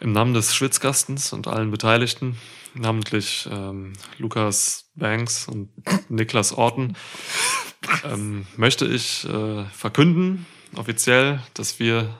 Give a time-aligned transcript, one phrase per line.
[0.00, 2.36] Im Namen des Schwitzgastens und allen Beteiligten,
[2.74, 5.68] namentlich ähm, Lukas Banks und
[6.08, 6.96] Niklas Orten,
[8.04, 12.18] ähm, möchte ich äh, verkünden, offiziell, dass wir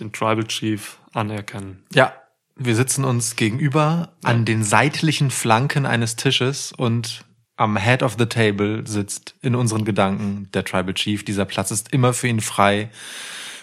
[0.00, 1.84] den Tribal Chief anerkennen.
[1.94, 2.14] Ja,
[2.56, 4.30] wir sitzen uns gegenüber ja.
[4.30, 7.24] an den seitlichen Flanken eines Tisches und
[7.56, 11.24] am Head of the Table sitzt in unseren Gedanken der Tribal Chief.
[11.24, 12.90] Dieser Platz ist immer für ihn frei.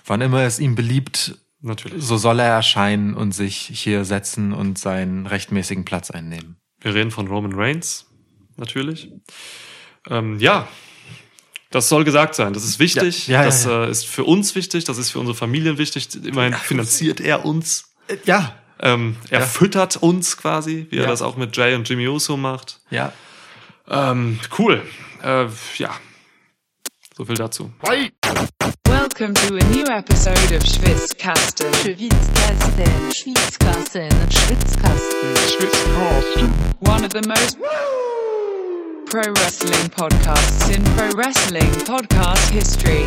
[0.05, 2.03] Wann immer es ihm beliebt, Natürlich.
[2.03, 6.57] so soll er erscheinen und sich hier setzen und seinen rechtmäßigen Platz einnehmen.
[6.79, 8.05] Wir reden von Roman Reigns,
[8.57, 9.11] natürlich.
[10.09, 10.67] Ähm, ja,
[11.71, 12.53] das soll gesagt sein.
[12.53, 13.27] Das ist wichtig.
[13.27, 14.85] Ja, ja, das ja, äh, ist für uns wichtig.
[14.85, 16.07] Das ist für unsere Familien wichtig.
[16.23, 17.91] Immerhin finanziert er uns.
[18.07, 18.55] Äh, ja.
[18.79, 22.79] Ähm, er füttert uns quasi, wie er das auch mit Jay und Jimmy Uso macht.
[22.91, 23.11] Ja.
[23.89, 24.83] Ähm, cool.
[25.23, 25.47] Äh,
[25.77, 25.89] ja.
[27.17, 27.71] So viel dazu.
[27.81, 28.11] Bye.
[28.87, 31.73] Welcome to a new episode of Schwitzkasten.
[31.73, 33.11] Schwitzkasten.
[33.11, 34.09] Schwitzkasten.
[34.29, 35.35] Schwitzkasten.
[35.49, 36.53] Schwitzkasten.
[36.81, 37.57] One of the most
[39.09, 43.03] pro wrestling podcasts in pro wrestling podcast history.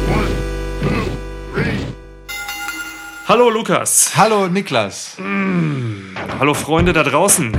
[3.28, 4.16] Hallo Lukas.
[4.16, 5.18] Hallo Niklas.
[5.18, 7.56] Mm, hallo Freunde da draußen.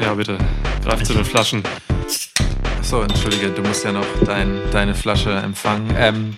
[0.00, 0.38] ja, bitte.
[0.84, 1.64] Greif zu den Flaschen.
[2.86, 5.92] So, entschuldige, du musst ja noch dein, deine Flasche empfangen.
[5.98, 6.36] Ähm,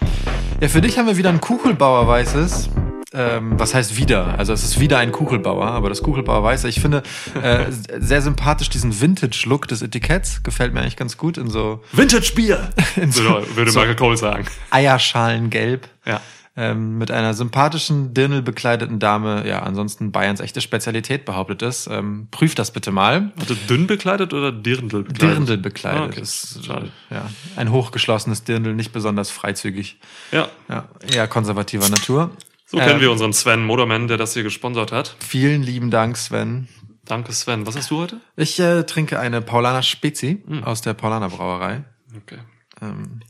[0.62, 2.70] ja, für dich haben wir wieder ein Kuchelbauer Weißes.
[3.12, 4.38] Ähm, was heißt wieder?
[4.38, 6.66] Also es ist wieder ein Kuchelbauer, aber das Kuchelbauer Weiße.
[6.66, 7.02] Ich finde
[7.42, 7.66] äh,
[7.98, 10.42] sehr sympathisch diesen Vintage-Look des Etiketts.
[10.42, 11.82] Gefällt mir eigentlich ganz gut in so...
[11.92, 12.70] Vintage-Bier!
[13.10, 14.46] so, würde Michael Cole sagen.
[14.70, 15.86] Eierschalengelb.
[16.06, 16.22] Ja
[16.58, 21.86] ähm, mit einer sympathischen, dirndl-bekleideten Dame, ja, ansonsten Bayerns echte Spezialität behauptet ist.
[21.86, 23.30] Ähm, prüft das bitte mal.
[23.38, 25.36] Also dünn bekleidet oder dirndl bekleidet?
[25.38, 26.00] Dirndl bekleidet.
[26.00, 26.20] Ah, okay.
[26.20, 26.90] ist, Schade.
[27.10, 30.00] Ja, ein hochgeschlossenes Dirndl, nicht besonders freizügig.
[30.32, 30.48] Ja.
[30.68, 32.32] Ja, eher konservativer Natur.
[32.66, 35.14] So kennen ähm, wir unseren Sven Moderman, der das hier gesponsert hat.
[35.20, 36.66] Vielen lieben Dank, Sven.
[37.04, 37.66] Danke, Sven.
[37.66, 38.20] Was hast du heute?
[38.34, 40.64] Ich äh, trinke eine Paulaner Spezi hm.
[40.64, 41.84] aus der Paulaner Brauerei.
[42.16, 42.38] Okay.
[42.82, 43.20] Ähm,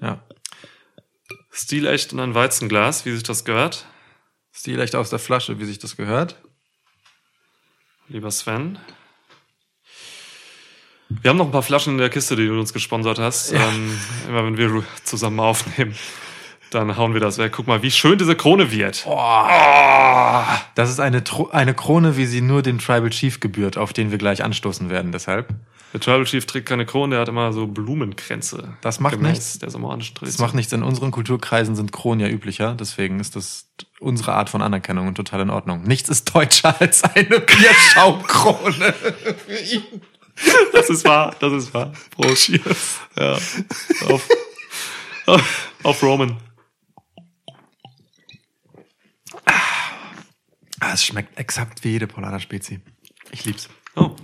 [0.00, 0.20] ja.
[1.58, 3.86] Stilecht in ein Weizenglas, wie sich das gehört.
[4.52, 6.36] Stilecht aus der Flasche, wie sich das gehört.
[8.08, 8.78] Lieber Sven.
[11.08, 13.50] Wir haben noch ein paar Flaschen in der Kiste, die du uns gesponsert hast.
[13.50, 13.68] Ja.
[13.68, 13.98] Ähm,
[14.28, 15.96] immer wenn wir zusammen aufnehmen,
[16.70, 17.52] dann hauen wir das weg.
[17.56, 19.04] Guck mal, wie schön diese Krone wird.
[19.04, 19.16] Oh.
[19.16, 20.42] Oh.
[20.76, 24.18] Das ist eine, eine Krone, wie sie nur dem Tribal Chief gebührt, auf den wir
[24.18, 25.48] gleich anstoßen werden, deshalb.
[25.92, 28.76] Der Tribal Chief trägt keine Krone, der hat immer so Blumenkränze.
[28.82, 29.58] Das macht nichts.
[29.58, 30.36] Der samoanischen Tradition.
[30.36, 30.72] Das macht nichts.
[30.72, 32.74] In unseren Kulturkreisen sind Kronen ja üblicher.
[32.74, 35.84] Deswegen ist das unsere Art von Anerkennung und total in Ordnung.
[35.84, 40.02] Nichts ist deutscher als eine Bierschaumkrone für ihn.
[40.72, 41.92] Das ist wahr, das ist wahr.
[42.10, 42.44] Prost.
[42.44, 43.00] Cheers.
[43.16, 43.38] Ja.
[44.08, 44.28] Auf,
[45.82, 46.36] auf Roman.
[50.80, 52.80] Ah, es schmeckt exakt wie jede Polana Spezi.
[53.32, 53.68] Ich lieb's.
[53.96, 54.14] Oh.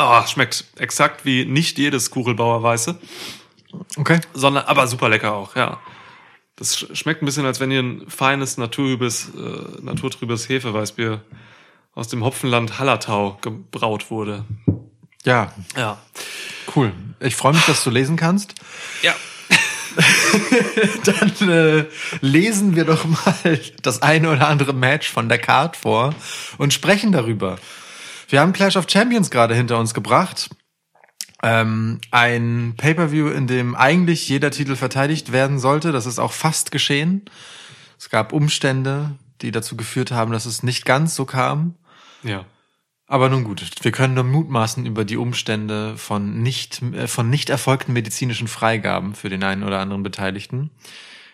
[0.00, 2.96] Oh, schmeckt exakt wie nicht jedes Kuchelbauer Weiße.
[3.96, 4.20] Okay.
[4.32, 5.80] Sondern, aber super lecker auch, ja.
[6.54, 11.20] Das schmeckt ein bisschen, als wenn ihr ein feines, naturtrübes, äh, naturtrübes Hefeweißbier
[11.96, 14.44] aus dem Hopfenland Hallertau gebraut wurde.
[15.24, 15.52] Ja.
[15.76, 15.98] Ja.
[16.76, 16.92] Cool.
[17.18, 18.54] Ich freue mich, dass du lesen kannst.
[19.02, 19.16] Ja.
[21.04, 21.84] Dann äh,
[22.20, 26.14] lesen wir doch mal das eine oder andere Match von der Card vor
[26.56, 27.58] und sprechen darüber.
[28.28, 30.50] Wir haben Clash of Champions gerade hinter uns gebracht.
[31.42, 35.92] Ähm, ein Pay-per-view, in dem eigentlich jeder Titel verteidigt werden sollte.
[35.92, 37.24] Das ist auch fast geschehen.
[37.98, 41.76] Es gab Umstände, die dazu geführt haben, dass es nicht ganz so kam.
[42.22, 42.44] Ja.
[43.06, 47.48] Aber nun gut, wir können nur mutmaßen über die Umstände von nicht, äh, von nicht
[47.48, 50.70] erfolgten medizinischen Freigaben für den einen oder anderen Beteiligten.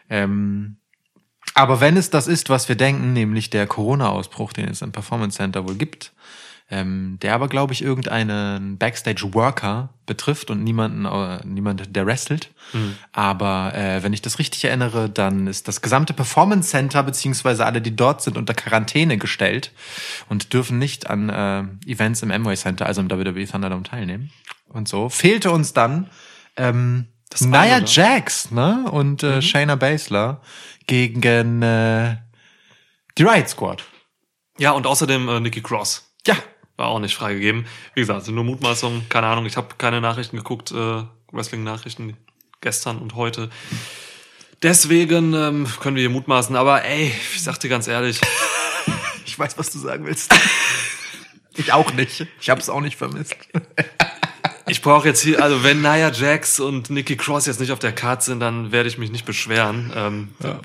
[0.08, 0.76] Ähm,
[1.54, 5.38] aber wenn es das ist, was wir denken, nämlich der Corona-Ausbruch, den es im Performance
[5.38, 6.12] Center wohl gibt,
[6.70, 12.50] ähm, der aber, glaube ich, irgendeinen Backstage-Worker betrifft und niemanden, äh, niemand, der wrestelt.
[12.72, 12.96] Mhm.
[13.12, 17.82] Aber äh, wenn ich das richtig erinnere, dann ist das gesamte Performance Center beziehungsweise alle,
[17.82, 19.72] die dort sind, unter Quarantäne gestellt
[20.28, 24.30] und dürfen nicht an äh, Events im Amway Center, also im WWE Thunderdome teilnehmen.
[24.68, 26.08] Und so fehlte uns dann
[26.56, 28.86] ähm, das Nia Jax ne?
[28.90, 29.42] und äh, mhm.
[29.42, 30.40] Shayna Baszler
[30.86, 32.16] gegen äh,
[33.18, 33.84] die Riot Squad.
[34.58, 36.14] Ja, und außerdem äh, Nikki Cross.
[36.26, 36.36] Ja,
[36.76, 37.66] war auch nicht freigegeben.
[37.94, 39.46] Wie gesagt, sind nur Mutmaßungen, keine Ahnung.
[39.46, 42.16] Ich habe keine Nachrichten geguckt, äh, Wrestling-Nachrichten
[42.60, 43.50] gestern und heute.
[44.62, 46.56] Deswegen ähm, können wir hier mutmaßen.
[46.56, 48.20] Aber ey, ich sag dir ganz ehrlich.
[49.26, 50.34] ich weiß, was du sagen willst.
[51.56, 52.26] ich auch nicht.
[52.40, 53.36] Ich habe es auch nicht vermisst.
[54.66, 57.92] ich brauche jetzt hier, also wenn Nia Jax und Nikki Cross jetzt nicht auf der
[57.92, 59.92] Karte sind, dann werde ich mich nicht beschweren.
[59.94, 60.60] Ähm, ja.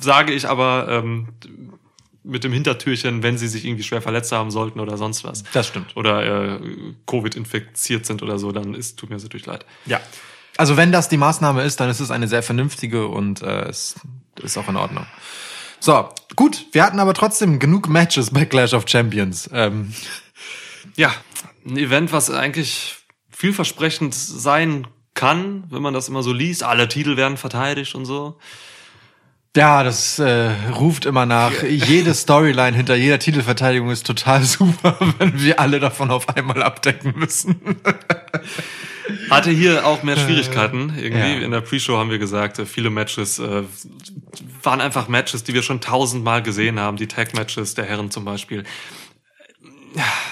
[0.00, 1.28] Sage ich aber, ähm,
[2.24, 5.42] mit dem Hintertürchen, wenn sie sich irgendwie schwer verletzt haben sollten oder sonst was.
[5.52, 5.96] Das stimmt.
[5.96, 6.60] Oder äh,
[7.06, 9.66] Covid infiziert sind oder so, dann ist, tut mir natürlich leid.
[9.86, 10.00] Ja.
[10.56, 13.96] Also wenn das die Maßnahme ist, dann ist es eine sehr vernünftige und äh, es
[14.42, 15.06] ist auch in Ordnung.
[15.80, 16.66] So, gut.
[16.72, 19.50] Wir hatten aber trotzdem genug Matches bei Clash of Champions.
[19.52, 19.92] Ähm.
[20.94, 21.12] Ja,
[21.66, 22.96] ein Event, was eigentlich
[23.30, 26.62] vielversprechend sein kann, wenn man das immer so liest.
[26.62, 28.38] Alle Titel werden verteidigt und so.
[29.54, 31.62] Ja, das äh, ruft immer nach.
[31.68, 37.14] Jede Storyline hinter jeder Titelverteidigung ist total super, wenn wir alle davon auf einmal abdecken
[37.16, 37.60] müssen.
[39.30, 40.94] Hatte hier auch mehr Schwierigkeiten.
[40.96, 41.40] Irgendwie ja.
[41.40, 43.64] in der Pre-Show haben wir gesagt, äh, viele Matches äh,
[44.62, 46.96] waren einfach Matches, die wir schon tausendmal gesehen haben.
[46.96, 48.64] Die Tag-Matches der Herren zum Beispiel.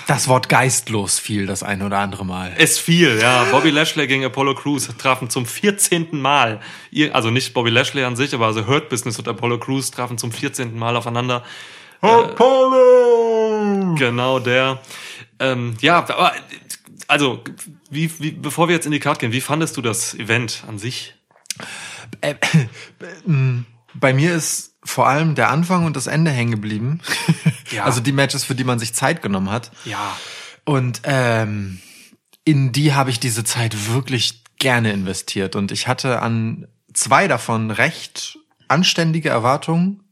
[0.06, 2.54] Das Wort geistlos fiel das ein oder andere Mal.
[2.56, 3.44] Es fiel, ja.
[3.44, 6.20] Bobby Lashley gegen Apollo Crews trafen zum 14.
[6.20, 6.60] Mal.
[7.12, 10.32] Also nicht Bobby Lashley an sich, aber also Hurt Business und Apollo Crews trafen zum
[10.32, 10.76] 14.
[10.78, 11.44] Mal aufeinander.
[12.00, 13.94] Apollo!
[13.94, 14.80] Äh, genau der.
[15.38, 16.32] Ähm, ja, aber
[17.06, 17.42] also,
[17.90, 20.78] wie, wie, bevor wir jetzt in die Karte gehen, wie fandest du das Event an
[20.78, 21.14] sich?
[22.20, 22.34] Äh, äh,
[23.94, 27.00] bei mir ist vor allem der Anfang und das Ende hängen geblieben.
[27.70, 27.84] Ja.
[27.84, 29.70] Also die Matches, für die man sich Zeit genommen hat.
[29.84, 30.16] Ja.
[30.64, 31.80] Und ähm,
[32.42, 35.54] in die habe ich diese Zeit wirklich gerne investiert.
[35.54, 40.02] Und ich hatte an zwei davon recht anständige Erwartungen.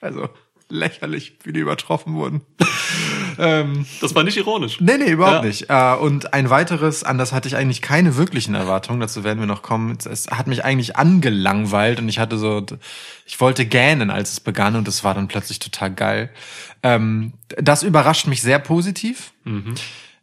[0.00, 0.28] Also
[0.68, 2.42] lächerlich, wie die übertroffen wurden.
[3.38, 4.80] ähm, das war nicht ironisch.
[4.80, 5.48] Nee, nee, überhaupt ja.
[5.48, 5.70] nicht.
[5.70, 9.46] Äh, und ein weiteres, an das hatte ich eigentlich keine wirklichen Erwartungen, dazu werden wir
[9.46, 9.96] noch kommen.
[10.04, 12.64] Es hat mich eigentlich angelangweilt und ich hatte so,
[13.26, 16.30] ich wollte gähnen, als es begann und es war dann plötzlich total geil.
[16.82, 19.74] Ähm, das überrascht mich sehr positiv, mhm.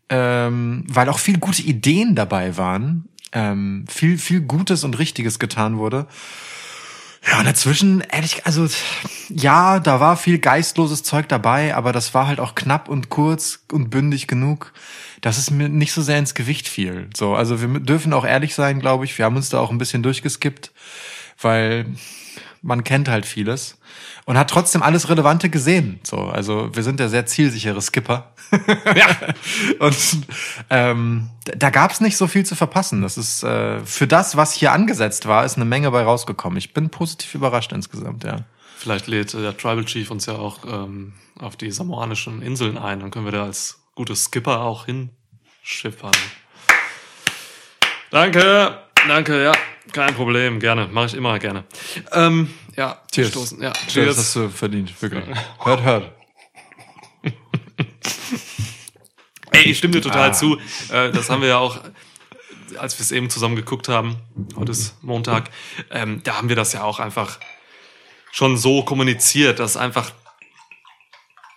[0.10, 3.08] ähm, weil auch viel gute Ideen dabei waren.
[3.36, 6.08] Ähm, viel, viel Gutes und Richtiges getan wurde.
[7.26, 8.68] Ja, und dazwischen, ehrlich, also
[9.30, 13.64] ja, da war viel geistloses Zeug dabei, aber das war halt auch knapp und kurz
[13.72, 14.74] und bündig genug,
[15.22, 17.10] dass es mir nicht so sehr ins Gewicht fiel.
[17.16, 19.18] So, also wir dürfen auch ehrlich sein, glaube ich.
[19.18, 20.72] Wir haben uns da auch ein bisschen durchgeskippt,
[21.42, 21.86] weil
[22.62, 23.78] man kennt halt vieles
[24.26, 26.00] und hat trotzdem alles Relevante gesehen.
[26.04, 28.34] So, also wir sind ja sehr zielsichere Skipper.
[28.96, 29.08] ja.
[29.80, 29.96] Und
[30.70, 33.02] ähm, da gab's nicht so viel zu verpassen.
[33.02, 36.58] Das ist äh, für das, was hier angesetzt war, ist eine Menge bei rausgekommen.
[36.58, 38.46] Ich bin positiv überrascht insgesamt, ja.
[38.78, 43.00] Vielleicht lädt äh, der Tribal Chief uns ja auch ähm, auf die samoanischen Inseln ein.
[43.00, 46.12] Dann können wir da als gute Skipper auch hinschippern.
[48.12, 48.78] Danke,
[49.08, 49.54] danke, ja.
[49.94, 50.88] Kein Problem, gerne.
[50.88, 51.64] Mache ich immer gerne.
[52.12, 53.30] Ähm, ja, Cheers.
[53.30, 53.62] Stoßen.
[53.62, 54.08] Ja, Cheers.
[54.08, 55.24] Das hast du verdient, wirklich.
[55.60, 56.12] hört, hört.
[59.52, 60.34] Ey, ich stimme dir total ah.
[60.34, 60.58] zu.
[60.92, 61.80] Äh, das haben wir ja auch,
[62.78, 64.18] als wir es eben zusammen geguckt haben,
[64.56, 65.52] heute ist Montag,
[65.92, 67.38] ähm, da haben wir das ja auch einfach
[68.32, 70.12] schon so kommuniziert, dass einfach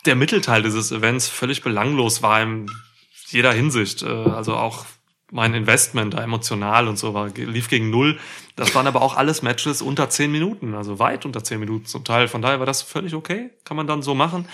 [0.04, 2.70] der Mittelteil dieses Events völlig belanglos war in
[3.28, 4.02] jeder Hinsicht.
[4.02, 4.84] Äh, also auch
[5.30, 8.18] mein Investment da emotional und so war, lief gegen null.
[8.54, 12.04] Das waren aber auch alles Matches unter zehn Minuten, also weit unter zehn Minuten zum
[12.04, 12.28] Teil.
[12.28, 14.48] Von daher war das völlig okay, kann man dann so machen.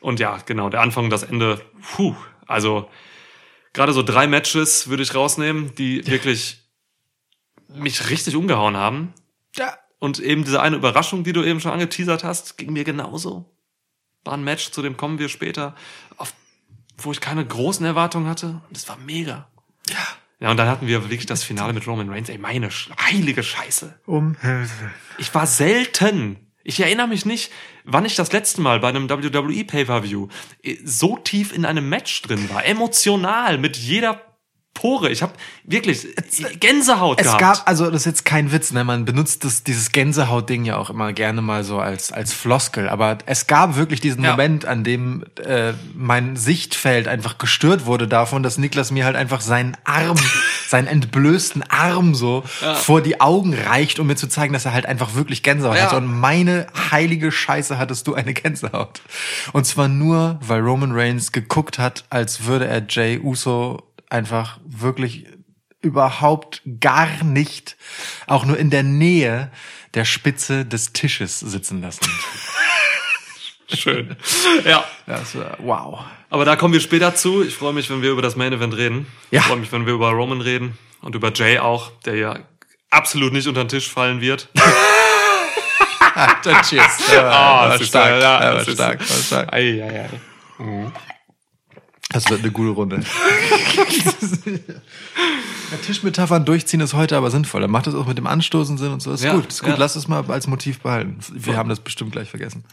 [0.00, 1.60] Und ja, genau, der Anfang und das Ende,
[1.94, 2.14] puh,
[2.46, 2.88] also
[3.72, 6.62] gerade so drei Matches würde ich rausnehmen, die wirklich
[7.68, 9.12] mich richtig umgehauen haben.
[9.56, 9.76] Ja.
[9.98, 13.56] Und eben diese eine Überraschung, die du eben schon angeteasert hast, ging mir genauso.
[14.24, 15.74] War ein Match, zu dem kommen wir später,
[16.16, 16.34] auf,
[16.98, 18.60] wo ich keine großen Erwartungen hatte.
[18.68, 19.48] Und es war mega.
[19.90, 20.06] Ja.
[20.38, 22.28] Ja, und dann hatten wir wirklich das Finale mit Roman Reigns.
[22.28, 22.68] Ey, meine
[23.00, 23.98] heilige Scheiße.
[24.04, 24.90] Um Hilfe.
[25.16, 26.36] Ich war selten.
[26.62, 27.52] Ich erinnere mich nicht,
[27.84, 30.28] wann ich das letzte Mal bei einem WWE Pay-Per-View
[30.84, 32.66] so tief in einem Match drin war.
[32.66, 34.20] Emotional, mit jeder
[34.76, 35.10] Pore.
[35.10, 35.32] Ich habe
[35.64, 36.06] wirklich
[36.60, 37.42] Gänsehaut es gehabt.
[37.42, 38.84] Es gab, also das ist jetzt kein Witz, ne?
[38.84, 42.88] Man benutzt das, dieses Gänsehaut-Ding ja auch immer gerne mal so als als Floskel.
[42.88, 44.32] Aber es gab wirklich diesen ja.
[44.32, 49.40] Moment, an dem äh, mein Sichtfeld einfach gestört wurde davon, dass Niklas mir halt einfach
[49.40, 50.18] seinen Arm,
[50.68, 52.74] seinen entblößten Arm so ja.
[52.74, 55.84] vor die Augen reicht, um mir zu zeigen, dass er halt einfach wirklich Gänsehaut ja.
[55.84, 55.94] hat.
[55.94, 59.00] Und meine heilige Scheiße hattest du eine Gänsehaut.
[59.54, 65.26] Und zwar nur, weil Roman Reigns geguckt hat, als würde er Jay Uso einfach wirklich
[65.80, 67.76] überhaupt gar nicht
[68.26, 69.50] auch nur in der Nähe
[69.94, 72.00] der Spitze des Tisches sitzen lassen.
[73.74, 74.16] Schön.
[74.64, 74.84] Ja.
[75.06, 76.00] Das war, wow.
[76.30, 77.42] Aber da kommen wir später zu.
[77.42, 79.06] Ich freue mich, wenn wir über das Main Event reden.
[79.30, 79.40] Ja.
[79.40, 82.38] Ich freue mich, wenn wir über Roman reden und über Jay auch, der ja
[82.90, 84.48] absolut nicht unter den Tisch fallen wird.
[86.44, 87.12] Dann cheers.
[87.12, 88.22] Ja, oh, war, stark.
[88.22, 89.00] Ja, stark.
[89.00, 89.52] War stark.
[89.52, 90.62] Ei, ei, ei.
[90.62, 90.92] Mhm.
[92.10, 93.00] Das wird eine gute Runde.
[94.46, 97.60] ja, Tischmetaphern durchziehen ist heute aber sinnvoll.
[97.60, 99.12] Dann macht das auch mit dem Anstoßen Sinn und so.
[99.12, 99.70] Ist ja, gut, ist gut.
[99.70, 99.76] Ja.
[99.76, 101.18] Lass es mal als Motiv behalten.
[101.32, 101.58] Wir ja.
[101.58, 102.64] haben das bestimmt gleich vergessen.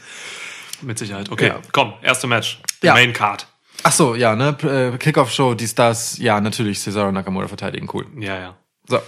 [0.82, 1.32] Mit Sicherheit.
[1.32, 2.62] Okay, komm, erste Match.
[2.84, 2.94] Ja.
[2.94, 3.48] Main Card.
[3.84, 4.56] Ach so, ja, ne?
[4.64, 8.06] Äh, Kickoff-Show, die Stars, ja, natürlich Cesaro Nakamura verteidigen, cool.
[8.18, 8.58] Ja, ja.
[8.88, 9.00] So.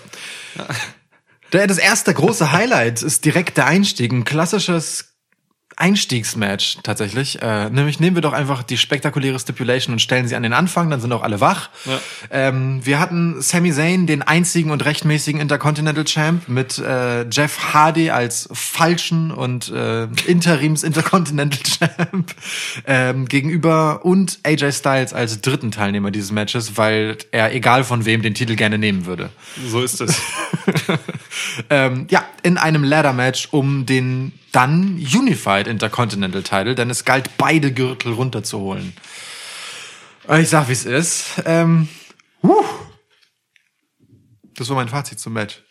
[1.51, 4.12] Das erste große Highlight ist direkt der Einstieg.
[4.12, 5.14] Ein klassisches
[5.77, 7.41] Einstiegsmatch tatsächlich.
[7.41, 10.89] Äh, nämlich nehmen wir doch einfach die spektakuläre Stipulation und stellen sie an den Anfang,
[10.89, 11.70] dann sind auch alle wach.
[11.86, 12.00] Ja.
[12.32, 18.10] Ähm, wir hatten Sami Zayn, den einzigen und rechtmäßigen Intercontinental Champ, mit äh, Jeff Hardy
[18.10, 22.34] als falschen und äh, Interims Intercontinental Champ
[22.86, 28.22] ähm, gegenüber und AJ Styles als dritten Teilnehmer dieses Matches, weil er egal von wem
[28.22, 29.29] den Titel gerne nehmen würde.
[29.67, 30.22] So ist es.
[31.70, 37.38] ähm, ja, in einem Ladder Match um den dann Unified Intercontinental Title, denn es galt
[37.38, 38.93] beide Gürtel runterzuholen.
[40.39, 41.43] Ich sag, wie es ist.
[41.45, 41.89] Ähm,
[42.41, 42.63] uh.
[44.55, 45.62] Das war mein Fazit zum Match.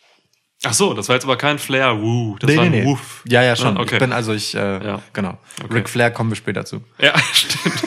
[0.63, 2.37] Ach so, das war jetzt aber kein Flair, woo.
[2.39, 2.85] Das nee, war nee, nee.
[2.85, 3.23] Woof.
[3.27, 3.77] Ja, ja, schon.
[3.77, 3.95] Ah, okay.
[3.95, 5.01] Ich bin also ich, äh, ja.
[5.13, 5.37] genau.
[5.63, 5.73] Okay.
[5.73, 6.83] Ric Flair kommen wir später zu.
[6.99, 7.83] Ja, stimmt.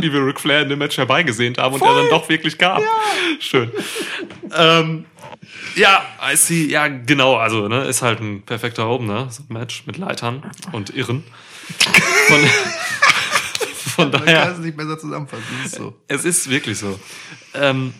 [0.00, 1.88] Wie wir Ric Flair in dem Match herbeigesehnt haben Voll.
[1.88, 2.82] und der dann doch wirklich kam.
[2.82, 2.88] Ja.
[3.38, 3.70] Schön.
[4.54, 5.04] ähm,
[5.74, 6.66] ja, I see.
[6.66, 7.36] Ja, genau.
[7.36, 9.30] Also, ne, ist halt ein perfekter Opener.
[9.30, 10.42] So ein Match mit Leitern
[10.72, 11.24] und Irren.
[12.28, 12.40] Von,
[13.94, 14.24] von daher.
[14.24, 15.44] Man kann es nicht besser zusammenfassen.
[15.64, 15.96] Es ist so.
[16.08, 16.98] Es ist wirklich so.
[17.54, 17.94] Ähm,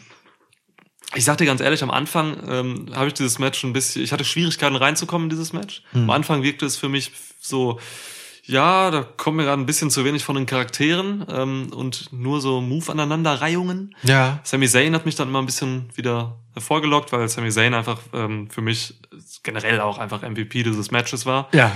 [1.14, 4.12] ich sag dir ganz ehrlich, am Anfang ähm, habe ich dieses Match ein bisschen, ich
[4.12, 5.82] hatte Schwierigkeiten reinzukommen in dieses Match.
[5.92, 6.04] Hm.
[6.04, 7.80] Am Anfang wirkte es für mich so,
[8.50, 12.40] ja, da kommen mir gerade ein bisschen zu wenig von den Charakteren ähm, und nur
[12.40, 13.94] so Move-Aneinanderreihungen.
[14.02, 14.40] Ja.
[14.42, 18.50] Sami Zayn hat mich dann immer ein bisschen wieder hervorgelockt, weil Sami Zayn einfach ähm,
[18.50, 18.94] für mich
[19.44, 21.48] generell auch einfach MVP dieses Matches war.
[21.52, 21.70] Ja.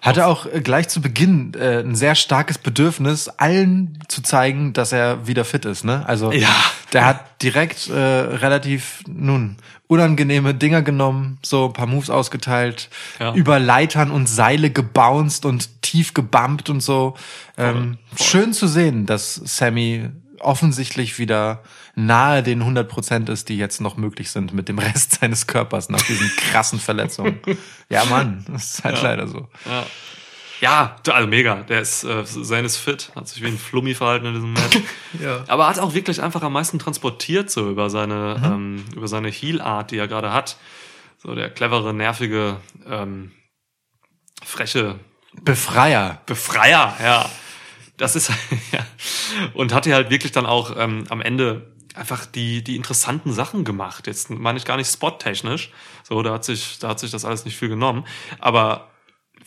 [0.00, 4.92] Hatte auch äh, gleich zu Beginn äh, ein sehr starkes Bedürfnis, allen zu zeigen, dass
[4.92, 5.84] er wieder fit ist.
[5.84, 6.02] Ne?
[6.06, 6.54] Also ja.
[6.92, 9.58] der hat direkt äh, relativ nun
[9.88, 12.90] unangenehme Dinger genommen, so ein paar Moves ausgeteilt,
[13.20, 13.34] ja.
[13.34, 17.14] über Leitern und Seile gebounced und tief gebumpt und so.
[17.56, 18.26] Ähm, voll.
[18.26, 21.62] Schön zu sehen, dass Sammy offensichtlich wieder
[21.94, 25.88] nahe den 100 Prozent ist, die jetzt noch möglich sind mit dem Rest seines Körpers
[25.88, 27.40] nach diesen krassen Verletzungen.
[27.88, 29.02] ja, Mann, das ist halt ja.
[29.02, 29.48] leider so.
[29.64, 29.86] Ja.
[30.60, 31.56] Ja, also mega.
[31.62, 34.78] Der ist äh, seines fit, hat sich wie ein Flummi verhalten in diesem Match.
[35.20, 35.44] ja.
[35.48, 38.44] Aber hat auch wirklich einfach am meisten transportiert so über seine mhm.
[38.44, 40.56] ähm, über seine Heel Art, die er gerade hat.
[41.18, 42.56] So der clevere, nervige,
[42.88, 43.32] ähm,
[44.44, 44.98] freche
[45.42, 46.22] Befreier.
[46.26, 47.30] Befreier, ja.
[47.96, 48.30] Das ist
[48.72, 48.86] ja
[49.54, 53.64] und hat er halt wirklich dann auch ähm, am Ende einfach die, die interessanten Sachen
[53.64, 54.06] gemacht.
[54.06, 55.70] Jetzt meine ich gar nicht spottechnisch.
[56.02, 58.06] So, da hat sich, da hat sich das alles nicht viel genommen.
[58.38, 58.90] Aber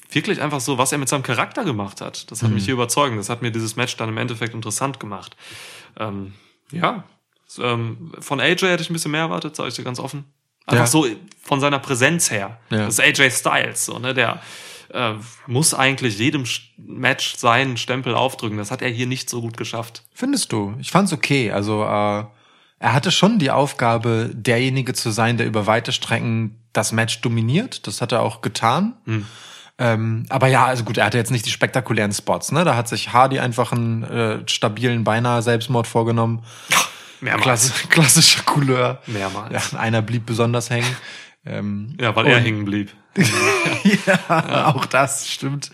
[0.09, 2.29] wirklich einfach so, was er mit seinem Charakter gemacht hat.
[2.31, 2.55] Das hat mhm.
[2.55, 3.17] mich hier überzeugt.
[3.17, 5.35] Das hat mir dieses Match dann im Endeffekt interessant gemacht.
[5.97, 6.33] Ähm,
[6.71, 7.03] ja,
[7.57, 10.25] ähm, von AJ hätte ich ein bisschen mehr erwartet, sage ich dir ganz offen.
[10.65, 10.87] Einfach ja.
[10.87, 11.07] so
[11.41, 12.59] von seiner Präsenz her.
[12.69, 12.85] Ja.
[12.85, 14.41] Das ist AJ Styles, so, ne, der
[14.93, 15.13] äh,
[15.47, 16.43] muss eigentlich jedem
[16.77, 18.57] Match seinen Stempel aufdrücken.
[18.57, 20.03] Das hat er hier nicht so gut geschafft.
[20.13, 20.75] Findest du?
[20.79, 21.51] Ich fand's okay.
[21.51, 22.25] Also äh,
[22.79, 27.87] er hatte schon die Aufgabe, derjenige zu sein, der über weite Strecken das Match dominiert.
[27.87, 28.95] Das hat er auch getan.
[29.05, 29.25] Hm.
[29.79, 32.51] Ähm, aber ja, also gut, er hatte jetzt nicht die spektakulären Spots.
[32.51, 32.65] Ne?
[32.65, 36.43] Da hat sich Hardy einfach einen äh, stabilen, beinahe Selbstmord vorgenommen.
[37.21, 37.43] Mehrmals.
[37.43, 39.01] Klassisch, klassischer Couleur.
[39.07, 39.71] Mehrmals.
[39.74, 40.88] Ja, einer blieb besonders hängen.
[41.45, 42.91] Ähm, ja, weil er hängen blieb.
[43.15, 45.71] ja, ja, auch das stimmt.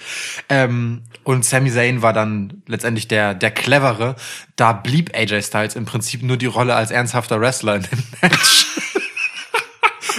[0.48, 4.16] Ähm, und Sami Zayn war dann letztendlich der, der clevere.
[4.56, 8.68] Da blieb AJ Styles im Prinzip nur die Rolle als ernsthafter Wrestler in dem Match.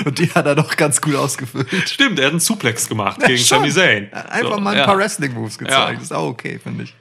[0.04, 1.88] Und die hat er doch ganz gut ausgefüllt.
[1.88, 3.42] Stimmt, er hat einen Suplex gemacht ja, gegen.
[3.42, 4.12] Sami Zayn.
[4.12, 4.84] Einfach so, mal ein ja.
[4.84, 5.98] paar Wrestling-Moves gezeigt.
[5.98, 6.02] Ja.
[6.02, 6.94] Ist auch okay, finde ich.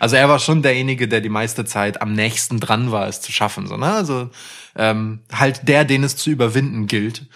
[0.00, 3.32] Also er war schon derjenige, der die meiste Zeit am nächsten dran war, es zu
[3.32, 3.66] schaffen.
[3.66, 3.92] So, ne?
[3.92, 4.30] Also
[4.74, 7.26] ähm, halt der, den es zu überwinden gilt.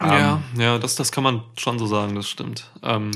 [0.00, 2.70] Ja, ähm, ja, das, das kann man schon so sagen, das stimmt.
[2.82, 3.10] Ähm,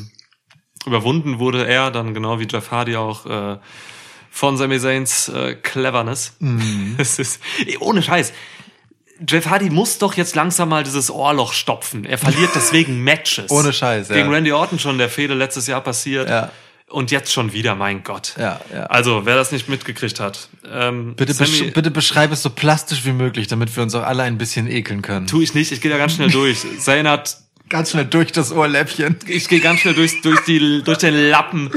[0.87, 3.59] überwunden wurde er dann genau wie Jeff Hardy auch äh,
[4.31, 6.37] von Sami Zayns äh, Cleverness.
[6.39, 6.95] Mhm.
[6.99, 7.41] Es ist,
[7.81, 8.33] ohne Scheiß.
[9.27, 12.05] Jeff Hardy muss doch jetzt langsam mal dieses Ohrloch stopfen.
[12.05, 13.51] Er verliert deswegen Matches.
[13.51, 14.17] Ohne Scheiß, ja.
[14.17, 16.29] Gegen Randy Orton schon der Fehde letztes Jahr passiert.
[16.29, 16.51] Ja.
[16.89, 18.35] Und jetzt schon wieder, mein Gott.
[18.39, 18.85] Ja, ja.
[18.85, 20.49] Also, wer das nicht mitgekriegt hat.
[20.73, 24.05] Ähm, bitte, Sammy, besch bitte beschreib es so plastisch wie möglich, damit wir uns auch
[24.05, 25.27] alle ein bisschen ekeln können.
[25.27, 26.65] Tu ich nicht, ich gehe da ganz schnell durch.
[26.79, 27.37] Zayn hat...
[27.69, 29.17] Ganz schnell durch das Ohrläppchen.
[29.27, 31.71] Ich gehe ganz schnell durch, durch, die, durch den Lappen.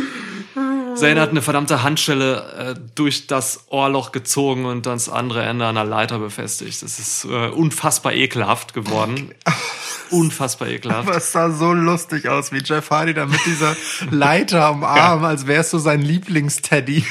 [1.02, 5.76] Zane hat eine verdammte Handschelle äh, durch das Ohrloch gezogen und das andere Ende an
[5.76, 6.82] der Leiter befestigt.
[6.84, 9.34] Das ist äh, unfassbar ekelhaft geworden.
[10.12, 11.08] unfassbar ekelhaft.
[11.08, 13.76] Aber es sah so lustig aus, wie Jeff Hardy da mit dieser
[14.12, 15.30] Leiter am Arm, ja.
[15.30, 17.04] als wäre es so sein Lieblingsteddy,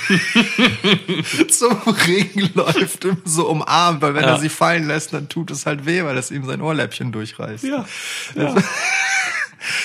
[1.49, 4.35] zum Regen läuft, so umarmt, weil wenn ja.
[4.35, 7.65] er sie fallen lässt, dann tut es halt weh, weil es ihm sein Ohrläppchen durchreißt.
[7.65, 7.85] Ja.
[8.37, 8.55] ja.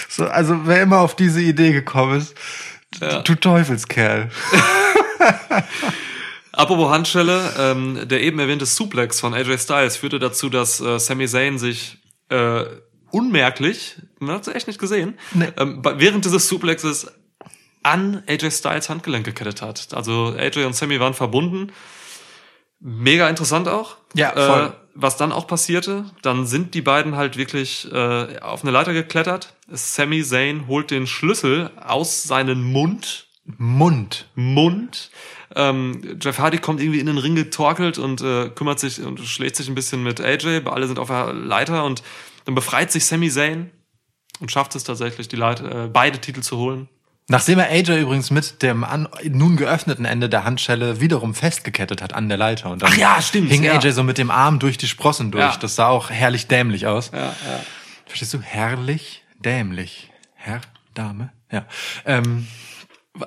[0.10, 2.36] so, also wer immer auf diese Idee gekommen ist,
[3.00, 3.22] ja.
[3.22, 4.30] Du Teufelskerl.
[6.52, 11.28] Apropos Handschelle, ähm, der eben erwähnte Suplex von AJ Styles führte dazu, dass äh, Sami
[11.28, 11.98] Zayn sich
[12.30, 12.64] äh,
[13.12, 15.48] unmerklich, man hat es echt nicht gesehen, nee.
[15.58, 17.12] ähm, während dieses Suplexes
[17.84, 19.90] an AJ Styles Handgelenk gekettet hat.
[19.94, 21.72] Also AJ und Sammy waren verbunden.
[22.80, 23.98] Mega interessant auch.
[24.14, 24.68] Ja, voll.
[24.68, 28.94] Äh, was dann auch passierte, dann sind die beiden halt wirklich äh, auf eine Leiter
[28.94, 29.54] geklettert.
[29.68, 33.28] Sami Zayn holt den Schlüssel aus seinem Mund.
[33.58, 34.28] Mund.
[34.36, 35.12] Mund.
[35.54, 39.58] Ähm, Jeff Hardy kommt irgendwie in den Ring getorkelt und äh, kümmert sich und schlägt
[39.58, 40.62] sich ein bisschen mit AJ.
[40.66, 42.02] Alle sind auf der Leiter und
[42.46, 43.72] dann befreit sich Sami Zayn
[44.40, 46.88] und schafft es tatsächlich, die Leiter, äh, beide Titel zu holen.
[47.28, 52.14] Nachdem er AJ übrigens mit dem an, nun geöffneten Ende der Handschelle wiederum festgekettet hat
[52.14, 52.70] an der Leiter.
[52.70, 53.50] Und dann Ach ja, stimmt.
[53.50, 53.74] Hing ja.
[53.74, 55.44] AJ so mit dem Arm durch die Sprossen durch.
[55.44, 55.58] Ja.
[55.58, 57.10] Das sah auch herrlich dämlich aus.
[57.12, 57.34] Ja, ja.
[58.06, 58.42] Verstehst du?
[58.42, 60.12] Herrlich dämlich.
[60.36, 60.62] Herr,
[60.94, 61.32] Dame.
[61.52, 61.66] Ja.
[62.06, 62.48] Ähm,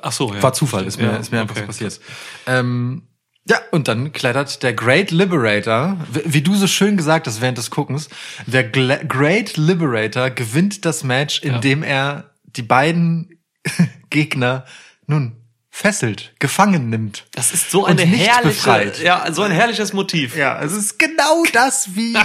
[0.02, 0.42] Ach so, ja.
[0.42, 1.66] War Zufall, ist mir, ja, ist mir einfach okay.
[1.66, 2.00] passiert.
[2.46, 3.08] Ähm,
[3.48, 7.70] ja, und dann klettert der Great Liberator, wie du so schön gesagt hast während des
[7.70, 8.10] Guckens,
[8.46, 11.88] der Great Liberator gewinnt das Match, indem ja.
[11.88, 13.37] er die beiden
[14.10, 14.64] Gegner
[15.06, 15.36] nun
[15.70, 17.26] fesselt, gefangen nimmt.
[17.32, 19.00] Das ist so eine herrliche, befreit.
[19.00, 20.36] ja, so ein herrliches Motiv.
[20.36, 22.16] Ja, es ist genau das, wie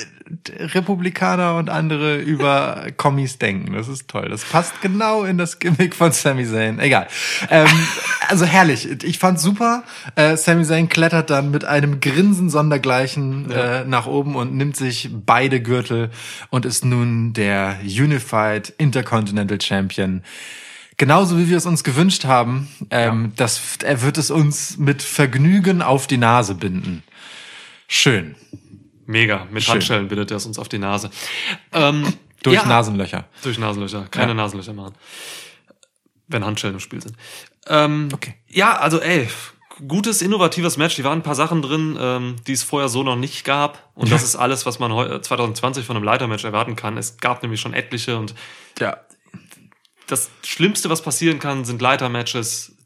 [0.58, 3.74] Republikaner und andere über Kommis denken.
[3.74, 4.28] Das ist toll.
[4.28, 6.80] Das passt genau in das Gimmick von Sami Zayn.
[6.80, 7.06] Egal.
[7.48, 7.68] Ähm,
[8.28, 9.04] also herrlich.
[9.04, 9.84] Ich fand's super.
[10.16, 13.82] Äh, Sami Zayn klettert dann mit einem Grinsen sondergleichen ja.
[13.82, 16.10] äh, nach oben und nimmt sich beide Gürtel
[16.50, 20.22] und ist nun der Unified Intercontinental Champion
[20.96, 23.32] genauso wie wir es uns gewünscht haben, ähm, ja.
[23.36, 27.02] das, er wird es uns mit Vergnügen auf die Nase binden.
[27.88, 28.34] Schön.
[29.06, 29.46] Mega.
[29.50, 29.74] Mit Schön.
[29.74, 31.10] Handschellen bindet er es uns auf die Nase.
[31.72, 32.12] Ähm,
[32.42, 33.24] durch ja, Nasenlöcher.
[33.42, 34.06] Durch Nasenlöcher.
[34.10, 34.34] Keine ja.
[34.34, 34.94] Nasenlöcher machen.
[36.26, 37.16] Wenn Handschellen im Spiel sind.
[37.68, 38.34] Ähm, okay.
[38.48, 39.28] Ja, also ey,
[39.86, 40.96] gutes, innovatives Match.
[40.96, 43.90] Die waren ein paar Sachen drin, ähm, die es vorher so noch nicht gab.
[43.94, 44.90] Und das ist alles, was man
[45.22, 46.96] 2020 von einem Leitermatch erwarten kann.
[46.96, 48.34] Es gab nämlich schon etliche und
[48.80, 48.96] ja
[50.06, 52.76] das Schlimmste, was passieren kann, sind Leitermatches,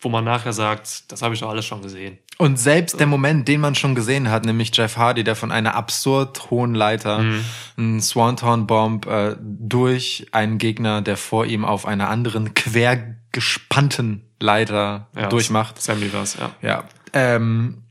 [0.00, 2.18] wo man nachher sagt, das habe ich doch alles schon gesehen.
[2.36, 5.74] Und selbst der Moment, den man schon gesehen hat, nämlich Jeff Hardy, der von einer
[5.74, 7.44] absurd hohen Leiter mhm.
[7.76, 15.08] einen Swanton Bomb äh, durch einen Gegner, der vor ihm auf einer anderen quergespannten Leiter
[15.16, 15.80] ja, durchmacht.
[15.80, 16.50] Sammy war's, ja.
[16.60, 16.84] Ja.
[17.12, 17.84] Ähm,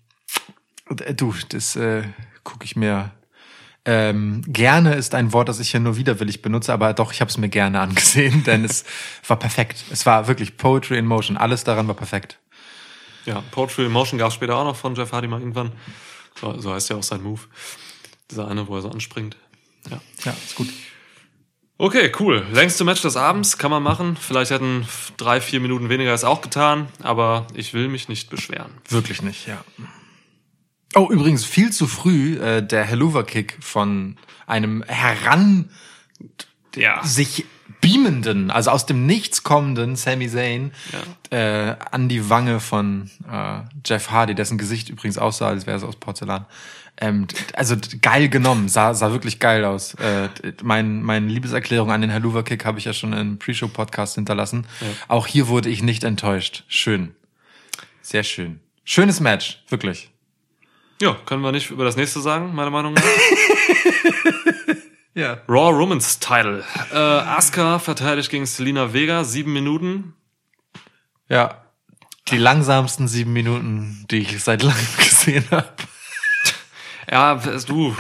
[0.90, 2.04] du, das äh,
[2.44, 3.12] gucke ich mir
[3.86, 7.30] ähm, gerne ist ein Wort, das ich hier nur widerwillig benutze, aber doch, ich habe
[7.30, 8.86] es mir gerne angesehen, denn es
[9.28, 9.84] war perfekt.
[9.92, 11.38] Es war wirklich Poetry in Motion.
[11.38, 12.40] Alles daran war perfekt.
[13.26, 15.72] Ja, Poetry in Motion gab es später auch noch von Jeff Hardy mal irgendwann.
[16.40, 17.42] So, so heißt ja auch sein Move.
[18.32, 19.38] Dieser eine, wo er so anspringt.
[19.90, 20.70] Ja, ja ist gut.
[21.78, 22.46] Okay, cool.
[22.54, 24.16] Längste Match des Abends kann man machen.
[24.16, 28.72] Vielleicht hätten drei, vier Minuten weniger es auch getan, aber ich will mich nicht beschweren.
[28.90, 29.64] Wirklich nicht, ja.
[30.96, 35.70] Oh, übrigens viel zu früh äh, der Helluva-Kick von einem heran
[36.76, 37.04] ja.
[37.04, 37.46] sich
[37.82, 40.72] beamenden, also aus dem Nichts kommenden Sami Zayn
[41.32, 41.70] ja.
[41.72, 45.84] äh, an die Wange von äh, Jeff Hardy, dessen Gesicht übrigens aussah, als wäre es
[45.84, 46.46] aus Porzellan.
[46.98, 49.96] Ähm, also geil genommen, sah, sah wirklich geil aus.
[49.96, 50.30] Äh,
[50.62, 54.66] mein, meine Liebeserklärung an den Helluva-Kick habe ich ja schon im Pre-Show-Podcast hinterlassen.
[54.80, 54.88] Ja.
[55.08, 56.64] Auch hier wurde ich nicht enttäuscht.
[56.68, 57.16] Schön.
[58.02, 58.60] Sehr schön.
[58.86, 60.13] Schönes Match, wirklich.
[61.04, 63.04] Ja, können wir nicht über das nächste sagen, meiner Meinung nach.
[65.14, 65.42] ja.
[65.50, 66.64] Raw Women's Title.
[66.94, 70.14] Äh, Asuka verteidigt gegen Selina Vega, sieben Minuten.
[71.28, 71.62] Ja.
[72.30, 75.68] Die langsamsten sieben Minuten, die ich seit langem gesehen habe.
[77.12, 77.94] Ja, du.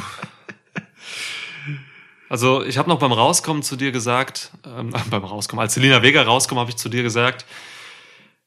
[2.29, 6.21] Also ich habe noch beim Rauskommen zu dir gesagt, ähm, beim Rauskommen, als Selina Vega
[6.21, 7.45] rauskommt, habe ich zu dir gesagt,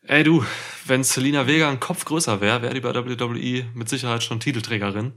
[0.08, 0.44] Ey du,
[0.86, 5.12] wenn Selina Vega ein Kopf größer wäre, wäre die bei WWE mit Sicherheit schon Titelträgerin.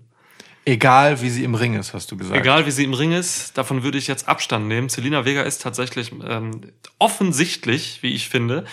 [0.65, 2.39] Egal wie sie im Ring ist, hast du gesagt.
[2.39, 4.89] Egal wie sie im Ring ist, davon würde ich jetzt Abstand nehmen.
[4.89, 6.62] Selina Vega ist tatsächlich ähm,
[6.97, 8.65] offensichtlich, wie ich finde,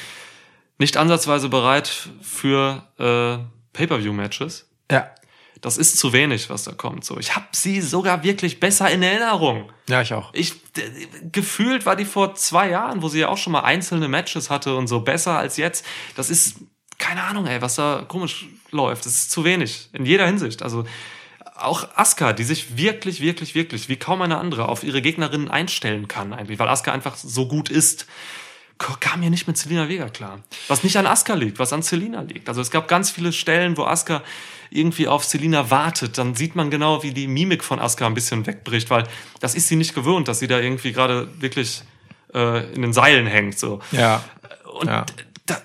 [0.79, 3.38] nicht ansatzweise bereit für äh,
[3.72, 4.68] Pay-per-view-Matches.
[4.90, 5.11] Ja.
[5.61, 7.05] Das ist zu wenig, was da kommt.
[7.05, 9.71] So, ich habe sie sogar wirklich besser in Erinnerung.
[9.88, 10.31] Ja, ich auch.
[10.35, 10.55] Ich
[11.33, 14.77] gefühlt war die vor zwei Jahren, wo sie ja auch schon mal einzelne Matches hatte
[14.77, 15.85] und so besser als jetzt.
[16.14, 16.57] Das ist
[16.99, 19.07] keine Ahnung, ey, was da komisch läuft.
[19.07, 20.62] Das ist zu wenig in jeder Hinsicht.
[20.62, 20.85] Also
[21.55, 26.07] auch Asuka, die sich wirklich, wirklich, wirklich wie kaum eine andere auf ihre Gegnerinnen einstellen
[26.07, 28.07] kann eigentlich, weil Asuka einfach so gut ist
[28.79, 30.40] kam mir nicht mit Selina Vega klar.
[30.69, 32.49] Was nicht an Asuka liegt, was an Selina liegt.
[32.49, 34.23] Also es gab ganz viele Stellen, wo Asuka
[34.70, 36.18] irgendwie auf Selina wartet.
[36.18, 39.05] Dann sieht man genau, wie die Mimik von Asuka ein bisschen wegbricht, weil
[39.40, 41.83] das ist sie nicht gewöhnt, dass sie da irgendwie gerade wirklich
[42.35, 43.59] äh, in den Seilen hängt.
[43.59, 43.81] So.
[43.92, 44.24] Ja.
[44.79, 45.07] Und ja.
[45.46, 45.59] Da,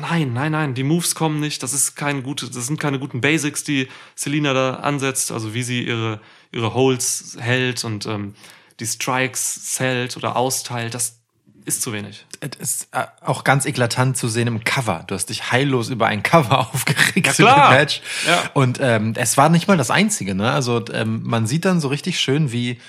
[0.00, 1.62] nein, nein, nein, die Moves kommen nicht.
[1.62, 5.30] Das ist keine gute, das sind keine guten Basics, die Selina da ansetzt.
[5.30, 6.18] Also wie sie ihre
[6.52, 8.34] ihre Holds hält und ähm,
[8.78, 10.94] die Strikes zählt oder austeilt.
[10.94, 11.21] Das
[11.64, 12.26] ist zu wenig.
[12.40, 15.04] Es ist äh, auch ganz eklatant zu sehen im Cover.
[15.06, 17.72] Du hast dich heillos über ein Cover aufgeregt ja, klar.
[17.72, 18.02] im Match.
[18.26, 18.50] Ja.
[18.54, 20.34] Und ähm, es war nicht mal das Einzige.
[20.34, 20.50] Ne?
[20.50, 22.80] Also ähm, man sieht dann so richtig schön, wie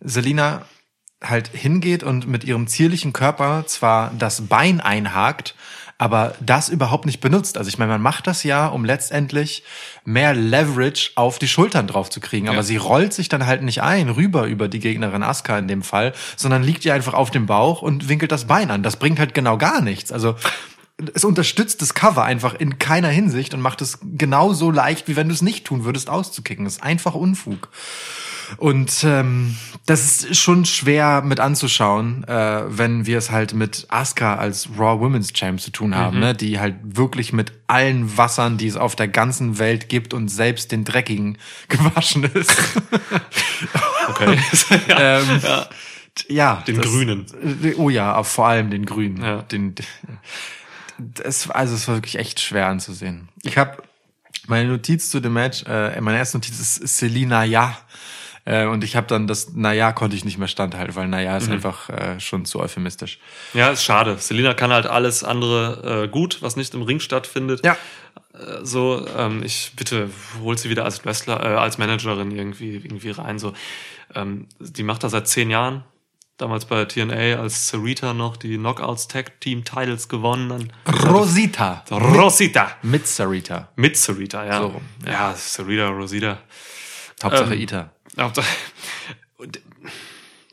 [0.00, 0.62] Selina
[1.22, 5.54] halt hingeht und mit ihrem zierlichen Körper zwar das Bein einhakt,
[5.98, 7.56] aber das überhaupt nicht benutzt.
[7.56, 9.62] Also ich meine, man macht das ja, um letztendlich
[10.04, 12.48] mehr Leverage auf die Schultern drauf zu kriegen.
[12.48, 12.62] Aber ja.
[12.62, 16.12] sie rollt sich dann halt nicht ein, rüber über die Gegnerin Asuka in dem Fall,
[16.36, 18.82] sondern liegt ihr einfach auf dem Bauch und winkelt das Bein an.
[18.82, 20.10] Das bringt halt genau gar nichts.
[20.10, 20.34] Also
[21.14, 25.28] es unterstützt das Cover einfach in keiner Hinsicht und macht es genauso leicht, wie wenn
[25.28, 26.64] du es nicht tun würdest, auszukicken.
[26.64, 27.68] Das ist einfach Unfug.
[28.56, 34.36] Und ähm, das ist schon schwer mit anzuschauen, äh, wenn wir es halt mit Asuka
[34.36, 36.22] als Raw Women's Champ zu tun haben, mhm.
[36.22, 36.34] ne?
[36.34, 40.72] die halt wirklich mit allen Wassern, die es auf der ganzen Welt gibt und selbst
[40.72, 41.38] den dreckigen
[41.68, 42.56] gewaschen ist.
[44.08, 44.38] okay.
[44.88, 45.18] ja.
[45.20, 45.68] Ähm, ja.
[46.28, 46.62] ja.
[46.66, 47.26] Den das, Grünen.
[47.76, 49.22] Oh ja, vor allem den Grünen.
[49.22, 49.42] Ja.
[49.42, 49.74] Den,
[50.98, 53.28] das, also es war wirklich echt schwer anzusehen.
[53.42, 53.82] Ich habe
[54.46, 57.76] meine Notiz zu dem Match, äh, meine erste Notiz ist Selina Ja.
[58.44, 61.46] Äh, und ich habe dann das Naja konnte ich nicht mehr standhalten, weil Naja ist
[61.46, 61.54] mhm.
[61.54, 63.18] einfach äh, schon zu euphemistisch.
[63.54, 64.16] Ja, ist schade.
[64.18, 67.64] Selina kann halt alles andere äh, gut, was nicht im Ring stattfindet.
[67.64, 67.76] Ja.
[68.34, 70.10] Äh, so, ähm, ich bitte
[70.42, 73.38] hol sie wieder als Wrestler, äh, als Managerin irgendwie irgendwie rein.
[73.38, 73.54] So,
[74.14, 75.84] ähm, die macht das seit zehn Jahren.
[76.36, 80.72] Damals bei TNA als Sarita noch die Knockouts Tag Team Titles gewonnen.
[81.04, 81.84] Rosita.
[81.92, 82.72] Rosita.
[82.82, 83.68] Mit Sarita.
[83.76, 84.60] Mit Sarita, ja.
[84.60, 84.80] So.
[85.06, 86.38] Ja, ja Sarita, Rosita.
[87.22, 87.93] Hauptsache ähm, Ita.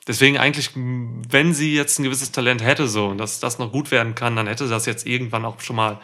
[0.08, 3.92] Deswegen eigentlich, wenn sie jetzt ein gewisses Talent hätte, so, und dass das noch gut
[3.92, 6.02] werden kann, dann hätte das jetzt irgendwann auch schon mal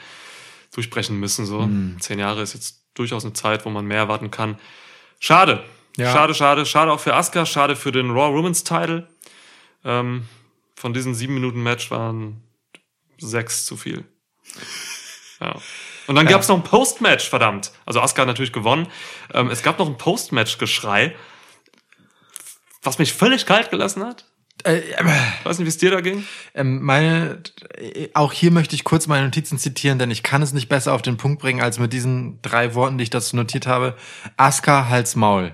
[0.74, 1.62] durchbrechen müssen, so.
[1.62, 1.98] Mhm.
[2.00, 4.60] Zehn Jahre ist jetzt durchaus eine Zeit, wo man mehr erwarten kann.
[5.20, 5.63] Schade.
[5.98, 6.13] Ja.
[6.13, 6.65] Schade, schade.
[6.65, 9.08] Schade auch für Asuka, schade für den Raw Women's Title.
[9.84, 10.28] Ähm,
[10.76, 12.43] von diesen sieben Minuten Match waren
[13.17, 14.04] sechs zu viel.
[15.39, 15.54] Ja.
[16.08, 16.32] Und dann ja.
[16.32, 17.72] gab es noch ein Post-Match, verdammt.
[17.86, 18.88] Also Asuka hat natürlich gewonnen.
[19.32, 21.15] Ähm, es gab noch ein Post-Match-Geschrei
[22.88, 24.26] was mich völlig kalt gelassen hat.
[24.63, 25.06] Äh, äh,
[25.43, 26.26] weiß nicht, wie es dir da ging.
[26.56, 27.39] Ähm, meine,
[28.13, 31.02] auch hier möchte ich kurz meine Notizen zitieren, denn ich kann es nicht besser auf
[31.02, 33.95] den Punkt bringen, als mit diesen drei Worten, die ich dazu notiert habe.
[34.36, 35.54] Aska, Hals, Maul.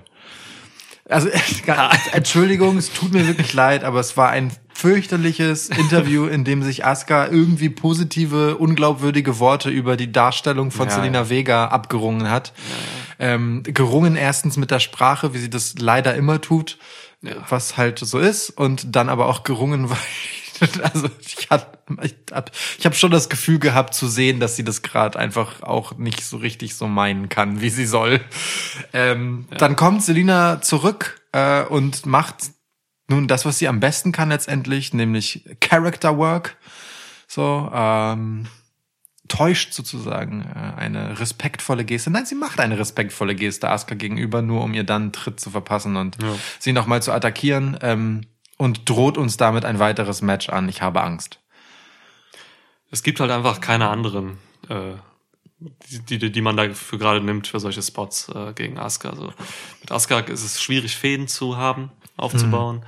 [1.06, 1.28] Also,
[2.12, 6.86] Entschuldigung, es tut mir wirklich leid, aber es war ein fürchterliches Interview, in dem sich
[6.86, 11.30] Aska irgendwie positive, unglaubwürdige Worte über die Darstellung von ja, Selena ja.
[11.30, 12.54] Vega abgerungen hat.
[12.56, 16.78] Ja, ähm, gerungen erstens mit der Sprache, wie sie das leider immer tut
[17.24, 17.36] ja.
[17.48, 19.98] was halt so ist und dann aber auch gerungen, weil
[20.82, 24.64] also ich hab, ich hab, ich hab schon das Gefühl gehabt zu sehen, dass sie
[24.64, 28.20] das gerade einfach auch nicht so richtig so meinen kann, wie sie soll.
[28.92, 29.56] Ähm, ja.
[29.56, 32.36] Dann kommt Selina zurück äh, und macht
[33.08, 36.56] nun das, was sie am besten kann letztendlich, nämlich Character Work.
[37.26, 38.46] So, ähm,
[39.28, 42.10] täuscht sozusagen äh, eine respektvolle Geste.
[42.10, 45.50] Nein, sie macht eine respektvolle Geste Asuka gegenüber, nur um ihr dann einen Tritt zu
[45.50, 46.34] verpassen und ja.
[46.58, 48.22] sie nochmal zu attackieren ähm,
[48.58, 50.68] und droht uns damit ein weiteres Match an.
[50.68, 51.40] Ich habe Angst.
[52.90, 54.92] Es gibt halt einfach keine anderen, äh,
[56.08, 59.10] die, die, die man dafür gerade nimmt für solche Spots äh, gegen Asuka.
[59.10, 59.32] Also
[59.80, 62.84] mit Asuka ist es schwierig, Fäden zu haben, aufzubauen,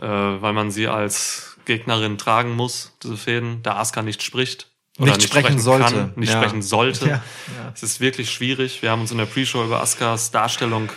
[0.00, 0.04] mhm.
[0.04, 5.06] äh, weil man sie als Gegnerin tragen muss, diese Fäden, da Asuka nicht spricht oder
[5.06, 5.94] nicht, nicht sprechen, sprechen sollte.
[5.94, 6.42] Kann, nicht ja.
[6.42, 7.06] sprechen sollte.
[7.06, 7.14] Ja.
[7.14, 7.72] Ja.
[7.74, 8.82] Es ist wirklich schwierig.
[8.82, 10.90] Wir haben uns in der Pre-Show über Askas Darstellung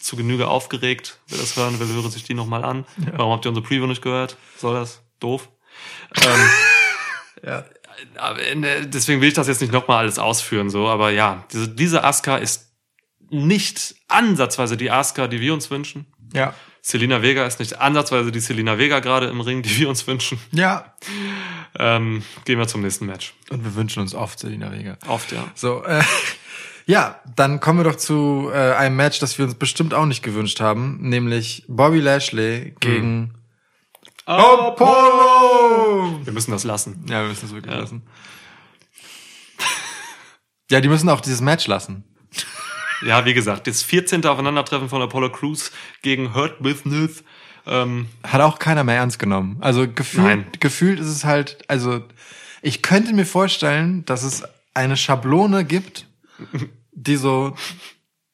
[0.00, 1.18] zu Genüge aufgeregt.
[1.28, 2.84] Wer das hören will, höre sich die nochmal an.
[3.16, 4.36] Warum habt ihr unsere Preview nicht gehört?
[4.58, 5.02] Soll das?
[5.20, 5.48] Doof.
[6.16, 6.50] ähm,
[7.46, 7.64] ja.
[8.86, 10.88] Deswegen will ich das jetzt nicht nochmal alles ausführen, so.
[10.88, 12.72] Aber ja, diese, diese Aska ist
[13.30, 16.06] nicht ansatzweise die Aska, die wir uns wünschen.
[16.32, 16.54] Ja.
[16.82, 20.38] Selina Vega ist nicht ansatzweise die Selina Vega gerade im Ring, die wir uns wünschen.
[20.52, 20.94] Ja.
[21.78, 23.34] Ähm, gehen wir zum nächsten Match.
[23.50, 24.96] Und wir wünschen uns oft Selina Vega.
[25.08, 25.44] Oft, ja.
[25.54, 26.02] So, äh,
[26.86, 30.22] Ja, dann kommen wir doch zu äh, einem Match, das wir uns bestimmt auch nicht
[30.22, 33.34] gewünscht haben, nämlich Bobby Lashley gegen hm.
[34.26, 36.20] Apollo!
[36.24, 37.06] Wir müssen das lassen.
[37.08, 37.80] Ja, wir müssen das wirklich ja.
[37.80, 38.02] lassen.
[40.70, 42.04] Ja, die müssen auch dieses Match lassen.
[43.02, 44.24] Ja, wie gesagt, das 14.
[44.24, 47.22] Aufeinandertreffen von Apollo Crews gegen Hurt Business.
[47.66, 49.56] Ähm, Hat auch keiner mehr ernst genommen.
[49.60, 50.46] Also gefühlt, Nein.
[50.60, 52.02] gefühlt ist es halt, also
[52.62, 54.42] ich könnte mir vorstellen, dass es
[54.74, 56.06] eine Schablone gibt,
[56.92, 57.54] die so,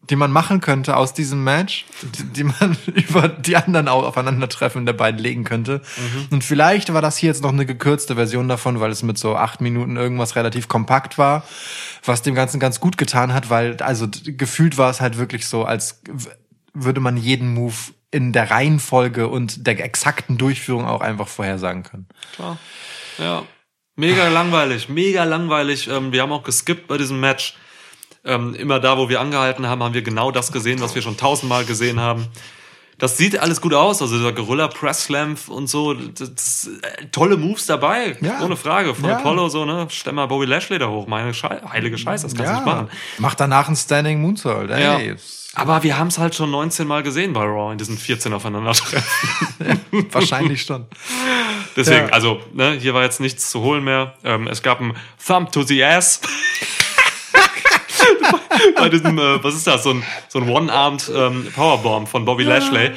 [0.09, 4.95] die man machen könnte aus diesem Match, die, die man über die anderen Aufeinandertreffen der
[4.95, 5.83] beiden legen könnte.
[5.97, 6.29] Mhm.
[6.31, 9.37] Und vielleicht war das hier jetzt noch eine gekürzte Version davon, weil es mit so
[9.37, 11.45] acht Minuten irgendwas relativ kompakt war,
[12.05, 15.65] was dem Ganzen ganz gut getan hat, weil also gefühlt war es halt wirklich so,
[15.65, 16.03] als
[16.73, 17.75] würde man jeden Move
[18.11, 22.09] in der Reihenfolge und der exakten Durchführung auch einfach vorhersagen können.
[22.35, 22.59] Klar.
[23.19, 23.45] Ja.
[23.97, 25.89] Mega langweilig, mega langweilig.
[25.89, 27.57] Ähm, wir haben auch geskippt bei diesem Match.
[28.25, 31.17] Ähm, immer da, wo wir angehalten haben, haben wir genau das gesehen, was wir schon
[31.17, 32.27] tausendmal gesehen haben.
[32.99, 37.39] Das sieht alles gut aus, also dieser Gorilla Press Slam und so, das, äh, tolle
[37.39, 38.43] Moves dabei, ja.
[38.43, 38.95] ohne Frage.
[38.95, 39.17] Von ja.
[39.17, 42.51] Apollo so, ne, stell mal Bobby Lashley da hoch, meine Schei heilige Scheiße, das kannst
[42.51, 42.61] du ja.
[42.61, 42.91] nicht machen.
[43.17, 45.09] Mach danach einen Standing Moonsault, ey.
[45.09, 45.15] Ja.
[45.55, 49.81] Aber wir haben es halt schon 19 Mal gesehen bei Raw in diesen 14 aufeinandertreffen.
[50.13, 50.87] Wahrscheinlich schon.
[51.77, 52.13] Deswegen, ja.
[52.13, 54.15] also, ne, hier war jetzt nichts zu holen mehr.
[54.23, 56.21] Ähm, es gab ein Thumb to the Ass.
[58.77, 62.45] bei diesem, äh, was ist das, so ein, so ein One-Armed ähm, Powerbomb von Bobby
[62.45, 62.93] Lashley.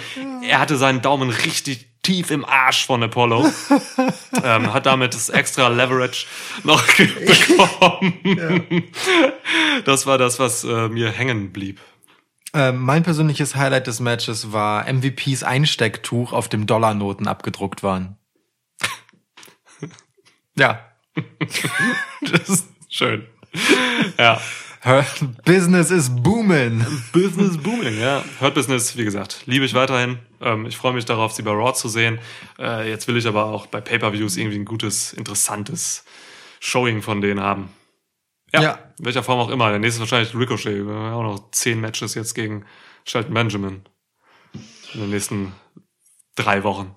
[0.48, 3.50] Er hatte seinen Daumen richtig tief im Arsch von Apollo.
[4.44, 6.26] ähm, hat damit das extra Leverage
[6.64, 8.14] noch bekommen.
[8.24, 9.82] Ja.
[9.86, 11.80] Das war das, was äh, mir hängen blieb.
[12.54, 18.18] Ähm, mein persönliches Highlight des Matches war MVPs Einstecktuch, auf dem Dollarnoten abgedruckt waren.
[20.56, 20.80] ja.
[22.22, 23.28] das ist schön.
[24.20, 24.40] Ja.
[25.46, 26.86] Business is booming.
[27.14, 28.24] Business booming, ja.
[28.42, 30.20] Hurt Business, wie gesagt, liebe ich weiterhin.
[30.42, 32.20] Ähm, ich freue mich darauf, sie bei Raw zu sehen.
[32.60, 36.04] Äh, jetzt will ich aber auch bei Pay-Per-Views irgendwie ein gutes, interessantes
[36.60, 37.70] Showing von denen haben.
[38.54, 38.80] Ja, ja.
[39.00, 39.70] In welcher Form auch immer.
[39.70, 40.86] Der nächste ist wahrscheinlich Ricochet.
[40.86, 42.66] Wir haben auch noch zehn Matches jetzt gegen
[43.06, 43.82] Shelton Benjamin.
[44.94, 45.54] In den nächsten
[46.36, 46.96] drei Wochen.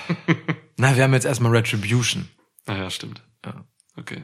[0.76, 2.28] Na, wir haben jetzt erstmal Retribution.
[2.66, 3.22] Naja, stimmt.
[3.44, 3.64] Ja.
[3.96, 4.22] Okay.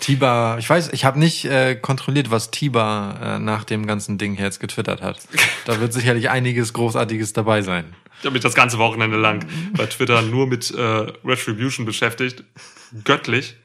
[0.00, 4.36] Tiba, ich weiß, ich habe nicht äh, kontrolliert, was Tiba äh, nach dem ganzen Ding
[4.36, 5.20] jetzt getwittert hat.
[5.64, 7.94] Da wird sicherlich einiges Großartiges dabei sein.
[8.20, 9.44] Ich habe mich das ganze Wochenende lang
[9.76, 12.42] bei Twitter nur mit äh, Retribution beschäftigt.
[13.04, 13.56] Göttlich.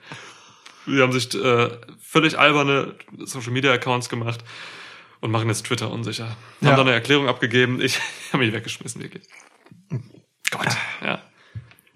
[0.85, 1.69] Wir haben sich äh,
[2.01, 4.43] völlig alberne Social Media Accounts gemacht
[5.21, 6.25] und machen jetzt Twitter unsicher.
[6.25, 6.71] Haben ja.
[6.71, 7.81] dann eine Erklärung abgegeben.
[7.81, 7.99] Ich
[8.33, 9.23] habe mich weggeschmissen, wirklich.
[10.51, 10.67] Gott,
[11.01, 11.21] ja.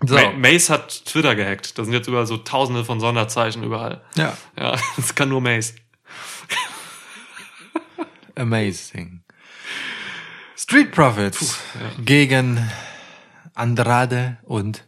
[0.06, 0.16] So.
[0.38, 1.78] Mace hat Twitter gehackt.
[1.78, 4.02] Da sind jetzt überall so tausende von Sonderzeichen überall.
[4.16, 4.38] Ja.
[4.58, 5.76] Ja, das kann nur Mace.
[8.36, 9.24] Amazing.
[10.56, 12.04] Street Profits Puh, ja.
[12.04, 12.72] gegen
[13.56, 14.87] Andrade und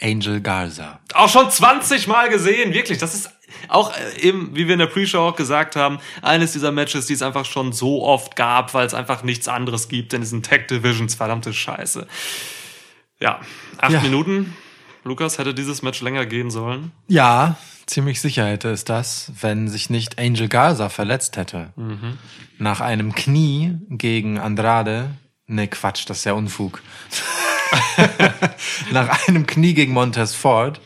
[0.00, 1.00] Angel Garza.
[1.14, 2.98] Auch schon 20 Mal gesehen, wirklich.
[2.98, 3.30] Das ist
[3.68, 7.14] auch äh, eben, wie wir in der Pre-Show auch gesagt haben, eines dieser Matches, die
[7.14, 10.66] es einfach schon so oft gab, weil es einfach nichts anderes gibt in diesen Tech
[10.66, 11.14] Divisions.
[11.14, 12.06] Verdammte Scheiße.
[13.20, 13.40] Ja,
[13.78, 14.00] acht ja.
[14.00, 14.54] Minuten.
[15.04, 16.90] Lukas, hätte dieses Match länger gehen sollen?
[17.06, 17.56] Ja,
[17.86, 21.72] ziemlich sicher hätte es das, wenn sich nicht Angel Garza verletzt hätte.
[21.76, 22.18] Mhm.
[22.58, 25.10] Nach einem Knie gegen Andrade.
[25.46, 26.82] Ne, Quatsch, das ist ja Unfug.
[28.92, 30.80] Nach einem Knie gegen Montez Ford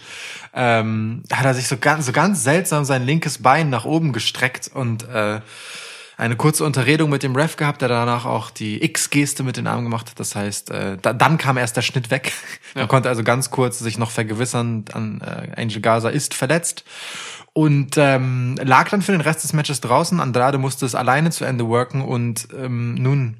[0.54, 4.70] ähm, hat er sich so ganz, so ganz seltsam sein linkes Bein nach oben gestreckt
[4.72, 5.40] und äh,
[6.16, 9.84] eine kurze Unterredung mit dem Ref gehabt, der danach auch die X-Geste mit den Armen
[9.84, 10.20] gemacht hat.
[10.20, 12.32] Das heißt, äh, da, dann kam erst der Schnitt weg.
[12.74, 16.84] Man konnte also ganz kurz sich noch vergewissern, an, äh, Angel Gaza ist verletzt
[17.54, 20.20] und ähm, lag dann für den Rest des Matches draußen.
[20.20, 23.38] Andrade musste es alleine zu Ende worken und ähm, nun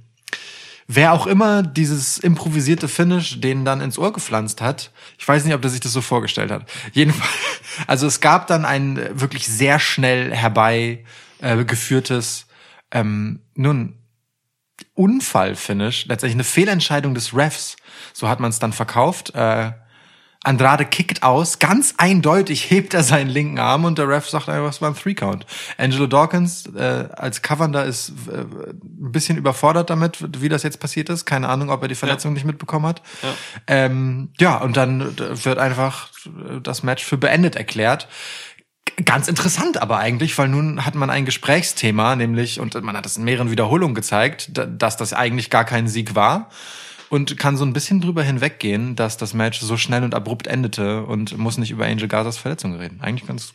[0.93, 5.55] wer auch immer dieses improvisierte Finish denen dann ins Ohr gepflanzt hat, ich weiß nicht,
[5.55, 6.69] ob der sich das so vorgestellt hat.
[6.93, 7.31] Jedenfalls,
[7.87, 11.05] also es gab dann ein wirklich sehr schnell herbei
[11.41, 11.65] äh,
[12.91, 13.99] ähm, nun,
[14.95, 17.77] Unfall-Finish, letztendlich eine Fehlentscheidung des Refs,
[18.13, 19.33] so hat man es dann verkauft.
[19.35, 19.73] Äh,
[20.43, 24.69] Andrade kickt aus, ganz eindeutig hebt er seinen linken Arm und der Ref sagt einfach,
[24.69, 25.45] was war ein Three-Count.
[25.77, 31.11] Angelo Dawkins äh, als Covernder ist äh, ein bisschen überfordert damit, wie das jetzt passiert
[31.11, 31.27] ist.
[31.27, 32.35] Keine Ahnung, ob er die Verletzung ja.
[32.35, 33.03] nicht mitbekommen hat.
[33.23, 33.29] Ja.
[33.67, 36.09] Ähm, ja, und dann wird einfach
[36.63, 38.09] das Match für beendet erklärt.
[39.05, 43.19] Ganz interessant aber eigentlich, weil nun hat man ein Gesprächsthema, nämlich, und man hat es
[43.19, 46.49] in mehreren Wiederholungen gezeigt, dass das eigentlich gar kein Sieg war
[47.11, 51.05] und kann so ein bisschen drüber hinweggehen, dass das Match so schnell und abrupt endete
[51.05, 53.01] und muss nicht über Angel Gazas Verletzung reden.
[53.03, 53.53] Eigentlich ganz,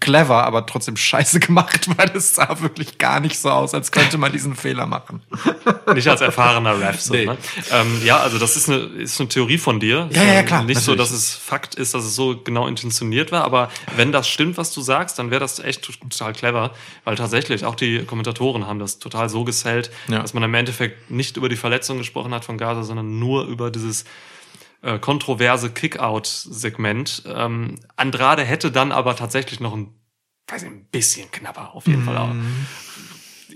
[0.00, 4.18] clever, aber trotzdem scheiße gemacht, weil es sah wirklich gar nicht so aus, als könnte
[4.18, 5.22] man diesen Fehler machen.
[5.94, 7.00] Nicht als erfahrener Ref.
[7.00, 7.24] So, nee.
[7.24, 7.38] ne?
[7.70, 10.08] ähm, ja, also das ist eine, ist eine Theorie von dir.
[10.12, 10.64] Ja, ja, klar.
[10.64, 10.84] Nicht natürlich.
[10.84, 14.58] so, dass es Fakt ist, dass es so genau intentioniert war, aber wenn das stimmt,
[14.58, 16.72] was du sagst, dann wäre das echt total clever,
[17.04, 20.20] weil tatsächlich auch die Kommentatoren haben das total so gesellt, ja.
[20.20, 23.70] dass man im Endeffekt nicht über die Verletzung gesprochen hat von Gaza, sondern nur über
[23.70, 24.04] dieses
[24.82, 27.22] äh, kontroverse Kickout-Segment.
[27.26, 29.94] Ähm, Andrade hätte dann aber tatsächlich noch ein,
[30.48, 32.06] weiß ich, ein bisschen knapper auf jeden mm.
[32.06, 32.34] Fall auch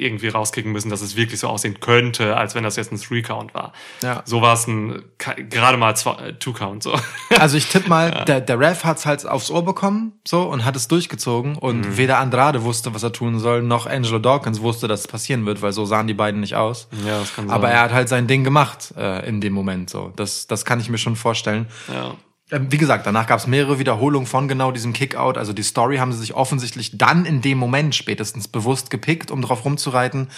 [0.00, 3.54] irgendwie rauskicken müssen, dass es wirklich so aussehen könnte, als wenn das jetzt ein Three-Count
[3.54, 3.72] war.
[4.02, 4.22] Ja.
[4.24, 6.82] So war es ein gerade mal zwei, äh, Two-Count.
[6.82, 6.94] So.
[7.38, 8.24] Also ich tippe mal, ja.
[8.24, 11.80] der, der Ref hat es halt aufs Ohr bekommen so und hat es durchgezogen und
[11.80, 11.96] mhm.
[11.96, 15.60] weder Andrade wusste, was er tun soll, noch Angelo Dawkins wusste, dass es passieren wird,
[15.60, 16.88] weil so sahen die beiden nicht aus.
[17.04, 17.54] Ja, das kann sein.
[17.54, 20.12] Aber er hat halt sein Ding gemacht äh, in dem Moment so.
[20.16, 21.66] Das, das kann ich mir schon vorstellen.
[21.92, 22.14] Ja.
[22.50, 25.36] Ähm, wie gesagt, danach gab es mehrere Wiederholungen von genau diesem Kickout.
[25.36, 29.42] Also die Story haben sie sich offensichtlich dann in dem Moment spätestens bewusst gepickt, um
[29.42, 30.28] drauf rumzureiten.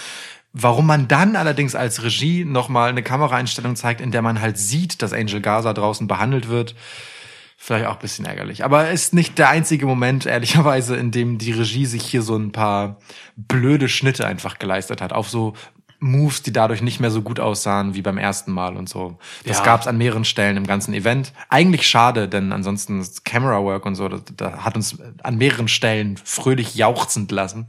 [0.55, 5.03] Warum man dann allerdings als Regie nochmal eine Kameraeinstellung zeigt, in der man halt sieht,
[5.03, 6.75] dass Angel Gaza draußen behandelt wird,
[7.59, 8.65] vielleicht auch ein bisschen ärgerlich.
[8.65, 12.53] Aber ist nicht der einzige Moment, ehrlicherweise, in dem die Regie sich hier so ein
[12.53, 12.99] paar
[13.37, 15.13] blöde Schnitte einfach geleistet hat.
[15.13, 15.53] Auf so
[16.01, 19.19] Moves, die dadurch nicht mehr so gut aussahen wie beim ersten Mal und so.
[19.45, 19.65] Das ja.
[19.65, 21.33] gab es an mehreren Stellen im ganzen Event.
[21.49, 26.77] Eigentlich schade, denn ansonsten Camera Work und so, da, hat uns an mehreren Stellen fröhlich
[26.77, 27.67] jauchzend lassen.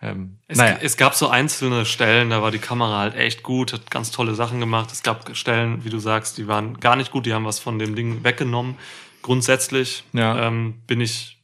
[0.00, 0.78] Ähm, es, naja.
[0.80, 4.34] es gab so einzelne Stellen, da war die Kamera halt echt gut, hat ganz tolle
[4.34, 4.92] Sachen gemacht.
[4.92, 7.78] Es gab Stellen, wie du sagst, die waren gar nicht gut, die haben was von
[7.78, 8.76] dem Ding weggenommen.
[9.22, 10.46] Grundsätzlich ja.
[10.46, 11.38] ähm, bin ich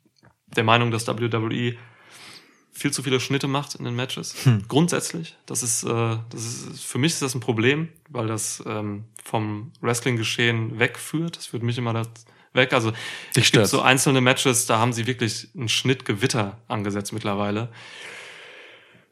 [0.55, 1.75] der Meinung, dass WWE
[2.73, 4.35] viel zu viele Schnitte macht in den Matches.
[4.45, 4.65] Hm.
[4.67, 5.37] Grundsätzlich.
[5.47, 9.73] Das ist, äh, das ist, für mich ist das ein Problem, weil das ähm, vom
[9.81, 11.37] Wrestling-Geschehen wegführt.
[11.37, 12.09] Das führt mich immer das
[12.55, 12.73] weg.
[12.73, 12.93] Also
[13.35, 17.69] es gibt so einzelne Matches, da haben sie wirklich ein Schnittgewitter angesetzt mittlerweile.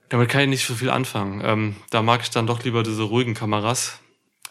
[0.08, 1.40] Damit kann ich nicht so viel anfangen.
[1.44, 4.00] Ähm, da mag ich dann doch lieber diese ruhigen Kameras.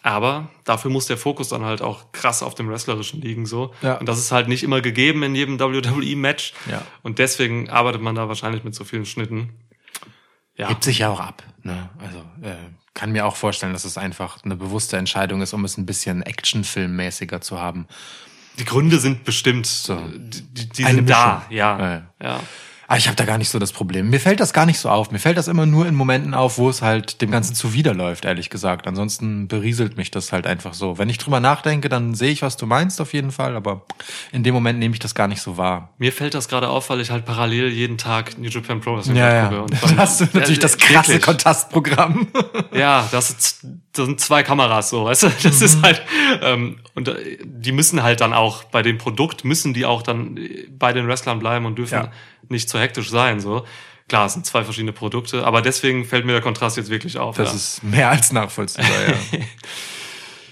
[0.02, 3.74] Aber dafür muss der Fokus dann halt auch krass auf dem Wrestlerischen liegen, so.
[3.82, 3.98] Ja.
[3.98, 6.54] Und das ist halt nicht immer gegeben in jedem WWE-Match.
[6.70, 6.82] Ja.
[7.02, 9.50] Und deswegen arbeitet man da wahrscheinlich mit so vielen Schnitten.
[10.56, 10.68] Ja.
[10.68, 11.42] Gibt sich ja auch ab.
[11.62, 11.90] Ne?
[11.98, 12.56] Also äh,
[12.94, 16.22] kann mir auch vorstellen, dass es einfach eine bewusste Entscheidung ist, um es ein bisschen
[16.22, 17.86] Actionfilmmäßiger zu haben.
[18.58, 19.96] Die Gründe sind bestimmt, so.
[19.96, 21.78] die, die sind da, ja.
[21.78, 22.02] ja.
[22.22, 22.40] ja.
[22.90, 24.10] Ah, ich habe da gar nicht so das Problem.
[24.10, 25.12] Mir fällt das gar nicht so auf.
[25.12, 28.50] Mir fällt das immer nur in Momenten auf, wo es halt dem Ganzen zuwiderläuft, ehrlich
[28.50, 28.88] gesagt.
[28.88, 30.98] Ansonsten berieselt mich das halt einfach so.
[30.98, 33.82] Wenn ich drüber nachdenke, dann sehe ich, was du meinst auf jeden Fall, aber
[34.32, 35.90] in dem Moment nehme ich das gar nicht so wahr.
[35.98, 39.14] Mir fällt das gerade auf, weil ich halt parallel jeden Tag New Japan Pro Wrestling
[39.14, 39.60] ja, ja.
[39.60, 41.20] Und dann hast du natürlich das krasse.
[41.20, 42.26] Kontastprogramm.
[42.74, 45.30] ja, das, ist, das sind zwei Kameras so, weißt du?
[45.42, 45.66] Das mhm.
[45.66, 46.02] ist halt
[46.42, 50.38] ähm, und äh, die müssen halt dann auch bei dem Produkt müssen die auch dann
[50.78, 52.12] bei den Wrestlern bleiben und dürfen ja
[52.48, 53.40] nicht zu hektisch sein.
[53.40, 53.64] So.
[54.08, 57.36] Klar, es sind zwei verschiedene Produkte, aber deswegen fällt mir der Kontrast jetzt wirklich auf.
[57.36, 57.54] Das ja.
[57.54, 59.14] ist mehr als nachvollziehbar, ja.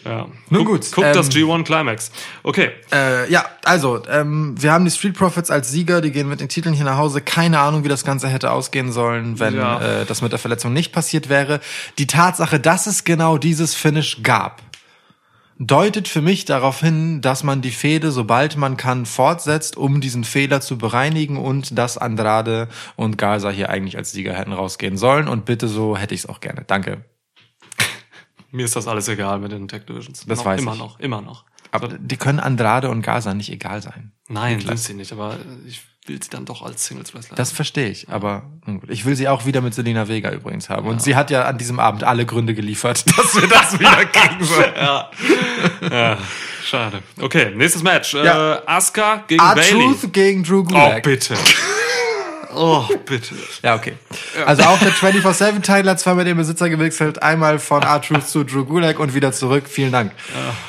[0.05, 0.27] Ja.
[0.51, 0.87] Nun gut.
[0.93, 2.11] Guck ähm, das G1 Climax.
[2.43, 2.71] Okay.
[2.93, 6.49] Äh, ja, also, ähm, wir haben die Street Profits als Sieger, die gehen mit den
[6.49, 7.21] Titeln hier nach Hause.
[7.21, 9.81] Keine Ahnung, wie das Ganze hätte ausgehen sollen, wenn ja.
[9.81, 11.61] äh, das mit der Verletzung nicht passiert wäre.
[11.99, 14.63] Die Tatsache, dass es genau dieses Finish gab,
[15.59, 20.25] deutet für mich darauf hin, dass man die Fehde, sobald man kann, fortsetzt, um diesen
[20.25, 25.29] Fehler zu bereinigen und dass Andrade und Gaza hier eigentlich als Sieger hätten rausgehen sollen.
[25.29, 26.63] Und bitte so hätte ich es auch gerne.
[26.67, 27.05] Danke.
[28.51, 30.25] Mir ist das alles egal mit den Tech Divisions.
[30.27, 30.79] Das noch, weiß immer ich.
[30.79, 31.45] noch, immer noch.
[31.71, 34.13] Aber die können Andrade und Gaza nicht egal sein.
[34.29, 37.37] Nein, sind sie nicht, aber ich will sie dann doch als Singles Wrestler.
[37.37, 38.51] Das verstehe ich, aber
[38.89, 40.87] ich will sie auch wieder mit Selina Vega übrigens haben.
[40.87, 40.93] Ja.
[40.93, 44.45] Und sie hat ja an diesem Abend alle Gründe geliefert, dass wir das wieder kriegen
[44.45, 44.73] sollen.
[44.77, 45.11] ja.
[45.91, 46.19] ja.
[46.65, 47.03] Schade.
[47.21, 48.13] Okay, nächstes Match.
[48.13, 48.57] Ja.
[48.57, 49.71] Äh, Asuka gegen Bailey.
[49.71, 50.99] Truth gegen Drew Gulak.
[50.99, 51.35] Oh, bitte.
[52.59, 53.37] Oh, bitte.
[53.63, 53.93] Ja, okay.
[54.45, 57.23] Also auch der 24-7-Title hat zweimal den Besitzer gewechselt.
[57.23, 59.65] Einmal von R-Truth zu Drew Gulak und wieder zurück.
[59.69, 60.11] Vielen Dank.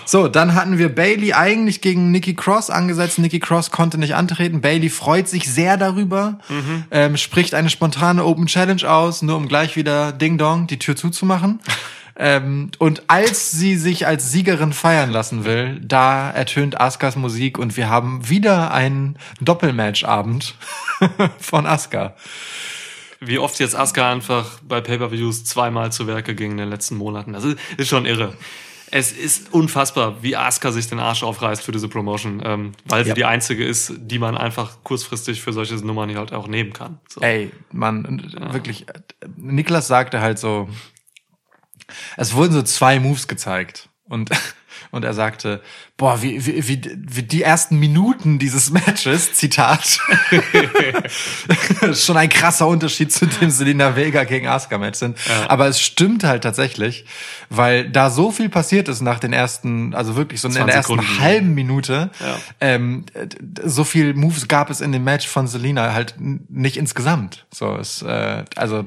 [0.05, 3.17] So, dann hatten wir Bailey eigentlich gegen Nikki Cross angesetzt.
[3.17, 4.61] Nikki Cross konnte nicht antreten.
[4.61, 6.83] Bailey freut sich sehr darüber, mhm.
[6.91, 10.95] ähm, spricht eine spontane Open Challenge aus, nur um gleich wieder Ding Dong die Tür
[10.95, 11.59] zuzumachen.
[12.21, 17.77] Ähm, und als sie sich als Siegerin feiern lassen will, da ertönt Askas Musik und
[17.77, 20.55] wir haben wieder einen Doppelmatch-Abend
[21.39, 22.15] von Aska.
[23.21, 27.31] Wie oft jetzt Aska einfach bei Pay-Per-Views zweimal zu Werke ging in den letzten Monaten.
[27.31, 28.33] Das ist, ist schon irre.
[28.91, 33.09] Es ist unfassbar, wie Asuka sich den Arsch aufreißt für diese Promotion, ähm, weil sie
[33.09, 33.15] ja.
[33.15, 36.99] die einzige ist, die man einfach kurzfristig für solche Nummern halt auch nehmen kann.
[37.07, 37.21] So.
[37.21, 38.51] Ey, man, ja.
[38.51, 38.87] wirklich,
[39.37, 40.67] Niklas sagte halt so,
[42.17, 43.89] es wurden so zwei Moves gezeigt.
[44.05, 44.29] Und
[44.91, 45.61] und er sagte,
[45.97, 49.99] boah, wie, wie, wie, wie die ersten Minuten dieses Matches, Zitat,
[51.93, 55.17] schon ein krasser Unterschied zu dem Selina Vega gegen Asuka Match sind.
[55.27, 55.49] Ja.
[55.49, 57.05] Aber es stimmt halt tatsächlich,
[57.49, 60.93] weil da so viel passiert ist nach den ersten, also wirklich so in der ersten
[60.93, 61.19] Sekunden.
[61.19, 62.37] halben Minute, ja.
[62.61, 63.05] ähm,
[63.63, 67.45] so viel Moves gab es in dem Match von Selina halt nicht insgesamt.
[67.53, 68.85] So ist, äh, also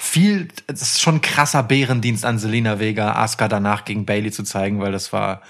[0.00, 4.42] viel, es ist schon ein krasser Bärendienst an Selina Vega, Asuka danach gegen Bailey zu
[4.42, 5.42] zeigen, weil das war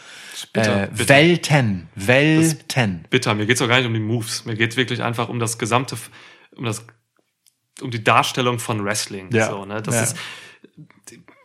[0.52, 0.88] äh, bitter.
[0.92, 3.06] Welten, Welten.
[3.08, 3.34] bitter.
[3.34, 4.44] Mir geht's auch gar nicht um die Moves.
[4.44, 5.96] Mir geht's wirklich einfach um das gesamte,
[6.56, 6.86] um das,
[7.80, 9.30] um die Darstellung von Wrestling.
[9.32, 9.50] Ja.
[9.50, 9.80] So, ne?
[9.82, 10.02] Das ja.
[10.02, 10.16] ist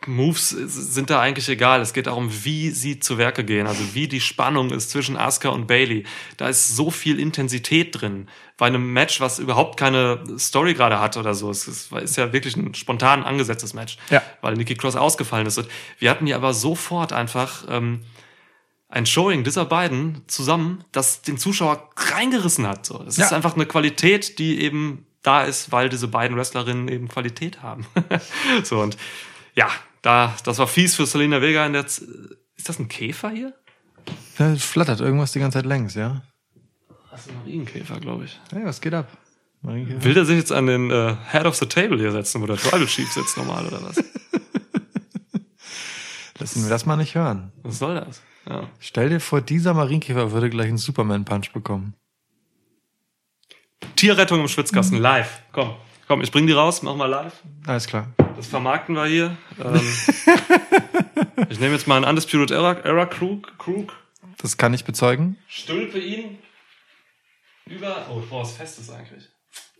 [0.06, 1.80] Moves sind da eigentlich egal.
[1.80, 5.50] Es geht darum, wie sie zu Werke gehen, also wie die Spannung ist zwischen Asuka
[5.50, 6.04] und Bailey.
[6.36, 8.28] Da ist so viel Intensität drin.
[8.56, 11.50] Bei einem Match, was überhaupt keine Story gerade hat oder so.
[11.50, 14.22] Es ist, ist, ja wirklich ein spontan angesetztes Match, ja.
[14.40, 15.58] weil Nikki Cross ausgefallen ist.
[15.58, 18.00] Und wir hatten ja aber sofort einfach ähm,
[18.88, 22.86] ein Showing dieser beiden zusammen, das den Zuschauer reingerissen hat.
[22.86, 23.24] So, das ja.
[23.26, 27.86] ist einfach eine Qualität, die eben da ist, weil diese beiden Wrestlerinnen eben Qualität haben.
[28.64, 28.96] so und
[29.54, 29.70] ja,
[30.02, 31.86] da, das war fies für Selena Vega in der.
[31.86, 32.08] Z
[32.56, 33.54] ist das ein Käfer hier?
[34.36, 36.22] Da flattert irgendwas die ganze Zeit längs, ja.
[37.10, 38.40] Das ist ein Marienkäfer, glaube ich.
[38.52, 39.08] Hey, was geht ab?
[39.62, 42.56] Will der sich jetzt an den äh, Head of the Table hier setzen, wo der
[42.56, 43.96] Tribal Chief sitzt normal oder was?
[46.38, 47.52] Lassen wir das mal nicht hören.
[47.62, 48.22] Was soll das?
[48.48, 48.68] Ja.
[48.80, 51.94] Stell dir vor, dieser Marienkäfer würde gleich einen Superman-Punch bekommen.
[53.94, 55.42] Tierrettung im Schwitzkasten, live.
[55.52, 55.74] Komm,
[56.08, 57.34] komm, ich bring die raus, mach mal live.
[57.66, 58.08] Alles klar.
[58.36, 59.36] Das vermarkten wir hier.
[59.62, 59.80] Ähm,
[61.48, 63.92] ich nehme jetzt mal einen Undisputed Era, Era Krug, Krug.
[64.38, 65.36] Das kann ich bezeugen.
[65.48, 66.38] Stülpe ihn
[67.66, 68.06] über.
[68.10, 69.28] Oh, boah, was Festes eigentlich.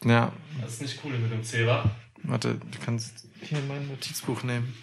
[0.05, 0.33] Ja.
[0.61, 1.85] Das ist nicht cool mit dem Zebra.
[2.25, 4.75] Warte, du kannst hier mein Notizbuch nehmen.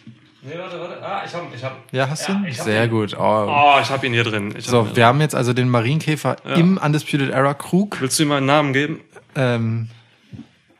[0.41, 1.01] Nee, warte, warte.
[1.03, 1.93] Ah, ich hab, ich hab.
[1.93, 2.53] Ja, hast du ihn?
[2.53, 2.89] Sehr ihn.
[2.89, 3.13] gut.
[3.17, 3.45] Oh.
[3.47, 4.53] oh, ich hab ihn hier drin.
[4.57, 6.55] Ich so, wir haben jetzt also den Marienkäfer ja.
[6.55, 7.99] im Undisputed Era Krug.
[7.99, 9.01] Willst du ihm mal einen Namen geben?
[9.35, 9.89] Ähm,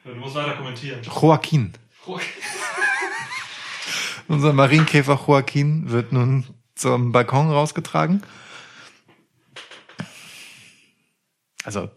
[0.05, 1.01] du musst weiter kommentieren.
[1.03, 1.73] Joaquin.
[4.27, 6.45] Unser Marienkäfer Joaquin wird nun
[6.75, 8.21] zum Balkon rausgetragen.
[11.65, 11.89] Also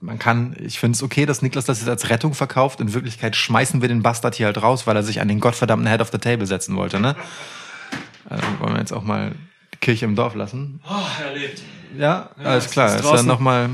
[0.00, 2.80] man kann, ich finde es okay, dass Niklas das jetzt als Rettung verkauft.
[2.80, 5.88] In Wirklichkeit schmeißen wir den Bastard hier halt raus, weil er sich an den gottverdammten
[5.88, 7.00] Head of the Table setzen wollte.
[7.00, 7.16] Ne?
[8.26, 9.32] Also wollen wir jetzt auch mal
[9.74, 10.80] die Kirche im Dorf lassen.
[10.88, 11.60] Oh, er lebt.
[11.94, 12.96] Ja, ja alles klar.
[12.96, 13.68] Ist, ist er nochmal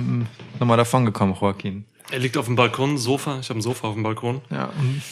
[0.59, 1.85] noch mal davon gekommen, Joaquin.
[2.11, 3.39] Er liegt auf dem Balkon, Sofa.
[3.41, 4.41] Ich habe ein Sofa auf dem Balkon.
[4.51, 5.03] Ja, und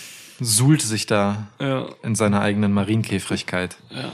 [0.41, 1.87] suhlt sich da ja.
[2.03, 3.77] in seiner eigenen Marienkäfrigkeit.
[3.91, 4.13] Ja.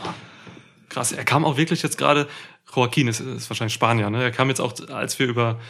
[0.89, 2.29] Krass, er kam auch wirklich jetzt gerade,
[2.75, 4.23] Joaquin ist, ist wahrscheinlich Spanier, ne?
[4.23, 5.61] Er kam jetzt auch, als wir über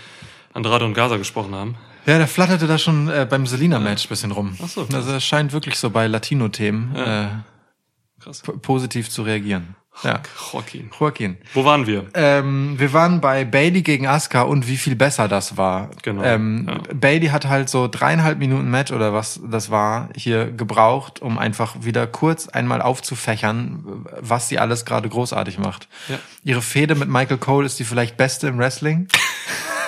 [0.53, 1.77] Andrade und Gaza gesprochen haben.
[2.07, 4.09] Ja, der flatterte da schon äh, beim Selina-Match ja.
[4.09, 4.57] bisschen rum.
[4.63, 4.95] Ach so, krass.
[4.95, 7.25] Also er scheint wirklich so bei Latino-Themen ja.
[7.25, 9.75] äh, positiv zu reagieren.
[10.03, 10.21] Ja.
[10.53, 10.91] Joaquin.
[10.99, 11.37] Joaquin.
[11.53, 12.07] Wo waren wir?
[12.15, 15.91] Ähm, wir waren bei Bailey gegen Asuka und wie viel besser das war.
[16.03, 16.23] Genau.
[16.23, 16.95] Ähm, ja.
[16.95, 21.77] Bailey hat halt so dreieinhalb Minuten Match oder was das war hier gebraucht, um einfach
[21.81, 25.89] wieder kurz einmal aufzufächern, was sie alles gerade großartig macht.
[26.09, 26.19] Ja.
[26.43, 29.09] Ihre Fehde mit Michael Cole ist die vielleicht beste im Wrestling.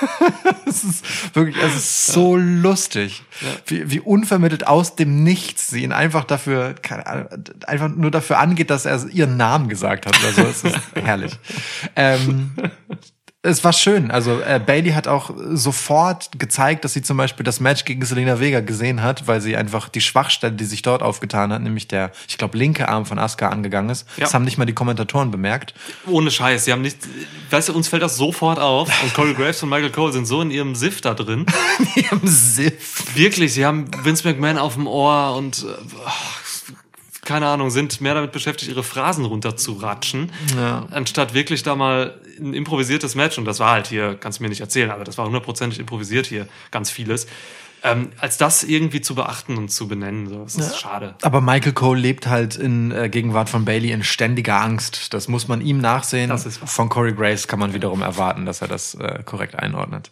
[0.65, 2.43] es ist wirklich, es ist so ja.
[2.43, 3.47] lustig, ja.
[3.65, 6.75] Wie, wie unvermittelt aus dem Nichts sie ihn einfach dafür,
[7.65, 10.41] einfach nur dafür angeht, dass er ihren Namen gesagt hat oder so.
[10.43, 11.37] Es ist herrlich.
[11.95, 12.51] Ähm,
[13.47, 14.11] es war schön.
[14.11, 18.39] Also äh, Bailey hat auch sofort gezeigt, dass sie zum Beispiel das Match gegen Selena
[18.39, 22.11] Vega gesehen hat, weil sie einfach die Schwachstelle, die sich dort aufgetan hat, nämlich der,
[22.27, 24.05] ich glaube, linke Arm von Asuka angegangen ist.
[24.17, 24.25] Ja.
[24.25, 25.73] Das haben nicht mal die Kommentatoren bemerkt.
[26.05, 26.65] Ohne Scheiß.
[26.65, 26.97] Sie haben nicht,
[27.49, 28.89] weißt du, uns fällt das sofort auf.
[29.01, 31.45] Und Corey Graves und Michael Cole sind so in ihrem Siff da drin.
[31.95, 33.15] in ihrem Siff.
[33.15, 33.53] Wirklich.
[33.53, 36.09] Sie haben Vince McMahon auf dem Ohr und oh,
[37.27, 40.87] keine Ahnung, sind mehr damit beschäftigt, ihre Phrasen runterzuratschen, ja.
[40.91, 44.49] anstatt wirklich da mal ein improvisiertes Match, und das war halt hier, kannst du mir
[44.49, 47.27] nicht erzählen, aber das war hundertprozentig improvisiert hier, ganz vieles,
[47.87, 50.27] ähm, als das irgendwie zu beachten und zu benennen.
[50.27, 50.43] So.
[50.43, 50.77] Das ist ja.
[50.77, 51.15] schade.
[51.21, 55.13] Aber Michael Cole lebt halt in äh, Gegenwart von Bailey in ständiger Angst.
[55.13, 56.29] Das muss man ihm nachsehen.
[56.29, 60.11] Das ist von Corey Grace kann man wiederum erwarten, dass er das äh, korrekt einordnet.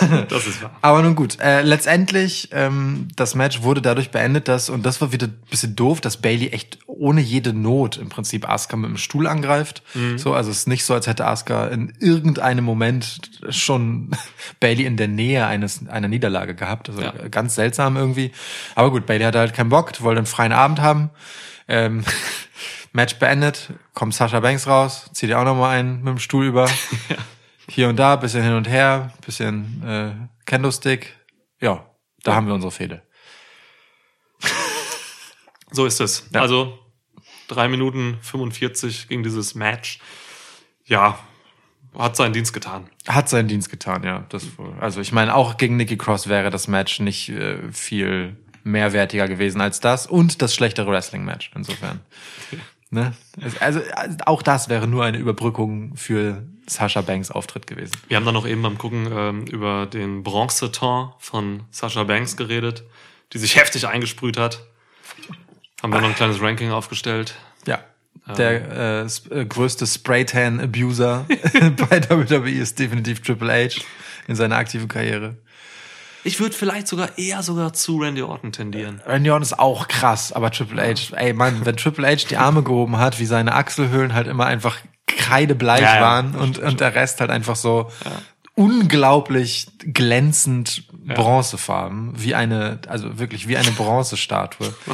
[0.28, 0.70] das ist wahr.
[0.80, 5.12] Aber nun gut, äh, letztendlich, ähm, das Match wurde dadurch beendet, dass, und das war
[5.12, 8.96] wieder ein bisschen doof, dass Bailey echt ohne jede Not im Prinzip Asuka mit dem
[8.96, 9.82] Stuhl angreift.
[9.94, 10.18] Mhm.
[10.18, 13.20] So, also es ist nicht so, als hätte Asuka in irgendeinem Moment
[13.50, 14.10] schon
[14.60, 16.88] Bailey in der Nähe eines einer Niederlage gehabt gehabt.
[16.88, 17.28] Also ja.
[17.28, 18.32] ganz seltsam irgendwie.
[18.74, 21.10] Aber gut, Bailey hatte halt keinen Bock, wollte einen freien Abend haben.
[21.66, 22.04] Ähm,
[22.92, 26.66] Match beendet, kommt Sascha Banks raus, zieht ihr auch nochmal einen mit dem Stuhl über.
[27.08, 27.16] ja.
[27.70, 30.12] Hier und da, bisschen hin und her, bisschen äh,
[30.46, 31.14] Candlestick.
[31.60, 31.84] Ja,
[32.22, 32.36] da ja.
[32.36, 33.02] haben wir unsere Fehde.
[35.70, 36.28] so ist es.
[36.32, 36.78] Also
[37.46, 40.00] drei Minuten 45 ging dieses Match.
[40.84, 41.18] ja,
[41.98, 42.86] hat seinen Dienst getan.
[43.06, 44.24] Hat seinen Dienst getan, ja.
[44.28, 44.46] Das,
[44.80, 49.60] also ich meine, auch gegen Nikki Cross wäre das Match nicht äh, viel mehrwertiger gewesen
[49.60, 52.00] als das und das schlechtere Wrestling-Match insofern.
[52.90, 53.12] Ne?
[53.60, 53.82] Also
[54.24, 57.92] auch das wäre nur eine Überbrückung für Sasha Banks Auftritt gewesen.
[58.08, 62.84] Wir haben dann noch eben beim Gucken ähm, über den Bronzeton von Sasha Banks geredet,
[63.34, 64.64] die sich heftig eingesprüht hat.
[65.82, 67.34] Haben wir noch ein kleines Ranking aufgestellt.
[67.66, 67.80] Ja.
[68.36, 69.08] Der ähm.
[69.30, 71.26] äh, äh, größte Spraytan-Abuser
[71.90, 73.80] bei WWE ist definitiv Triple H
[74.26, 75.36] in seiner aktiven Karriere.
[76.24, 79.00] Ich würde vielleicht sogar eher sogar zu Randy Orton tendieren.
[79.06, 82.62] Randy Orton ist auch krass, aber Triple H, ey Mann, wenn Triple H die Arme
[82.62, 86.94] gehoben hat, wie seine Achselhöhlen halt immer einfach kreidebleich ja, ja, waren und, und der
[86.94, 88.12] Rest halt einfach so ja.
[88.54, 94.74] unglaublich glänzend bronzefarben, wie eine, also wirklich wie eine Bronzestatue.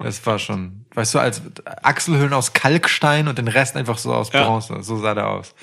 [0.00, 1.40] Das war schon, weißt du, als
[1.82, 4.74] Achselhöhlen aus Kalkstein und den Rest einfach so aus Bronze.
[4.74, 4.82] Ja.
[4.82, 5.54] So sah der aus.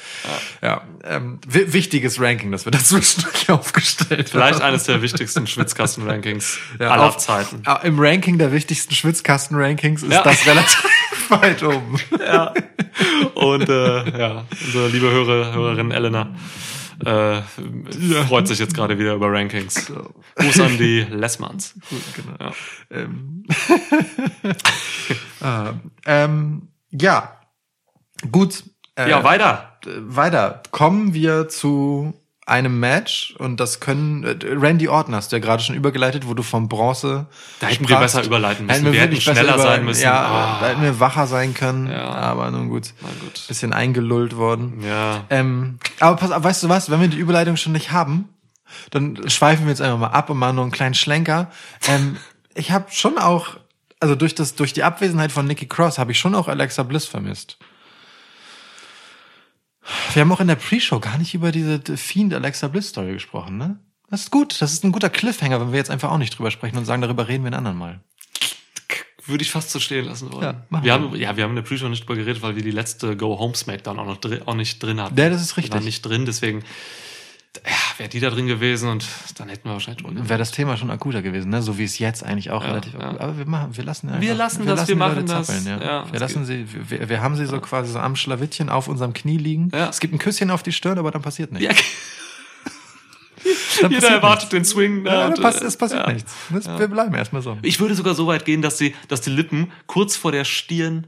[0.61, 4.69] Ja, ja ähm, wichtiges Ranking, das wir dazwischendurch aufgestellt Vielleicht haben.
[4.69, 7.63] eines der wichtigsten Schwitzkasten-Rankings ja, aller auf, Zeiten.
[7.83, 10.85] Im Ranking der wichtigsten Schwitzkasten-Rankings ist das relativ
[11.29, 11.97] weit oben.
[12.17, 12.53] Ja.
[13.33, 16.29] Und äh, ja, unsere liebe Hörer, Hörerin Elena
[17.03, 17.41] äh,
[18.27, 19.91] freut sich jetzt gerade wieder über Rankings.
[20.35, 21.75] Gruß an die Lessmanns.
[22.15, 22.37] Genau.
[22.39, 22.53] Ja.
[22.91, 23.43] Ähm.
[25.41, 25.73] ah,
[26.05, 27.39] ähm, ja,
[28.31, 28.63] gut.
[28.95, 29.79] Äh, ja, weiter.
[29.85, 30.63] Weiter.
[30.71, 32.13] Kommen wir zu
[32.45, 36.35] einem Match und das können äh, Randy Orton hast du ja gerade schon übergeleitet, wo
[36.35, 37.25] du vom Bronze
[37.59, 37.89] da hätten sprachst.
[37.89, 38.75] wir besser überleiten müssen.
[38.75, 40.03] Hätten wir, wir hätten schneller über, sein müssen.
[40.03, 40.61] Ja, oh.
[40.61, 41.89] da hätten wir wacher sein können.
[41.89, 42.05] Ja.
[42.11, 43.47] Aber nun gut, gut.
[43.47, 44.83] bisschen eingelullt worden.
[44.83, 45.23] Ja.
[45.31, 46.91] Ähm, aber pass, weißt du was?
[46.91, 48.29] Wenn wir die Überleitung schon nicht haben,
[48.91, 51.49] dann schweifen wir jetzt einfach mal ab und machen nur einen kleinen Schlenker.
[51.87, 52.17] Ähm,
[52.53, 53.57] ich habe schon auch,
[53.99, 57.05] also durch das durch die Abwesenheit von Nikki Cross habe ich schon auch Alexa Bliss
[57.05, 57.57] vermisst.
[60.13, 63.57] Wir haben auch in der Pre-Show gar nicht über diese Fiend Alexa Bliss Story gesprochen,
[63.57, 63.79] ne?
[64.09, 64.61] Das ist gut.
[64.61, 67.01] Das ist ein guter Cliffhanger, wenn wir jetzt einfach auch nicht drüber sprechen und sagen,
[67.01, 67.99] darüber reden wir ein anderen Mal.
[69.25, 70.43] Würde ich fast so stehen lassen wollen.
[70.43, 72.63] Ja, wir, wir haben, ja, wir haben in der Pre-Show nicht drüber geredet, weil wir
[72.63, 75.17] die letzte Go Home Smackdown auch noch drin, auch nicht drin hatten.
[75.17, 75.71] Ja, das ist richtig.
[75.71, 76.63] Die war nicht drin, deswegen
[77.65, 80.27] ja, wäre die da drin gewesen und dann hätten wir wahrscheinlich ohne.
[80.27, 81.61] Wäre das Thema schon akuter gewesen, ne?
[81.61, 82.93] So wie es jetzt eigentlich auch ja, relativ.
[82.93, 83.19] Ja.
[83.19, 85.47] Aber wir machen, wir lassen einfach, Wir lassen wir das, lassen wir machen das.
[85.47, 85.83] Zappeln, ja.
[85.83, 89.13] ja wir lassen sie, wir, wir haben sie so quasi so am Schlawittchen auf unserem
[89.13, 89.69] Knie liegen.
[89.73, 89.89] Ja.
[89.89, 91.67] Es gibt ein Küsschen auf die Stirn, aber dann passiert nichts.
[91.67, 91.75] Ja.
[93.81, 94.69] Dann Jeder erwartet nichts.
[94.69, 95.05] den Swing.
[95.05, 96.33] Ja, und, pass, es passiert nichts.
[96.49, 97.57] Das, wir bleiben erstmal so.
[97.61, 101.07] Ich würde sogar so weit gehen, dass die, dass die Lippen kurz vor der Stirn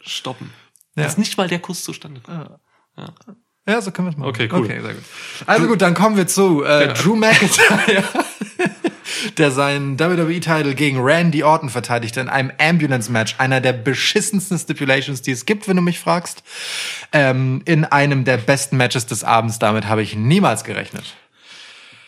[0.00, 0.52] stoppen.
[0.94, 1.04] Ja.
[1.04, 2.50] Dass nicht mal der Kuss zustande kommt.
[2.96, 3.14] Ja.
[3.68, 4.28] Ja, so können wir es machen.
[4.28, 4.64] Okay, cool.
[4.64, 5.04] Okay, sehr gut.
[5.46, 6.92] Also gut, dann kommen wir zu äh, ja.
[6.94, 8.02] Drew McIntyre,
[9.38, 15.30] der seinen WWE-Titel gegen Randy Orton verteidigte in einem Ambulance-Match, einer der beschissensten Stipulations, die
[15.30, 16.42] es gibt, wenn du mich fragst.
[17.12, 19.60] Ähm, in einem der besten Matches des Abends.
[19.60, 21.14] Damit habe ich niemals gerechnet.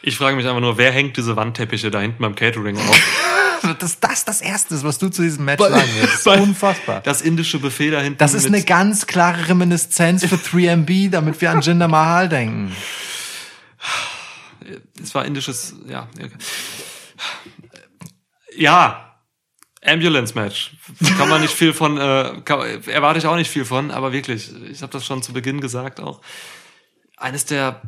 [0.02, 3.00] Ich frage mich einfach nur, wer hängt diese Wandteppiche da hinten beim Catering auf?
[3.72, 6.26] dass das das Erste ist, was du zu diesem Match sagen wirst.
[6.26, 7.00] Das ist unfassbar.
[7.00, 8.18] Das indische Buffet da hinten.
[8.18, 12.74] Das ist eine ganz klare Reminiszenz für 3MB, damit wir an Jinder Mahal denken.
[15.02, 16.08] Es war indisches, ja.
[18.56, 19.04] Ja,
[19.84, 20.72] Ambulance Match.
[21.18, 24.50] Kann man nicht viel von, äh, kann, erwarte ich auch nicht viel von, aber wirklich,
[24.70, 26.20] ich habe das schon zu Beginn gesagt auch.
[27.16, 27.82] Eines der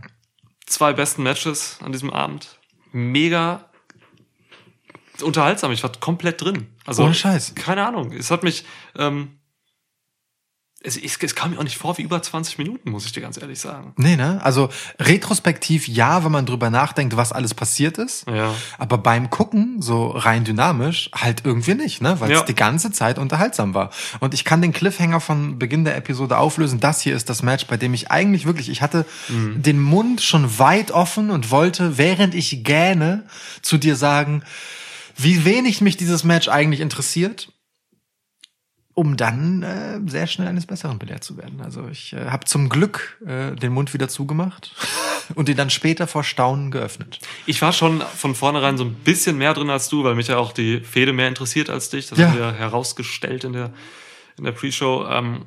[0.66, 2.59] zwei besten Matches an diesem Abend.
[2.93, 3.66] Mega
[5.23, 5.73] unterhaltsam.
[5.73, 6.67] Ich war komplett drin.
[6.85, 7.55] Also, Ohne Scheiß.
[7.55, 8.12] Keine Ahnung.
[8.12, 8.64] Es hat mich,
[8.97, 9.39] ähm,
[10.87, 13.21] es, es, es kam mir auch nicht vor wie über 20 Minuten, muss ich dir
[13.21, 13.93] ganz ehrlich sagen.
[13.97, 14.41] Nee, ne?
[14.43, 14.69] Also
[15.01, 18.29] retrospektiv ja, wenn man drüber nachdenkt, was alles passiert ist.
[18.29, 18.55] Ja.
[18.79, 22.21] Aber beim Gucken, so rein dynamisch, halt irgendwie nicht, ne?
[22.21, 22.45] Weil es ja.
[22.45, 23.91] die ganze Zeit unterhaltsam war.
[24.21, 26.79] Und ich kann den Cliffhanger von Beginn der Episode auflösen.
[26.79, 29.62] Das hier ist das Match, bei dem ich eigentlich wirklich, ich hatte mhm.
[29.62, 33.25] den Mund schon weit offen und wollte, während ich gähne,
[33.62, 34.43] zu dir sagen,
[35.17, 37.53] wie wenig mich dieses Match eigentlich interessiert,
[38.95, 41.61] um dann äh, sehr schnell eines Besseren belehrt zu werden.
[41.61, 44.73] Also ich äh, habe zum Glück äh, den Mund wieder zugemacht
[45.35, 47.19] und ihn dann später vor Staunen geöffnet.
[47.45, 50.39] Ich war schon von vornherein so ein bisschen mehr drin als du, weil mich ja
[50.39, 52.09] auch die Fehde mehr interessiert als dich.
[52.09, 52.29] Das ja.
[52.29, 53.73] haben wir herausgestellt in der,
[54.39, 55.07] in der Pre-Show.
[55.11, 55.45] Ähm,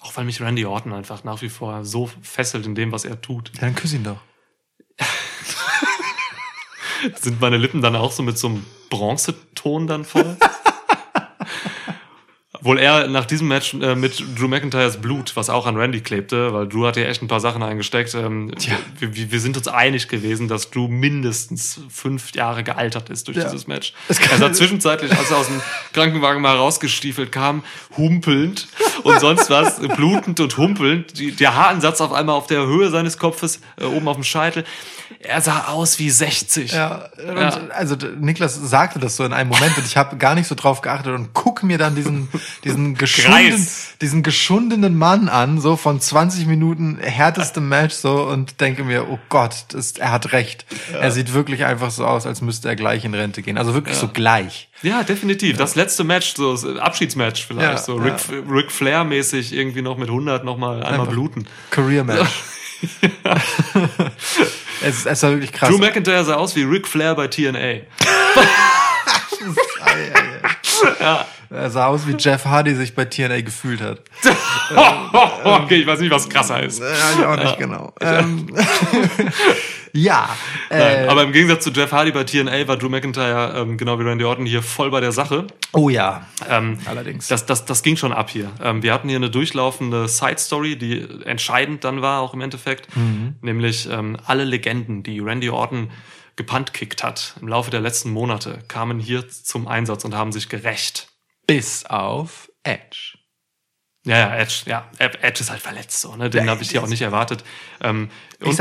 [0.00, 3.20] auch weil mich Randy Orton einfach nach wie vor so fesselt in dem, was er
[3.20, 3.52] tut.
[3.54, 4.20] Ja, dann küss ihn doch.
[7.20, 10.36] Sind meine Lippen dann auch so mit so einem Bronzeton dann voll?
[12.62, 16.52] Wohl er nach diesem Match äh, mit Drew McIntyres Blut, was auch an Randy klebte,
[16.52, 18.14] weil Drew hat ja echt ein paar Sachen eingesteckt.
[18.14, 18.76] Ähm, Tja.
[18.98, 23.44] Wir, wir, sind uns einig gewesen, dass Drew mindestens fünf Jahre gealtert ist durch ja.
[23.44, 23.94] dieses Match.
[24.08, 25.60] Er sah zwischenzeitlich, als er aus dem
[25.92, 27.64] Krankenwagen mal rausgestiefelt kam,
[27.96, 28.68] humpelnd
[29.04, 31.18] und sonst was, blutend und humpelnd.
[31.18, 34.64] Die, der Haaransatz auf einmal auf der Höhe seines Kopfes, äh, oben auf dem Scheitel.
[35.18, 36.72] Er sah aus wie 60.
[36.72, 37.48] Ja, ja.
[37.70, 40.82] also Niklas sagte das so in einem Moment und ich habe gar nicht so drauf
[40.82, 42.28] geachtet und guck mir dann diesen
[42.64, 43.66] diesen geschunden,
[44.00, 49.18] diesen geschundenen Mann an, so von 20 Minuten härtestem Match so und denke mir, oh
[49.28, 50.66] Gott, das, er hat recht.
[50.92, 50.98] Ja.
[50.98, 53.58] Er sieht wirklich einfach so aus, als müsste er gleich in Rente gehen.
[53.58, 54.00] Also wirklich ja.
[54.00, 54.68] so gleich.
[54.82, 55.56] Ja, definitiv.
[55.56, 58.14] Das letzte Match, so das Abschiedsmatch vielleicht, ja, so Ric,
[58.48, 61.46] Ric Flair mäßig irgendwie noch mit 100 nochmal einmal bluten.
[61.70, 62.30] Career Match.
[64.82, 65.68] es, es war wirklich krass.
[65.68, 67.60] Drew McIntyre sah aus wie Ric Flair bei TNA.
[71.00, 71.26] ja.
[71.52, 74.02] Er sah aus, wie Jeff Hardy sich bei TNA gefühlt hat.
[75.44, 76.78] okay, ich weiß nicht, was krasser ist.
[76.78, 76.86] Ja,
[77.18, 77.56] ich auch nicht ja.
[77.56, 77.92] genau.
[78.00, 78.46] Ähm,
[79.92, 80.28] ja.
[80.70, 83.98] Nein, äh, aber im Gegensatz zu Jeff Hardy bei TNA war Drew McIntyre, ähm, genau
[83.98, 85.48] wie Randy Orton, hier voll bei der Sache.
[85.72, 86.24] Oh ja.
[86.48, 87.26] Ähm, Allerdings.
[87.26, 88.52] Das, das, das ging schon ab hier.
[88.62, 92.94] Ähm, wir hatten hier eine durchlaufende Side-Story, die entscheidend dann war, auch im Endeffekt.
[92.96, 93.34] Mhm.
[93.42, 95.90] Nämlich ähm, alle Legenden, die Randy Orton
[96.36, 101.09] gepantkickt hat im Laufe der letzten Monate, kamen hier zum Einsatz und haben sich gerecht.
[101.54, 103.18] Bis auf Edge.
[104.04, 104.88] Ja, ja, Edge, ja.
[104.98, 106.30] Edge ist halt verletzt, so, ne?
[106.30, 107.44] Den habe ich hier auch nicht erwartet.
[107.80, 108.58] Ähm, und,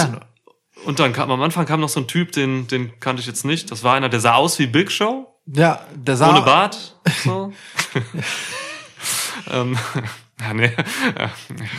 [0.85, 3.45] und dann kam am Anfang kam noch so ein Typ, den, den kannte ich jetzt
[3.45, 3.71] nicht.
[3.71, 5.33] Das war einer, der sah aus wie Big Show.
[5.45, 6.29] Ja, der sah.
[6.29, 6.95] Ohne Bart.
[7.23, 7.51] So.
[9.51, 9.77] ähm,
[10.39, 10.71] ja, nee.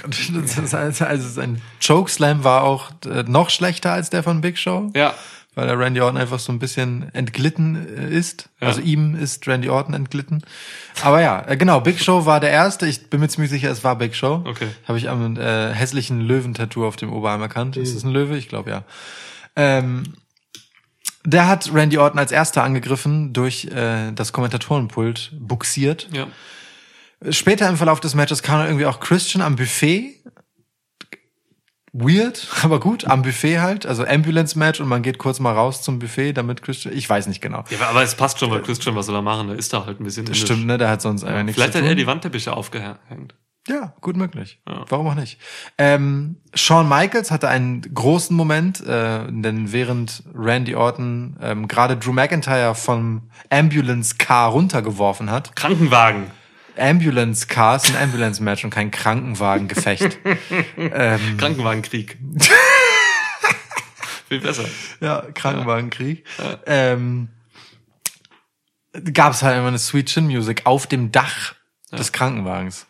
[0.02, 4.90] also sein Chokeslam war auch äh, noch schlechter als der von Big Show.
[4.94, 5.14] Ja
[5.54, 8.48] weil der Randy Orton einfach so ein bisschen entglitten äh, ist.
[8.60, 8.68] Ja.
[8.68, 10.42] Also ihm ist Randy Orton entglitten.
[11.02, 12.86] Aber ja, äh, genau, Big Show war der erste.
[12.86, 14.44] Ich bin mir ziemlich sicher, es war Big Show.
[14.46, 14.68] Okay.
[14.86, 17.76] Habe ich am äh, hässlichen Löwentattoo auf dem Oberarm erkannt.
[17.76, 17.82] Mhm.
[17.82, 18.36] Ist das ein Löwe?
[18.36, 18.84] Ich glaube ja.
[19.56, 20.14] Ähm,
[21.24, 26.08] der hat Randy Orton als erster angegriffen, durch äh, das Kommentatorenpult buxiert.
[26.12, 26.26] Ja.
[27.28, 30.19] Später im Verlauf des Matches kam irgendwie auch Christian am Buffet
[31.92, 35.98] weird, aber gut, am Buffet halt, also Ambulance-Match und man geht kurz mal raus zum
[35.98, 37.64] Buffet, damit Christian, ich weiß nicht genau.
[37.70, 39.48] Ja, aber es passt schon, weil Christian, was soll er machen?
[39.48, 41.74] Der ist da halt ein bisschen Das Stimmt, ne, der hat sonst ja, nichts Vielleicht
[41.74, 43.34] hat er die Wandteppiche aufgehängt.
[43.68, 44.60] Ja, gut möglich.
[44.66, 44.84] Ja.
[44.88, 45.38] Warum auch nicht?
[45.76, 52.12] Ähm, Shawn Michaels hatte einen großen Moment, äh, denn während Randy Orton ähm, gerade Drew
[52.12, 55.54] McIntyre vom Ambulance Car runtergeworfen hat.
[55.56, 56.30] Krankenwagen.
[56.80, 60.18] Ambulance Car ist ein Ambulance Match und kein Krankenwagengefecht.
[60.76, 62.18] ähm, Krankenwagenkrieg.
[64.28, 64.64] Viel besser.
[65.00, 66.24] Ja, Krankenwagenkrieg.
[66.38, 66.58] Ja.
[66.66, 67.28] Ähm,
[69.12, 71.54] Gab es halt immer eine Sweet Chin Music auf dem Dach
[71.92, 71.98] ja.
[71.98, 72.86] des Krankenwagens.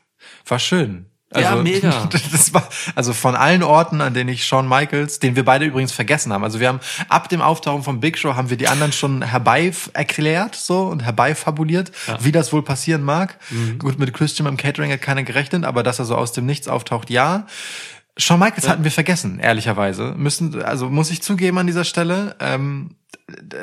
[0.47, 1.10] War schön.
[1.33, 2.09] Also, ja, mega.
[2.33, 5.93] Das war, also von allen Orten, an denen ich Shawn Michaels, den wir beide übrigens
[5.93, 6.43] vergessen haben.
[6.43, 9.73] Also wir haben ab dem Auftauchen vom Big Show haben wir die anderen schon herbei
[9.93, 12.19] erklärt so und herbeifabuliert, ja.
[12.21, 13.39] wie das wohl passieren mag.
[13.51, 13.79] Mhm.
[13.79, 16.67] Gut, mit Christian beim Catering hat keiner gerechnet, aber dass er so aus dem Nichts
[16.67, 17.47] auftaucht, ja.
[18.17, 18.71] Shawn Michaels ja.
[18.71, 20.15] hatten wir vergessen, ehrlicherweise.
[20.17, 22.35] Müssen, also muss ich zugeben an dieser Stelle.
[22.41, 22.97] Ähm,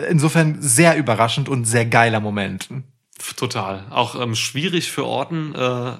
[0.10, 2.70] insofern sehr überraschend und sehr geiler Moment.
[3.36, 3.86] Total.
[3.90, 5.98] Auch ähm, schwierig für Orten, äh,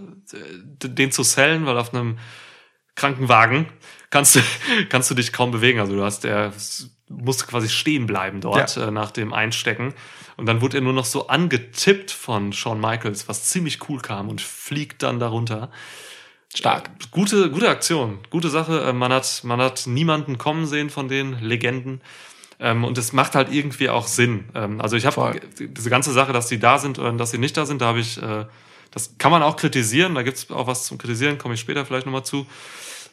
[0.84, 2.20] den zu sellen, weil auf einem
[2.96, 3.68] Krankenwagen
[4.10, 4.40] kannst du,
[4.90, 5.80] kannst du dich kaum bewegen.
[5.80, 6.54] Also du hast, er
[7.10, 8.88] musste quasi stehen bleiben dort ja.
[8.88, 9.94] äh, nach dem Einstecken.
[10.36, 14.30] Und dann wurde er nur noch so angetippt von Shawn Michaels, was ziemlich cool kam
[14.30, 15.72] und fliegt dann darunter.
[16.54, 16.88] Stark.
[16.88, 18.82] Äh, gute, gute Aktion, gute Sache.
[18.82, 22.02] Äh, man hat, man hat niemanden kommen sehen von den Legenden.
[22.60, 24.50] Ähm, und es macht halt irgendwie auch Sinn.
[24.56, 27.56] Ähm, also ich habe diese ganze Sache, dass die da sind oder dass sie nicht
[27.56, 28.46] da sind, da habe ich, äh,
[28.92, 30.16] das kann man auch kritisieren.
[30.16, 32.48] Da gibt es auch was zum Kritisieren, komme ich später vielleicht nochmal zu.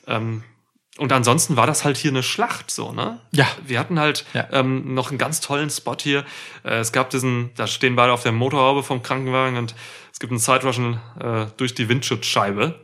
[0.07, 0.43] Ähm,
[0.97, 3.21] und ansonsten war das halt hier eine Schlacht, so, ne?
[3.33, 3.49] Ja.
[3.67, 4.47] Wir hatten halt ja.
[4.53, 6.25] ähm, noch einen ganz tollen Spot hier.
[6.63, 9.75] Äh, es gab diesen, da stehen beide auf der Motorhaube vom Krankenwagen und
[10.13, 12.79] es gibt einen Side-Rushen äh, durch die Windschutzscheibe.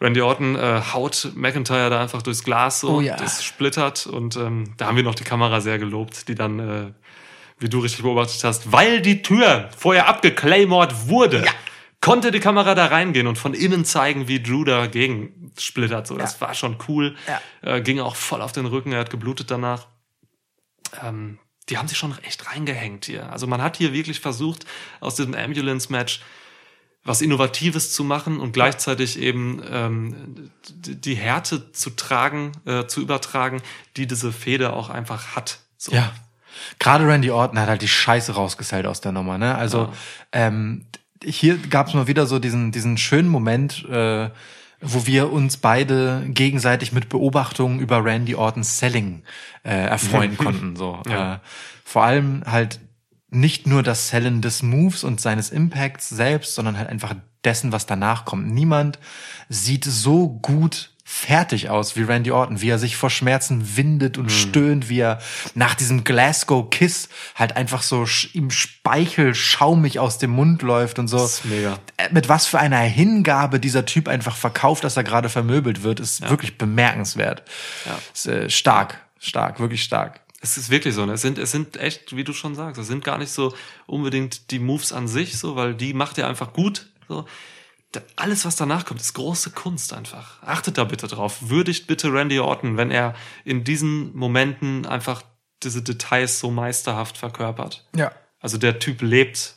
[0.00, 3.16] Randy Orton äh, haut McIntyre da einfach durchs Glas so, oh, ja.
[3.16, 6.92] das splittert und ähm, da haben wir noch die Kamera sehr gelobt, die dann, äh,
[7.58, 11.52] wie du richtig beobachtet hast, weil die Tür vorher abgeclaymort wurde, ja.
[12.02, 16.06] konnte die Kamera da reingehen und von innen zeigen, wie Drew dagegen splittert.
[16.06, 16.46] So, das ja.
[16.46, 17.16] war schon cool.
[17.62, 19.86] Äh, ging auch voll auf den Rücken, er hat geblutet danach.
[21.02, 21.38] Ähm,
[21.70, 23.32] die haben sich schon echt reingehängt hier.
[23.32, 24.66] Also man hat hier wirklich versucht,
[25.00, 26.20] aus diesem Ambulance-Match
[27.06, 33.62] was Innovatives zu machen und gleichzeitig eben ähm, die Härte zu tragen, äh, zu übertragen,
[33.96, 35.60] die diese Feder auch einfach hat.
[35.78, 35.92] So.
[35.92, 36.12] Ja.
[36.78, 39.54] Gerade Randy Orton hat halt die Scheiße rausgesellt aus der Nummer, ne?
[39.54, 39.92] Also ja.
[40.32, 40.86] ähm,
[41.22, 44.30] hier gab es mal wieder so diesen, diesen schönen Moment, äh,
[44.80, 49.22] wo wir uns beide gegenseitig mit Beobachtungen über Randy Ortons Selling
[49.62, 50.76] äh, erfreuen konnten.
[50.76, 51.02] So.
[51.08, 51.34] Ja.
[51.34, 51.38] Äh,
[51.84, 52.80] vor allem halt
[53.28, 57.14] nicht nur das Sellen des Moves und seines Impacts selbst, sondern halt einfach
[57.44, 58.48] dessen, was danach kommt.
[58.48, 58.98] Niemand
[59.48, 64.24] sieht so gut fertig aus wie Randy Orton, wie er sich vor Schmerzen windet und
[64.24, 64.30] mhm.
[64.30, 65.20] stöhnt, wie er
[65.54, 71.06] nach diesem Glasgow Kiss halt einfach so im Speichel schaumig aus dem Mund läuft und
[71.06, 71.18] so.
[71.18, 71.78] Das ist mega.
[71.96, 76.00] Äh, mit was für einer Hingabe dieser Typ einfach verkauft, dass er gerade vermöbelt wird,
[76.00, 76.30] ist ja.
[76.30, 77.44] wirklich bemerkenswert.
[77.84, 77.98] Ja.
[78.12, 80.25] Ist, äh, stark, stark, wirklich stark.
[80.50, 81.06] Es ist wirklich so.
[81.06, 81.14] Ne?
[81.14, 83.54] Es sind, es sind echt, wie du schon sagst, es sind gar nicht so
[83.86, 86.86] unbedingt die Moves an sich, so, weil die macht er einfach gut.
[87.08, 87.24] So
[88.16, 90.42] alles, was danach kommt, ist große Kunst einfach.
[90.42, 91.48] Achtet da bitte drauf.
[91.48, 95.22] Würdigt bitte Randy Orton, wenn er in diesen Momenten einfach
[95.62, 97.86] diese Details so meisterhaft verkörpert.
[97.94, 98.12] Ja.
[98.40, 99.54] Also der Typ lebt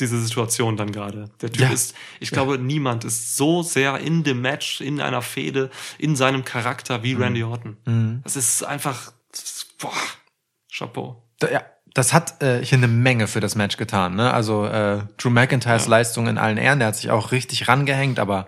[0.00, 1.30] diese Situation dann gerade.
[1.40, 1.70] Der Typ ja.
[1.70, 2.34] ist, ich ja.
[2.34, 7.14] glaube, niemand ist so sehr in dem Match, in einer Fehde, in seinem Charakter wie
[7.14, 7.22] mhm.
[7.22, 7.76] Randy Orton.
[7.84, 8.20] Mhm.
[8.24, 9.12] Das ist einfach,
[9.84, 9.92] boah,
[10.72, 11.22] Chapeau.
[11.42, 11.62] Ja,
[11.94, 14.16] das hat äh, hier eine Menge für das Match getan.
[14.16, 14.32] Ne?
[14.32, 15.90] Also äh, Drew McIntyres ja.
[15.90, 18.46] Leistung in allen Ehren, der hat sich auch richtig rangehängt, aber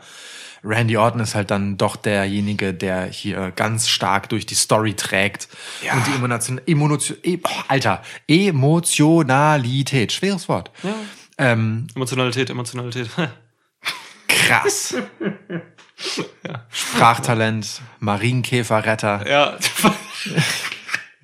[0.65, 5.49] Randy Orton ist halt dann doch derjenige, der hier ganz stark durch die Story trägt
[5.83, 5.93] ja.
[5.93, 10.73] und die Emotion, Emotion, e oh, Alter, Emotionalität, schweres Wort.
[10.83, 10.95] Ja.
[11.39, 13.11] Ähm, Emotionalität, Emotionalität.
[14.29, 14.95] krass.
[16.47, 16.67] ja.
[16.71, 19.29] Sprachtalent, Marienkäferretter.
[19.29, 19.59] Ja.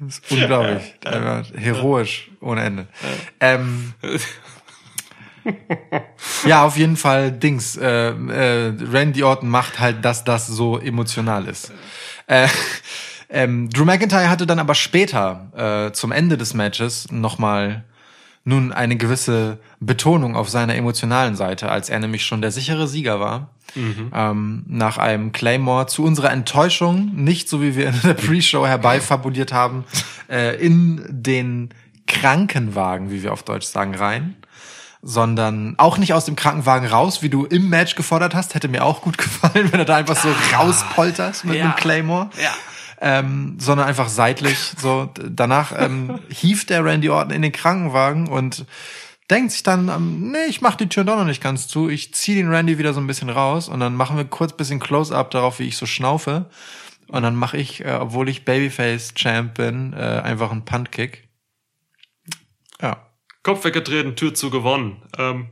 [0.04, 0.94] Das ist unglaublich.
[1.04, 1.42] Ja.
[1.54, 2.86] Heroisch ohne Ende.
[3.38, 3.94] Ähm,
[6.46, 7.76] ja, auf jeden Fall Dings.
[7.76, 11.72] Äh, äh, Randy Orton macht halt, dass das so emotional ist.
[12.26, 12.48] Äh,
[13.28, 17.84] ähm, Drew McIntyre hatte dann aber später äh, zum Ende des Matches nochmal
[18.44, 23.20] nun eine gewisse Betonung auf seiner emotionalen Seite, als er nämlich schon der sichere Sieger
[23.20, 23.50] war.
[23.74, 24.10] Mhm.
[24.14, 29.52] Ähm, nach einem Claymore zu unserer Enttäuschung, nicht so wie wir in der Pre-Show herbeifabuliert
[29.52, 29.84] haben,
[30.28, 31.70] äh, in den
[32.06, 34.36] Krankenwagen, wie wir auf Deutsch sagen, rein
[35.04, 38.54] sondern auch nicht aus dem Krankenwagen raus, wie du im Match gefordert hast.
[38.54, 41.64] Hätte mir auch gut gefallen, wenn er da einfach so ah, rauspoltert mit ja.
[41.64, 42.30] einem Claymore.
[42.40, 42.52] Ja
[43.02, 44.56] ähm, sondern einfach seitlich.
[44.78, 48.64] So danach ähm, hieft der Randy Orton in den Krankenwagen und
[49.28, 51.90] denkt sich dann, ähm, nee, ich mach die Tür doch noch nicht ganz zu.
[51.90, 54.78] Ich zieh den Randy wieder so ein bisschen raus und dann machen wir kurz bisschen
[54.78, 56.48] Close-up darauf, wie ich so schnaufe.
[57.08, 61.28] Und dann mache ich, äh, obwohl ich Babyface Champ bin, äh, einfach einen Punt-Kick.
[62.80, 63.08] Ja.
[63.42, 65.02] Kopf weggetreten, Tür zu gewonnen.
[65.18, 65.48] Ähm,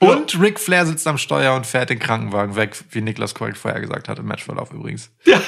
[0.00, 0.40] und ja.
[0.40, 4.08] Ric Flair sitzt am Steuer und fährt den Krankenwagen weg, wie Niklas Colt vorher gesagt
[4.08, 5.10] hat im Matchverlauf übrigens.
[5.24, 5.40] Ja.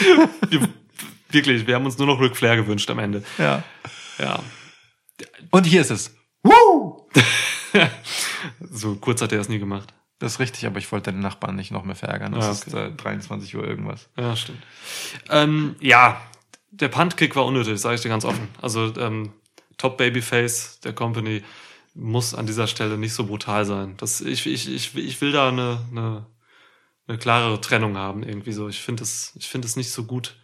[0.48, 0.68] wir,
[1.30, 3.24] wirklich, wir haben uns nur noch Ric Flair gewünscht am Ende.
[3.38, 3.62] Ja.
[4.18, 4.40] Ja.
[5.50, 6.14] Und hier ist es.
[6.42, 7.08] Woo!
[8.70, 9.92] so kurz hat er es nie gemacht.
[10.18, 12.32] Das ist richtig, aber ich wollte den Nachbarn nicht noch mehr verärgern.
[12.32, 12.88] Das ah, okay.
[12.88, 14.08] ist äh, 23 Uhr irgendwas.
[14.16, 14.62] Ja, stimmt.
[15.28, 16.20] Ähm, ja,
[16.70, 18.48] der Puntkick war unnötig, sage ich dir ganz offen.
[18.60, 19.32] Also ähm,
[19.78, 21.42] Top Babyface der Company
[21.94, 23.94] muss an dieser Stelle nicht so brutal sein.
[23.98, 26.26] Das, ich, ich, ich, ich will da eine, eine,
[27.06, 28.68] eine klarere Trennung haben, irgendwie so.
[28.68, 30.36] Ich finde es, ich finde es nicht so gut,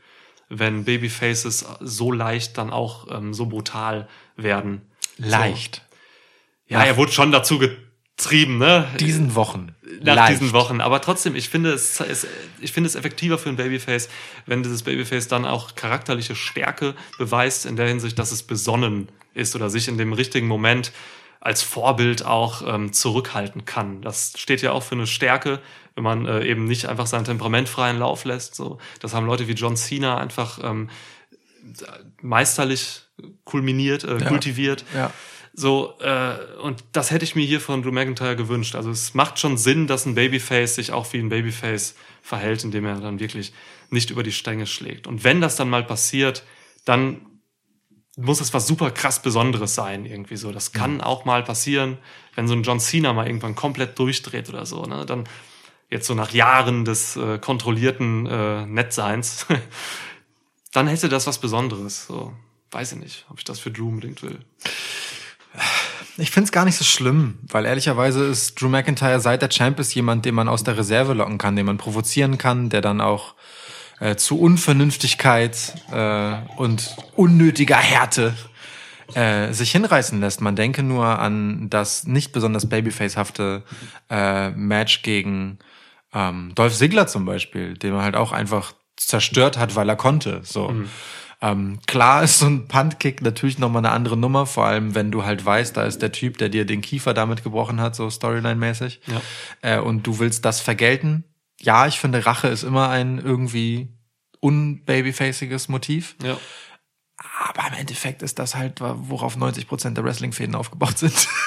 [0.48, 4.82] wenn Babyfaces so leicht dann auch ähm, so brutal werden.
[5.16, 5.76] Leicht.
[5.76, 6.74] So.
[6.74, 8.86] Ja, Nach er wurde schon dazu getrieben, ne?
[9.00, 9.74] Diesen Wochen.
[10.02, 10.32] Nach leicht.
[10.32, 10.80] diesen Wochen.
[10.80, 12.26] Aber trotzdem, ich finde es, es,
[12.60, 14.08] ich finde es effektiver für ein Babyface,
[14.44, 19.54] wenn dieses Babyface dann auch charakterliche Stärke beweist, in der Hinsicht, dass es besonnen ist
[19.54, 20.92] oder sich in dem richtigen Moment
[21.40, 24.02] als Vorbild auch ähm, zurückhalten kann.
[24.02, 25.60] Das steht ja auch für eine Stärke,
[25.94, 28.54] wenn man äh, eben nicht einfach sein Temperament freien Lauf lässt.
[28.54, 30.90] So, das haben Leute wie John Cena einfach ähm,
[32.20, 33.02] meisterlich
[33.44, 34.28] kulminiert, äh, ja.
[34.28, 34.84] kultiviert.
[34.94, 35.12] Ja.
[35.54, 38.76] So, äh, und das hätte ich mir hier von Drew McIntyre gewünscht.
[38.76, 42.84] Also es macht schon Sinn, dass ein Babyface sich auch wie ein Babyface verhält, indem
[42.84, 43.52] er dann wirklich
[43.90, 45.06] nicht über die Stränge schlägt.
[45.06, 46.44] Und wenn das dann mal passiert,
[46.84, 47.22] dann
[48.18, 50.52] muss es was super krass Besonderes sein, irgendwie so.
[50.52, 51.00] Das kann mhm.
[51.00, 51.98] auch mal passieren,
[52.34, 55.06] wenn so ein John Cena mal irgendwann komplett durchdreht oder so, ne?
[55.06, 55.24] Dann
[55.90, 59.46] jetzt so nach Jahren des äh, kontrollierten äh, Nettseins,
[60.72, 62.06] dann hätte das was Besonderes.
[62.06, 62.32] So,
[62.72, 64.38] weiß ich nicht, ob ich das für Drew unbedingt will.
[66.18, 69.94] Ich find's gar nicht so schlimm, weil ehrlicherweise ist Drew McIntyre seit der Champ ist
[69.94, 73.34] jemand, den man aus der Reserve locken kann, den man provozieren kann, der dann auch
[74.00, 78.34] äh, zu Unvernünftigkeit äh, und unnötiger Härte
[79.14, 80.40] äh, sich hinreißen lässt.
[80.40, 83.62] Man denke nur an das nicht besonders babyfacehafte
[84.10, 85.58] äh, Match gegen
[86.12, 90.40] ähm, Dolph Ziggler zum Beispiel, den man halt auch einfach zerstört hat, weil er konnte.
[90.42, 90.68] So.
[90.68, 90.88] Mhm.
[91.40, 95.24] Ähm, klar ist so ein Puntkick natürlich nochmal eine andere Nummer, vor allem wenn du
[95.24, 99.00] halt weißt, da ist der Typ, der dir den Kiefer damit gebrochen hat, so Storyline-mäßig.
[99.06, 99.20] Ja.
[99.62, 101.24] Äh, und du willst das vergelten.
[101.60, 103.88] Ja, ich finde, Rache ist immer ein irgendwie
[104.40, 106.16] unbabyfaciges Motiv.
[106.22, 106.38] Ja.
[107.16, 111.28] Aber im Endeffekt ist das halt, worauf 90 Prozent der Wrestling-Fäden aufgebaut sind.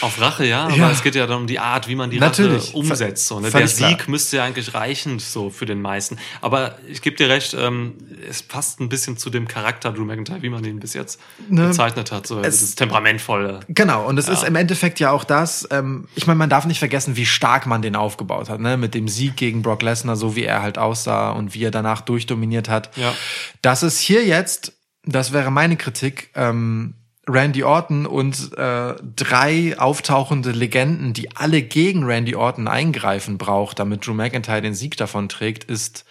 [0.00, 0.90] Auf Rache, ja, aber ja.
[0.90, 2.68] es geht ja darum, die Art, wie man die Natürlich.
[2.68, 3.26] Rache umsetzt.
[3.26, 3.50] So, ne?
[3.50, 4.10] Der Sieg klar.
[4.10, 6.18] müsste ja eigentlich reichen, so für den meisten.
[6.40, 7.94] Aber ich gebe dir recht, ähm,
[8.28, 11.68] es passt ein bisschen zu dem Charakter Drew McIntyre, wie man ihn bis jetzt ne?
[11.68, 12.26] bezeichnet hat.
[12.26, 13.60] So, es, ist temperamentvolle.
[13.68, 14.32] Genau, und es ja.
[14.32, 17.66] ist im Endeffekt ja auch das, ähm, ich meine, man darf nicht vergessen, wie stark
[17.66, 18.76] man den aufgebaut hat, ne?
[18.76, 22.00] Mit dem Sieg gegen Brock Lesnar, so wie er halt aussah und wie er danach
[22.00, 22.96] durchdominiert hat.
[22.96, 23.14] Ja.
[23.62, 24.72] Das ist hier jetzt,
[25.04, 26.94] das wäre meine Kritik, ähm,
[27.26, 34.06] Randy Orton und äh, drei auftauchende Legenden, die alle gegen Randy Orton eingreifen braucht, damit
[34.06, 36.04] Drew McIntyre den Sieg davon trägt, ist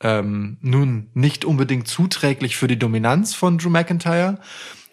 [0.00, 4.38] ähm, nun nicht unbedingt zuträglich für die Dominanz von Drew McIntyre.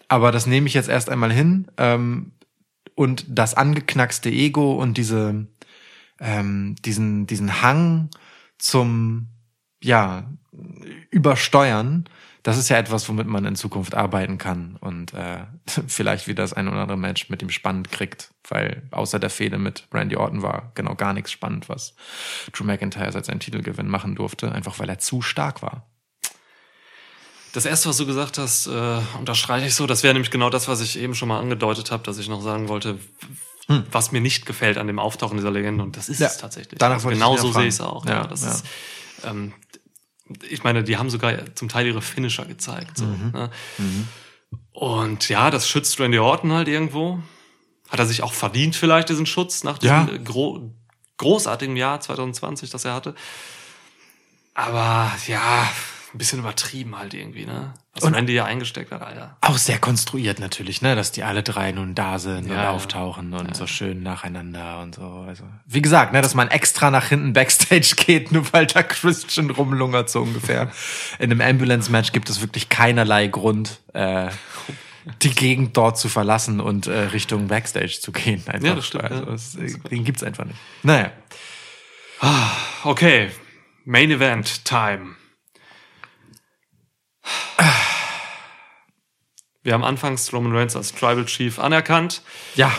[0.08, 1.68] Aber das nehme ich jetzt erst einmal hin.
[1.76, 2.32] Ähm,
[2.94, 5.46] und das angeknackste Ego und diese,
[6.20, 8.10] ähm, diesen, diesen Hang
[8.58, 9.28] zum,
[9.82, 10.30] ja,
[11.10, 12.04] Übersteuern
[12.42, 15.44] das ist ja etwas, womit man in Zukunft arbeiten kann und äh,
[15.86, 19.58] vielleicht wieder das ein oder andere Match mit ihm spannend kriegt, weil außer der Fehde
[19.58, 21.94] mit Randy Orton war genau gar nichts spannend, was
[22.52, 25.86] Drew McIntyre seit seinem Titelgewinn machen durfte, einfach weil er zu stark war.
[27.52, 29.86] Das erste, was du gesagt hast, äh, unterstreiche ich so.
[29.86, 32.42] Das wäre nämlich genau das, was ich eben schon mal angedeutet habe, dass ich noch
[32.42, 33.00] sagen wollte,
[33.66, 33.84] hm.
[33.90, 35.82] was mir nicht gefällt an dem Auftauchen dieser Legende.
[35.82, 36.78] Und das ist ja, es tatsächlich.
[36.78, 38.06] Danach also genau so sehe ich es auch.
[38.06, 38.50] Ja, ja das ja.
[38.52, 38.64] Ist,
[39.24, 39.52] ähm,
[40.48, 42.98] ich meine, die haben sogar zum Teil ihre Finisher gezeigt.
[42.98, 43.30] So, mhm.
[43.32, 43.50] Ne?
[43.78, 44.08] Mhm.
[44.72, 47.20] Und ja, das schützt Randy Orton halt irgendwo.
[47.88, 50.16] Hat er sich auch verdient vielleicht diesen Schutz nach diesem ja.
[50.24, 50.72] gro
[51.16, 53.14] großartigen Jahr 2020, das er hatte.
[54.54, 55.70] Aber ja,
[56.12, 57.72] ein bisschen übertrieben halt irgendwie, ne?
[57.94, 59.36] Was und Randy ja eingesteckt hat, Alter.
[59.40, 60.96] Auch sehr konstruiert natürlich, ne?
[60.96, 63.54] Dass die alle drei nun da sind ja, und auftauchen und ja.
[63.54, 65.24] so schön nacheinander und so.
[65.28, 69.50] Also, wie gesagt, ne, dass man extra nach hinten Backstage geht, nur weil da Christian
[69.50, 70.70] rumlungert, so ungefähr.
[71.18, 74.28] In einem Ambulance-Match gibt es wirklich keinerlei Grund, äh,
[75.22, 78.42] die Gegend dort zu verlassen und äh, Richtung Backstage zu gehen.
[78.46, 78.68] Einfach.
[78.68, 79.04] Ja, das stimmt.
[79.04, 79.30] Also, ja.
[79.30, 79.56] Das,
[79.90, 80.58] den gibt's einfach nicht.
[80.82, 81.12] Naja.
[82.84, 83.30] Okay.
[83.84, 85.16] Main Event Time.
[89.62, 92.22] Wir haben anfangs Roman Reigns als Tribal Chief anerkannt.
[92.54, 92.72] Ja.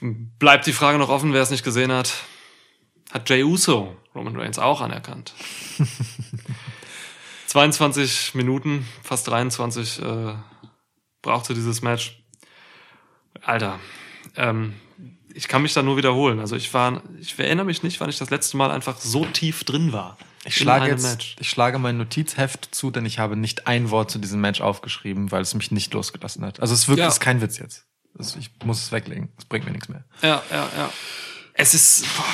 [0.00, 2.12] Bleibt die Frage noch offen, wer es nicht gesehen hat.
[3.12, 5.32] Hat Jay Uso Roman Reigns auch anerkannt?
[7.46, 10.34] 22 Minuten, fast 23 äh,
[11.22, 12.22] brauchte dieses Match.
[13.42, 13.78] Alter,
[14.36, 14.74] ähm,
[15.38, 16.40] ich kann mich da nur wiederholen.
[16.40, 19.62] Also ich war, ich erinnere mich nicht, wann ich das letzte Mal einfach so tief
[19.62, 20.18] drin war.
[20.44, 21.36] Ich schlage jetzt, Match.
[21.38, 25.30] ich schlage mein Notizheft zu, denn ich habe nicht ein Wort zu diesem Match aufgeschrieben,
[25.30, 26.58] weil es mich nicht losgelassen hat.
[26.58, 27.06] Also es wirkt, ja.
[27.06, 27.86] ist kein Witz jetzt.
[28.18, 29.28] Also ich muss es weglegen.
[29.38, 30.02] Es bringt mir nichts mehr.
[30.22, 30.92] Ja, ja, ja.
[31.52, 32.24] Es ist, boah,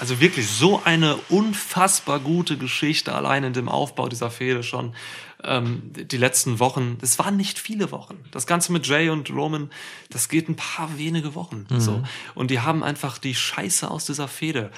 [0.00, 4.94] also wirklich so eine unfassbar gute Geschichte allein in dem Aufbau dieser Fehde schon.
[5.44, 8.24] Ähm, die letzten Wochen, es waren nicht viele Wochen.
[8.32, 9.70] Das Ganze mit Jay und Roman,
[10.10, 11.66] das geht ein paar wenige Wochen.
[11.70, 11.80] Mhm.
[11.80, 12.02] So.
[12.34, 14.72] Und die haben einfach die Scheiße aus dieser Fehde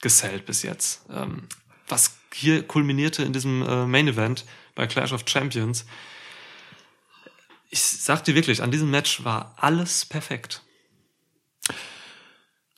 [0.00, 1.06] gesellt bis jetzt.
[1.10, 1.48] Ähm,
[1.88, 4.44] was hier kulminierte in diesem äh, Main Event
[4.74, 5.86] bei Clash of Champions.
[7.70, 10.62] Ich sag dir wirklich, an diesem Match war alles perfekt.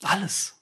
[0.01, 0.55] Alles.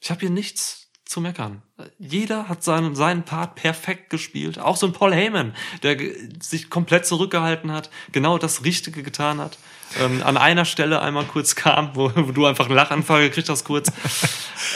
[0.00, 1.62] Ich habe hier nichts zu meckern.
[1.98, 4.58] Jeder hat seinen, seinen Part perfekt gespielt.
[4.58, 5.96] Auch so ein Paul Heyman, der
[6.40, 9.56] sich komplett zurückgehalten hat, genau das Richtige getan hat.
[10.00, 13.64] Ähm, an einer Stelle einmal kurz kam, wo, wo du einfach einen Lachanfall gekriegt hast
[13.64, 13.90] kurz.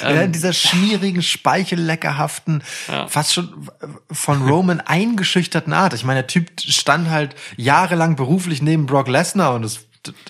[0.02, 3.08] Ähm, ja, in dieser schmierigen, speichelleckerhaften, ja.
[3.08, 3.68] fast schon
[4.10, 5.94] von Roman eingeschüchterten Art.
[5.94, 9.80] Ich meine, der Typ stand halt jahrelang beruflich neben Brock Lesnar und es,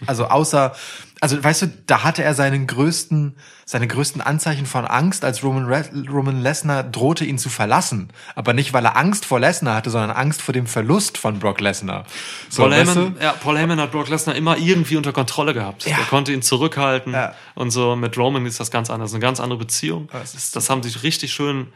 [0.06, 0.74] also außer
[1.20, 5.66] also weißt du, da hatte er seinen größten, seine größten Anzeichen von Angst, als Roman,
[5.66, 8.08] Re Roman Lesnar drohte, ihn zu verlassen.
[8.34, 11.60] Aber nicht, weil er Angst vor Lesnar hatte, sondern Angst vor dem Verlust von Brock
[11.60, 12.06] Lesnar.
[12.48, 15.84] So, Paul, Heyman, ja, Paul Heyman hat Brock Lesnar immer irgendwie unter Kontrolle gehabt.
[15.84, 15.98] Ja.
[15.98, 17.12] Er konnte ihn zurückhalten.
[17.12, 17.34] Ja.
[17.54, 19.12] Und so mit Roman ist das ganz anders.
[19.12, 20.08] Eine ganz andere Beziehung.
[20.12, 21.66] Das, das haben sich richtig schön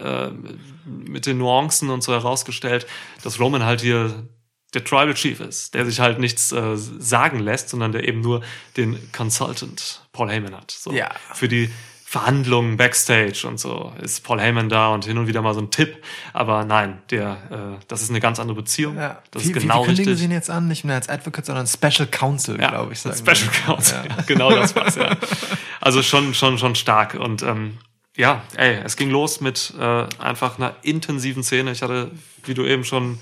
[0.00, 0.30] äh,
[0.86, 2.86] mit den Nuancen und so herausgestellt,
[3.22, 4.26] dass Roman halt hier
[4.74, 8.42] der Tribal Chief ist, der sich halt nichts äh, sagen lässt, sondern der eben nur
[8.76, 10.70] den Consultant Paul Heyman hat.
[10.70, 10.92] So.
[10.92, 11.10] Ja.
[11.32, 11.70] Für die
[12.14, 15.72] Verhandlungen backstage und so ist Paul Heyman da und hin und wieder mal so ein
[15.72, 16.00] Tipp.
[16.32, 18.96] Aber nein, der, äh, das ist eine ganz andere Beziehung.
[18.96, 19.20] Ja.
[19.32, 20.18] Das wie, ist genau wie, wie kündigen richtig.
[20.20, 20.68] Sie ihn jetzt an?
[20.68, 23.00] Nicht mehr als Advocate, sondern Special Counsel, ja, glaube ich.
[23.00, 24.22] Special Counsel, ja.
[24.26, 25.16] genau das war's, ja.
[25.80, 27.14] Also schon, schon, schon stark.
[27.14, 27.78] Und ähm,
[28.16, 31.72] ja, ey, es ging los mit äh, einfach einer intensiven Szene.
[31.72, 32.12] Ich hatte,
[32.44, 33.18] wie du eben schon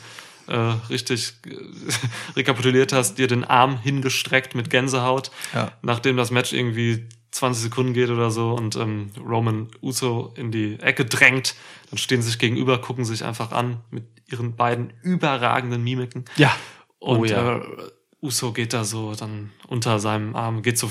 [0.48, 1.56] äh, richtig äh,
[2.36, 5.72] rekapituliert hast, dir den Arm hingestreckt mit Gänsehaut, ja.
[5.82, 10.78] nachdem das Match irgendwie 20 Sekunden geht oder so und ähm, Roman Uso in die
[10.80, 11.54] Ecke drängt,
[11.90, 16.24] dann stehen sie sich gegenüber, gucken sich einfach an mit ihren beiden überragenden Mimiken.
[16.36, 16.54] Ja.
[16.98, 17.58] Und oh, ja.
[17.58, 17.62] Äh,
[18.20, 20.90] Uso geht da so dann unter seinem Arm, geht so,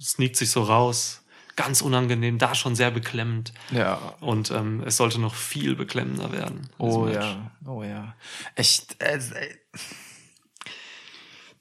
[0.00, 1.21] sneakt sich so raus.
[1.56, 3.52] Ganz unangenehm, da schon sehr beklemmend.
[3.70, 4.14] Ja.
[4.20, 6.68] Und ähm, es sollte noch viel beklemmender werden.
[6.78, 8.14] Oh ja, oh ja.
[8.54, 9.02] Echt.
[9.02, 9.20] Äh,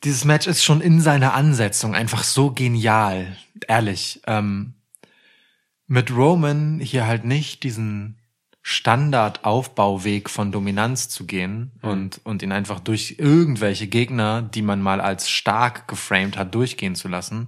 [0.04, 3.38] dieses Match ist schon in seiner Ansetzung einfach so genial,
[3.68, 4.22] ehrlich.
[4.26, 4.74] Ähm,
[5.88, 8.20] mit Roman hier halt nicht diesen
[8.64, 11.89] Standardaufbauweg von Dominanz zu gehen mhm.
[11.89, 16.95] und, und ihn einfach durch irgendwelche Gegner, die man mal als stark geframed hat, durchgehen
[16.95, 17.47] zu lassen,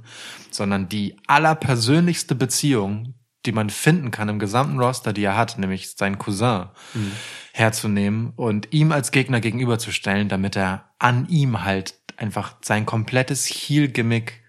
[0.49, 3.13] sondern die allerpersönlichste Beziehung,
[3.45, 7.11] die man finden kann im gesamten Roster, die er hat, nämlich seinen Cousin, mhm.
[7.51, 14.41] herzunehmen und ihm als Gegner gegenüberzustellen, damit er an ihm halt einfach sein komplettes Heel-Gimmick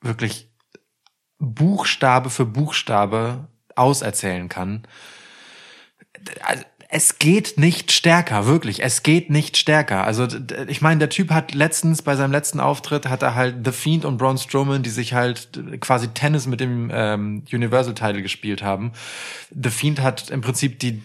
[0.00, 0.50] wirklich
[1.38, 4.86] Buchstabe für Buchstabe auserzählen kann
[6.90, 8.82] es geht nicht stärker, wirklich.
[8.82, 10.04] Es geht nicht stärker.
[10.04, 10.26] Also
[10.68, 14.06] ich meine, der Typ hat letztens bei seinem letzten Auftritt hat er halt The Fiend
[14.06, 15.50] und Braun Strowman, die sich halt
[15.80, 18.92] quasi Tennis mit dem ähm, Universal Title gespielt haben.
[19.50, 21.02] The Fiend hat im Prinzip die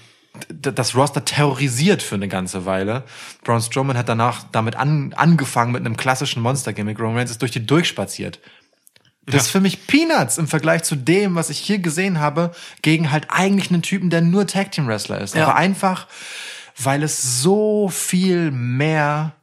[0.50, 3.04] das Roster terrorisiert für eine ganze Weile.
[3.44, 7.00] Braun Strowman hat danach damit an, angefangen mit einem klassischen Monster-Gimmick.
[7.00, 8.40] Roman Reigns ist durch die durchspaziert.
[9.26, 9.42] Das ja.
[9.42, 12.52] ist für mich Peanuts im Vergleich zu dem, was ich hier gesehen habe,
[12.82, 15.36] gegen halt eigentlich einen Typen, der nur Tag Team Wrestler ist.
[15.36, 15.44] Ja.
[15.44, 16.08] Aber einfach,
[16.78, 19.34] weil es so viel mehr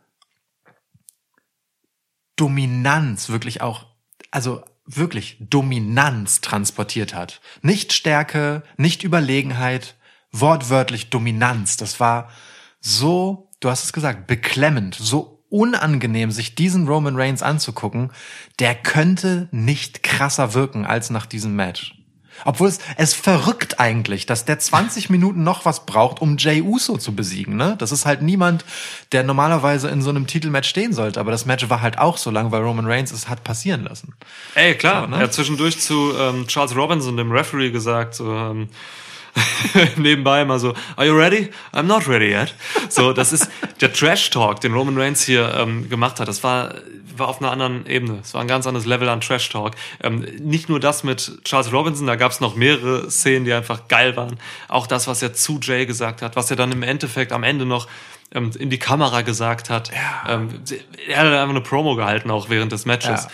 [2.36, 3.86] Dominanz wirklich auch,
[4.30, 7.40] also wirklich Dominanz transportiert hat.
[7.62, 9.96] Nicht Stärke, nicht Überlegenheit,
[10.32, 11.76] wortwörtlich Dominanz.
[11.76, 12.30] Das war
[12.80, 18.10] so, du hast es gesagt, beklemmend, so unangenehm, sich diesen Roman Reigns anzugucken,
[18.58, 21.94] der könnte nicht krasser wirken als nach diesem Match.
[22.44, 26.96] Obwohl es, es verrückt eigentlich, dass der 20 Minuten noch was braucht, um Jay Uso
[26.96, 27.56] zu besiegen.
[27.56, 27.76] Ne?
[27.78, 28.64] Das ist halt niemand,
[29.12, 31.20] der normalerweise in so einem Titelmatch stehen sollte.
[31.20, 34.14] Aber das Match war halt auch so lang, weil Roman Reigns es hat passieren lassen.
[34.54, 35.02] Ey, klar.
[35.02, 35.16] So, ne?
[35.16, 38.68] Er hat zwischendurch zu ähm, Charles Robinson, dem Referee, gesagt, so, ähm,
[39.96, 41.50] nebenbei immer so, are you ready?
[41.72, 42.54] I'm not ready yet.
[42.88, 43.48] So, das ist
[43.80, 46.28] der Trash-Talk, den Roman Reigns hier ähm, gemacht hat.
[46.28, 46.74] Das war,
[47.16, 48.18] war auf einer anderen Ebene.
[48.22, 49.74] Es war ein ganz anderes Level an Trash-Talk.
[50.02, 53.88] Ähm, nicht nur das mit Charles Robinson, da gab es noch mehrere Szenen, die einfach
[53.88, 54.38] geil waren.
[54.68, 57.66] Auch das, was er zu Jay gesagt hat, was er dann im Endeffekt am Ende
[57.66, 57.88] noch
[58.32, 59.90] ähm, in die Kamera gesagt hat.
[59.90, 60.34] Ja.
[60.34, 60.60] Ähm,
[61.08, 63.24] er hat einfach eine Promo gehalten, auch während des Matches.
[63.24, 63.30] Ja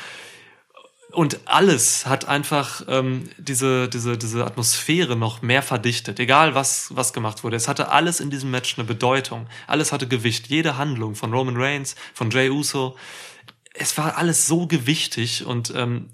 [1.16, 7.14] und alles hat einfach ähm, diese, diese, diese Atmosphäre noch mehr verdichtet, egal was, was
[7.14, 7.56] gemacht wurde.
[7.56, 9.46] Es hatte alles in diesem Match eine Bedeutung.
[9.66, 10.48] Alles hatte Gewicht.
[10.48, 12.98] Jede Handlung von Roman Reigns, von Jay Uso.
[13.72, 16.10] Es war alles so gewichtig und ähm,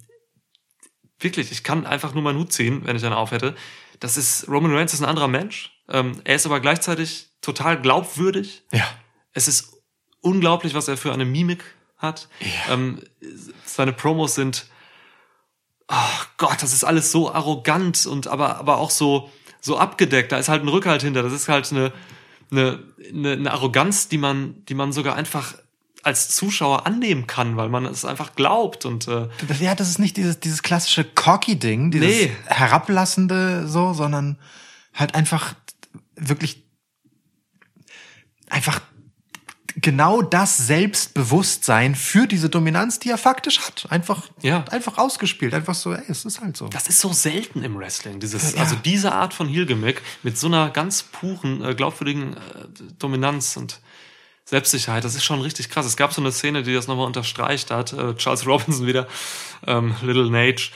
[1.19, 3.57] wirklich, ich kann einfach nur meinen Hut ziehen, wenn ich einen aufhätte.
[3.99, 5.83] Das ist, Roman Reigns ist ein anderer Mensch.
[5.89, 8.63] Ähm, er ist aber gleichzeitig total glaubwürdig.
[8.71, 8.87] Ja.
[9.33, 9.83] Es ist
[10.21, 11.65] unglaublich, was er für eine Mimik
[11.97, 12.29] hat.
[12.39, 12.75] Ja.
[12.75, 13.01] Ähm,
[13.65, 14.67] seine Promos sind
[15.93, 19.31] oh Gott, das ist alles so arrogant und aber, aber auch so,
[19.61, 20.33] so abgedeckt.
[20.33, 21.23] Da ist halt ein Rückhalt hinter.
[21.23, 21.93] Das ist halt eine,
[22.51, 22.83] eine,
[23.13, 25.55] eine, eine Arroganz, die man, die man sogar einfach
[26.03, 29.29] als Zuschauer annehmen kann, weil man es einfach glaubt und äh,
[29.61, 32.33] ja, das ist nicht dieses dieses klassische cocky Ding, dieses nee.
[32.47, 34.37] herablassende so, sondern
[34.95, 35.55] halt einfach
[36.17, 36.65] wirklich
[38.49, 38.81] einfach
[39.83, 44.65] genau das Selbstbewusstsein für diese Dominanz, die er faktisch hat, einfach, ja.
[44.71, 45.53] einfach ausgespielt.
[45.53, 46.69] Einfach so, ey, es ist halt so.
[46.69, 48.21] Das ist so selten im Wrestling.
[48.21, 48.61] Dieses, ja.
[48.61, 52.39] also diese Art von Heel-Gimmick mit so einer ganz puren, äh, glaubwürdigen äh,
[52.99, 53.81] Dominanz und
[54.45, 55.87] Selbstsicherheit, das ist schon richtig krass.
[55.87, 57.93] Es gab so eine Szene, die das nochmal unterstreicht hat.
[57.93, 59.07] Äh, Charles Robinson wieder,
[59.67, 60.71] ähm, Little Nage,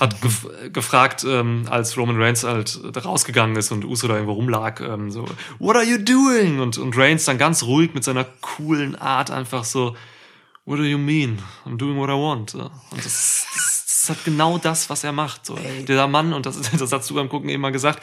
[0.00, 4.80] hat gef gefragt, ähm, als Roman Reigns halt rausgegangen ist und Uso da irgendwo rumlag,
[4.80, 5.26] ähm, so,
[5.58, 6.60] what are you doing?
[6.60, 9.94] Und, und Reigns dann ganz ruhig mit seiner coolen Art einfach so,
[10.64, 11.38] what do you mean?
[11.66, 12.54] I'm doing what I want.
[12.54, 12.70] Und
[13.04, 15.44] das, das, das hat genau das, was er macht.
[15.44, 15.58] So.
[15.86, 18.02] Dieser Mann, und das, das hast du beim Gucken eben mal gesagt,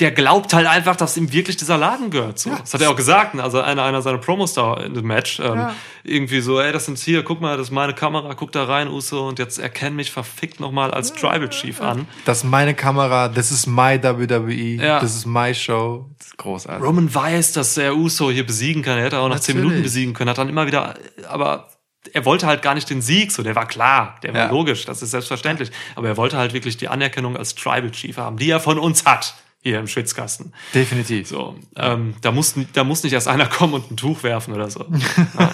[0.00, 2.38] der glaubt halt einfach, dass ihm wirklich dieser Laden gehört.
[2.38, 2.50] So.
[2.50, 2.58] Ja.
[2.58, 3.42] Das hat er auch gesagt, ne?
[3.42, 5.38] also einer, einer seiner Promos da in dem Match.
[5.40, 5.74] Ähm, ja.
[6.02, 8.88] Irgendwie so, ey, das sind hier, guck mal, das ist meine Kamera, guck da rein,
[8.88, 12.08] Uso, und jetzt erkenn mich verfickt nochmal als Tribal Chief an.
[12.24, 15.00] Das ist meine Kamera, das ist my WWE, ja.
[15.00, 16.08] das ist my Show.
[16.18, 16.82] Das ist großartig.
[16.84, 18.96] Roman weiß, dass er Uso hier besiegen kann.
[18.96, 20.94] Er hätte auch nach zehn Minuten besiegen können, hat dann immer wieder,
[21.28, 21.68] aber
[22.14, 24.50] er wollte halt gar nicht den Sieg, so der war klar, der war ja.
[24.50, 25.70] logisch, das ist selbstverständlich.
[25.94, 29.04] Aber er wollte halt wirklich die Anerkennung als Tribal Chief haben, die er von uns
[29.04, 29.34] hat.
[29.62, 30.52] Hier im Schwitzkasten.
[30.74, 31.28] Definitiv.
[31.28, 34.70] So, ähm, da muss da muss nicht erst einer kommen und ein Tuch werfen oder
[34.70, 34.86] so.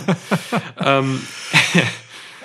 [0.79, 1.21] ähm,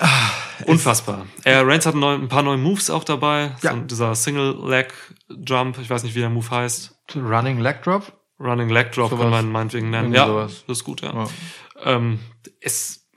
[0.66, 1.26] Unfassbar.
[1.44, 3.56] Äh, Reigns hat ein, paar neue Moves auch dabei.
[3.62, 3.72] Ja.
[3.74, 4.94] So, dieser Single Leg
[5.30, 6.96] Jump, ich weiß nicht, wie der Move heißt.
[7.16, 8.14] Running Leg Drop?
[8.40, 10.14] Running Leg Drop so kann man meinetwegen nennen.
[10.14, 10.64] Ja, sowas.
[10.68, 11.14] das ist gut, ja.
[11.14, 11.28] ja.
[11.84, 12.20] Ähm,
[12.60, 13.08] es,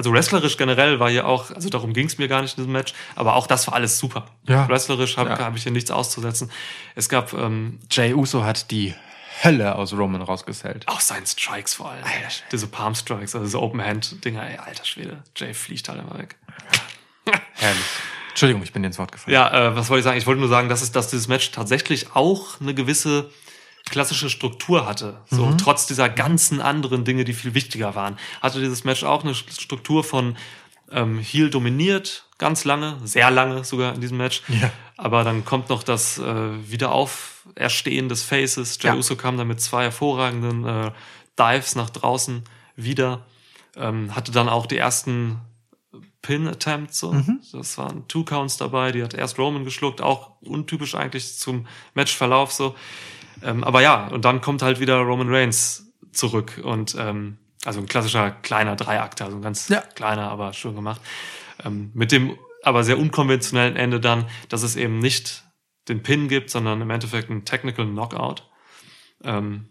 [0.00, 2.72] also wrestlerisch generell war hier auch, also darum ging es mir gar nicht in diesem
[2.72, 4.24] Match, aber auch das war alles super.
[4.48, 4.66] Ja.
[4.66, 5.38] Wrestlerisch habe ja.
[5.38, 6.50] hab ich hier nichts auszusetzen.
[6.94, 8.94] Es gab ähm, Jay Uso hat die
[9.44, 10.88] Hölle aus Roman rausgesellt.
[10.88, 12.02] Auch seinen Strikes vor allem.
[12.02, 15.22] Alter, Diese Palm Strikes, also diese Open Hand Dinger, ey, alter Schwede.
[15.36, 16.36] Jay fliegt halt immer weg.
[17.56, 17.84] Herrlich.
[18.30, 19.34] Entschuldigung, ich bin dir ins Wort gefallen.
[19.34, 20.16] Ja, äh, was wollte ich sagen?
[20.16, 23.28] Ich wollte nur sagen, dass, es, dass dieses Match tatsächlich auch eine gewisse
[23.86, 25.20] klassische Struktur hatte.
[25.30, 25.58] So, mhm.
[25.58, 30.04] trotz dieser ganzen anderen Dinge, die viel wichtiger waren, hatte dieses Match auch eine Struktur
[30.04, 30.36] von
[30.90, 34.42] ähm, Heel dominiert, ganz lange, sehr lange sogar in diesem Match.
[34.48, 34.70] Ja.
[34.96, 38.78] Aber dann kommt noch das äh, Wiederauferstehen des Faces.
[38.80, 38.96] Jey ja.
[38.96, 40.90] Uso kam dann mit zwei hervorragenden äh,
[41.38, 42.42] Dives nach draußen
[42.76, 43.24] wieder.
[43.76, 45.40] Ähm, hatte dann auch die ersten
[46.22, 46.98] Pin-Attempts.
[46.98, 47.12] So.
[47.12, 47.40] Mhm.
[47.52, 48.92] Das waren Two Counts dabei.
[48.92, 52.74] Die hat erst Roman geschluckt, auch untypisch eigentlich zum Matchverlauf so.
[53.42, 57.86] Ähm, aber ja, und dann kommt halt wieder Roman Reigns zurück und ähm, also ein
[57.86, 59.82] klassischer kleiner Dreiakter, also ein ganz ja.
[59.94, 61.00] kleiner, aber schön gemacht.
[61.64, 65.44] Ähm, mit dem aber sehr unkonventionellen Ende dann, dass es eben nicht
[65.88, 68.48] den Pin gibt, sondern im Endeffekt ein Technical Knockout.
[69.24, 69.68] Ähm,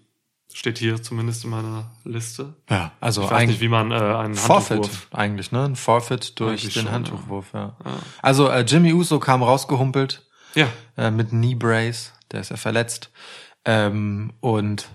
[0.52, 2.56] steht hier zumindest in meiner Liste.
[2.70, 5.64] Ja, also ich weiß nicht, wie man äh, einen Forfeit Handtuchwurf eigentlich, ne?
[5.64, 7.76] Ein Forfeit durch eigentlich den schon, Handtuchwurf, ja.
[7.86, 7.92] ja.
[8.22, 10.26] Also äh, Jimmy Uso kam rausgehumpelt.
[10.56, 10.68] Ja.
[10.98, 13.12] Äh, mit Knee Brace, der ist ja verletzt.
[13.70, 14.90] Ähm, und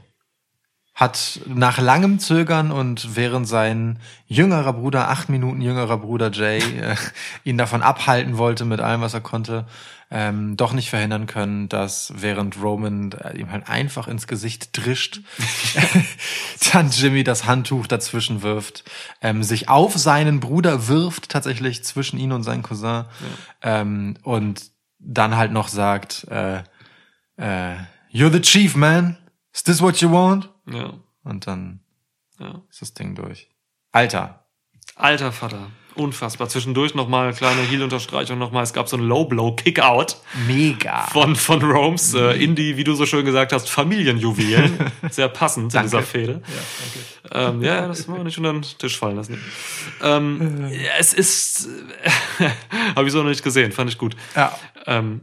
[0.95, 6.97] hat nach langem Zögern und während sein jüngerer Bruder, acht Minuten jüngerer Bruder Jay, äh,
[7.45, 9.67] ihn davon abhalten wollte mit allem, was er konnte,
[10.11, 15.21] ähm, doch nicht verhindern können, dass während Roman äh, ihm halt einfach ins Gesicht drischt,
[16.73, 18.85] dann Jimmy das Handtuch dazwischen wirft,
[19.21, 23.07] ähm, sich auf seinen Bruder wirft, tatsächlich zwischen ihn und seinen Cousin, ja.
[23.63, 24.71] ähm, und
[25.01, 26.63] dann halt noch sagt, äh,
[27.37, 27.75] äh,
[28.15, 29.17] You're the chief, man.
[29.53, 30.49] Is this what you want?
[30.71, 30.95] Ja.
[31.25, 31.81] Und dann
[32.39, 32.63] ja.
[32.71, 33.49] ist das Ding durch.
[33.91, 34.45] Alter.
[34.95, 35.73] Alter Vater.
[35.97, 36.49] Unfassbar.
[36.49, 38.63] Zwischendurch nochmal kleine Heel-Unterstreichung nochmal.
[38.63, 40.19] Es gab so ein Low-Blow-Kick-Out.
[40.47, 41.09] Mega.
[41.09, 44.93] Von, von Romes äh, in die, wie du so schön gesagt hast, Familienjuwelen.
[45.11, 46.41] Sehr passend in dieser Fehde.
[46.47, 47.57] Ja, danke.
[47.57, 49.43] Ähm, ja, das wollen wir nicht unter den Tisch fallen lassen.
[50.03, 50.87] Ähm, äh.
[51.01, 51.69] Es ist,
[52.95, 54.15] habe ich so noch nicht gesehen, fand ich gut.
[54.37, 54.57] Ja.
[54.87, 55.23] Ähm,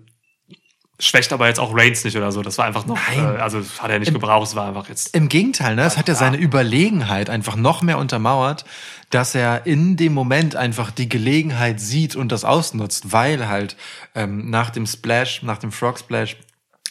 [1.02, 2.42] schwächt aber jetzt auch Reigns nicht oder so.
[2.42, 3.36] Das war einfach noch, Nein.
[3.36, 5.16] Äh, also hat er nicht Im, gebraucht, es war einfach jetzt.
[5.16, 5.84] Im Gegenteil, ne?
[5.84, 8.66] Es hat ja seine Überlegenheit einfach noch mehr untermauert,
[9.10, 13.76] dass er in dem Moment einfach die Gelegenheit sieht und das ausnutzt, weil halt
[14.16, 16.38] ähm, nach dem Splash, nach dem Frog Splash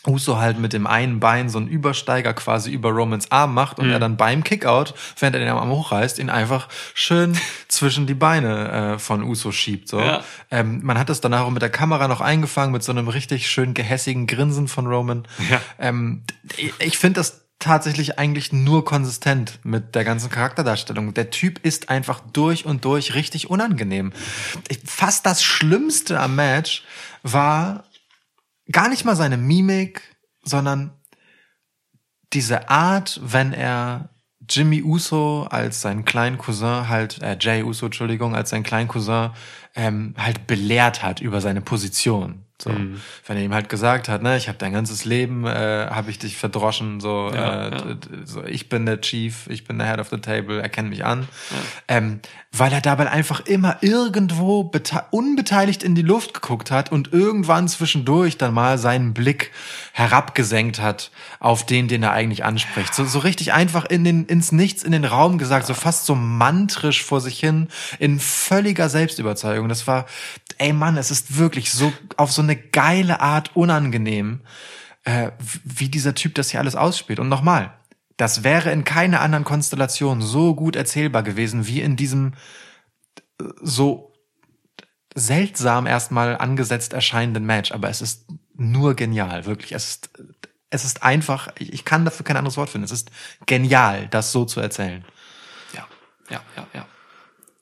[0.07, 3.87] Uso halt mit dem einen Bein so einen Übersteiger quasi über Romans Arm macht und
[3.87, 3.93] mhm.
[3.93, 7.37] er dann beim Kickout, während er den Arm hochreißt, ihn einfach schön
[7.69, 9.89] zwischen die Beine äh, von Uso schiebt.
[9.89, 10.01] So.
[10.01, 10.25] Ja.
[10.51, 13.51] Ähm, man hat das danach auch mit der Kamera noch eingefangen, mit so einem richtig
[13.51, 15.27] schön gehässigen Grinsen von Roman.
[15.51, 15.61] Ja.
[15.79, 16.23] Ähm,
[16.57, 21.15] ich ich finde das tatsächlich eigentlich nur konsistent mit der ganzen Charakterdarstellung.
[21.15, 24.13] Der Typ ist einfach durch und durch richtig unangenehm.
[24.85, 26.85] Fast das Schlimmste am Match
[27.23, 27.85] war
[28.71, 30.03] gar nicht mal seine Mimik,
[30.43, 30.93] sondern
[32.33, 34.11] diese Art, wenn er
[34.49, 39.31] Jimmy Uso als seinen kleinen Cousin halt, äh, Jay Uso, Entschuldigung, als seinen kleinen Cousin
[39.75, 42.45] ähm, halt belehrt hat über seine Position.
[42.63, 43.01] So, mhm.
[43.27, 46.19] wenn er ihm halt gesagt hat, ne, ich habe dein ganzes Leben, äh, habe ich
[46.19, 47.97] dich verdroschen, so, ja, äh, ja.
[48.25, 51.29] so, ich bin der Chief, ich bin der Head of the Table, erkenn mich an,
[51.51, 51.57] ja.
[51.97, 52.21] ähm,
[52.53, 54.71] weil er dabei einfach immer irgendwo
[55.11, 59.53] unbeteiligt in die Luft geguckt hat und irgendwann zwischendurch dann mal seinen Blick
[59.93, 64.53] herabgesenkt hat auf den, den er eigentlich anspricht, so, so richtig einfach in den ins
[64.53, 69.69] Nichts in den Raum gesagt, so fast so mantrisch vor sich hin, in völliger Selbstüberzeugung.
[69.69, 70.07] Das war,
[70.59, 74.41] ey Mann, es ist wirklich so auf so eine geile Art unangenehm,
[75.05, 75.31] äh,
[75.65, 77.19] wie dieser Typ das hier alles ausspielt.
[77.19, 77.73] Und nochmal,
[78.17, 82.35] das wäre in keiner anderen Konstellation so gut erzählbar gewesen wie in diesem
[83.41, 84.13] äh, so
[85.15, 87.73] seltsam erstmal angesetzt erscheinenden Match.
[87.73, 89.73] Aber es ist nur genial, wirklich.
[89.73, 90.11] Es ist,
[90.69, 92.85] es ist einfach, ich kann dafür kein anderes Wort finden.
[92.85, 93.11] Es ist
[93.47, 95.05] genial, das so zu erzählen.
[95.73, 95.87] Ja,
[96.29, 96.87] ja, ja, ja.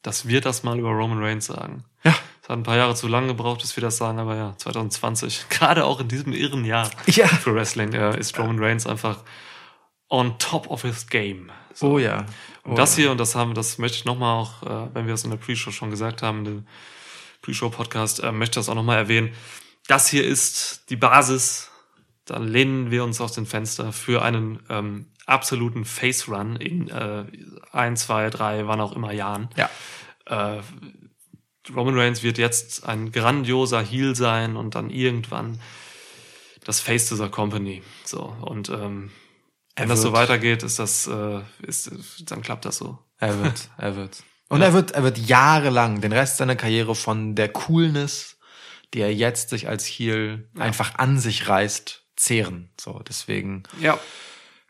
[0.02, 1.84] Dass wir das mal über Roman Reigns sagen.
[2.02, 2.14] Ja.
[2.48, 5.46] Es hat ein paar Jahre zu lange gebraucht, bis wir das sagen, aber ja, 2020,
[5.50, 7.26] gerade auch in diesem irren Jahr ja.
[7.26, 9.18] für Wrestling, äh, ist Roman Reigns einfach
[10.08, 11.52] on top of his game.
[11.74, 11.92] So.
[11.92, 12.24] Oh ja.
[12.64, 15.12] Oh und das hier, und das haben, das möchte ich nochmal auch, äh, wenn wir
[15.12, 16.66] es in der Pre-Show schon gesagt haben, den
[17.42, 19.34] Pre-Show-Podcast, äh, möchte ich das auch nochmal erwähnen.
[19.86, 21.70] Das hier ist die Basis
[22.24, 27.24] dann lehnen wir uns aus dem Fenster für einen ähm, absoluten Face Run in äh,
[27.72, 29.48] ein, zwei, drei, wann auch immer Jahren.
[29.56, 29.70] Ja.
[30.26, 30.60] Äh,
[31.74, 35.60] Roman Reigns wird jetzt ein grandioser Heel sein und dann irgendwann
[36.64, 37.82] das Face dieser Company.
[38.04, 39.10] So und ähm,
[39.78, 41.90] wenn das so weitergeht, ist das, äh, ist,
[42.26, 42.98] dann klappt das so.
[43.18, 44.22] Er wird, er wird.
[44.48, 44.66] Und ja.
[44.66, 48.38] er wird, er wird jahrelang den Rest seiner Karriere von der Coolness,
[48.94, 50.62] die er jetzt sich als Heel ja.
[50.62, 52.70] einfach an sich reißt, zehren.
[52.80, 53.62] So, deswegen.
[53.80, 53.98] Ja.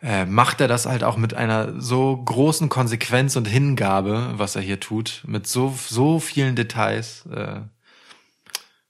[0.00, 4.62] Äh, macht er das halt auch mit einer so großen Konsequenz und Hingabe, was er
[4.62, 7.26] hier tut, mit so, so vielen Details.
[7.26, 7.62] Äh,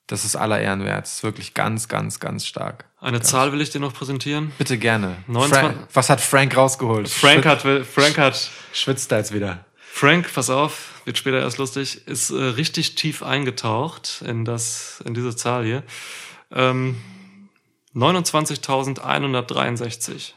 [0.06, 1.04] das ist aller Ehren wert.
[1.04, 2.84] Das ist wirklich ganz, ganz, ganz stark.
[3.00, 4.52] Eine ganz Zahl will ich dir noch präsentieren.
[4.58, 5.16] Bitte gerne.
[5.28, 7.08] 29 Frank, was hat Frank rausgeholt?
[7.08, 8.50] Frank hat, Frank hat.
[8.72, 9.64] Schwitzt da jetzt wieder.
[9.76, 15.14] Frank, pass auf, wird später erst lustig, ist äh, richtig tief eingetaucht in das, in
[15.14, 15.82] diese Zahl hier.
[16.52, 16.96] Ähm,
[17.94, 20.34] 29.163.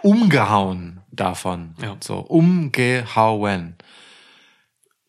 [0.01, 1.75] umgehauen davon.
[1.81, 1.97] Ja.
[1.99, 3.75] So, umgehauen.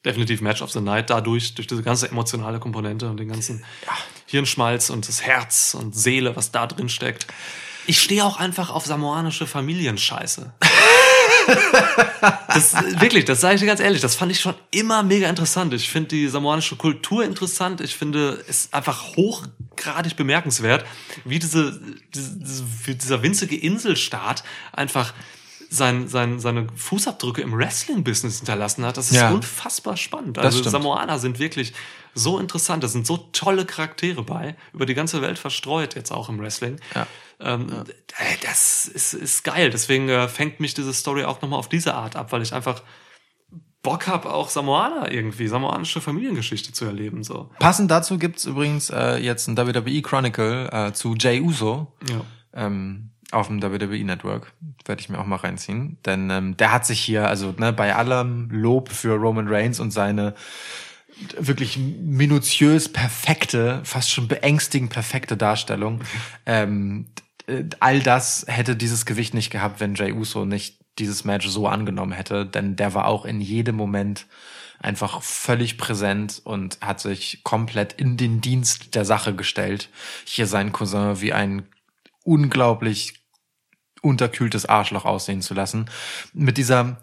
[0.05, 3.93] Definitiv Match of the Night dadurch, durch diese ganze emotionale Komponente und den ganzen ja.
[4.27, 7.27] Hirnschmalz und das Herz und Seele, was da drin steckt.
[7.87, 10.53] Ich stehe auch einfach auf samoanische Familienscheiße.
[12.49, 15.73] das, wirklich, das sage ich dir ganz ehrlich, das fand ich schon immer mega interessant.
[15.75, 17.81] Ich finde die samoanische Kultur interessant.
[17.81, 20.85] Ich finde es einfach hochgradig bemerkenswert,
[21.25, 21.81] wie diese,
[22.15, 25.13] diese, dieser winzige Inselstaat einfach
[25.71, 28.97] sein, sein, seine Fußabdrücke im Wrestling-Business hinterlassen hat.
[28.97, 29.31] Das ist ja.
[29.31, 30.39] unfassbar spannend.
[30.39, 31.73] Also Samoaner sind wirklich
[32.15, 32.83] so interessant.
[32.83, 36.81] Da sind so tolle Charaktere bei, über die ganze Welt verstreut, jetzt auch im Wrestling.
[36.95, 37.07] Ja.
[37.41, 37.85] Ähm, ja.
[38.43, 39.71] Das ist, ist geil.
[39.71, 42.83] Deswegen äh, fängt mich diese Story auch nochmal auf diese Art ab, weil ich einfach
[43.83, 47.25] Bock habe, auch Samoaner irgendwie, samoanische Familiengeschichte zu erleben.
[47.25, 47.51] So.
[47.59, 51.93] Passend dazu gibt's übrigens äh, jetzt ein WWE Chronicle äh, zu Jay Uso.
[52.09, 52.21] Ja.
[52.53, 54.53] Ähm, auf dem WWE Network.
[54.85, 55.99] Werde ich mir auch mal reinziehen.
[56.05, 59.93] Denn ähm, der hat sich hier, also ne, bei allem Lob für Roman Reigns und
[59.93, 60.35] seine
[61.39, 66.03] wirklich minutiös perfekte, fast schon beängstigend perfekte Darstellung.
[66.47, 67.07] Ähm,
[67.81, 72.13] all das hätte dieses Gewicht nicht gehabt, wenn Jay Uso nicht dieses Match so angenommen
[72.13, 74.27] hätte, denn der war auch in jedem Moment
[74.79, 79.91] einfach völlig präsent und hat sich komplett in den Dienst der Sache gestellt.
[80.25, 81.67] Hier sein Cousin wie ein
[82.25, 83.21] unglaublich
[84.03, 85.91] unterkühltes Arschloch aussehen zu lassen.
[86.33, 87.01] Mit dieser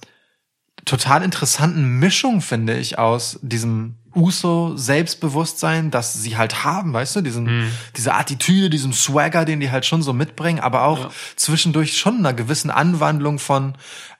[0.88, 7.44] total interessanten Mischung, finde ich, aus diesem Uso-Selbstbewusstsein, das sie halt haben, weißt du, diesen,
[7.46, 7.72] mhm.
[7.96, 11.10] diese Attitüde, diesem Swagger, den die halt schon so mitbringen, aber auch ja.
[11.36, 13.76] zwischendurch schon einer gewissen Anwandlung von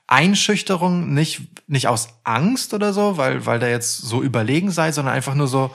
[0.06, 5.14] Einschüchterung, nicht, nicht aus Angst oder so, weil, weil der jetzt so überlegen sei, sondern
[5.14, 5.70] einfach nur so,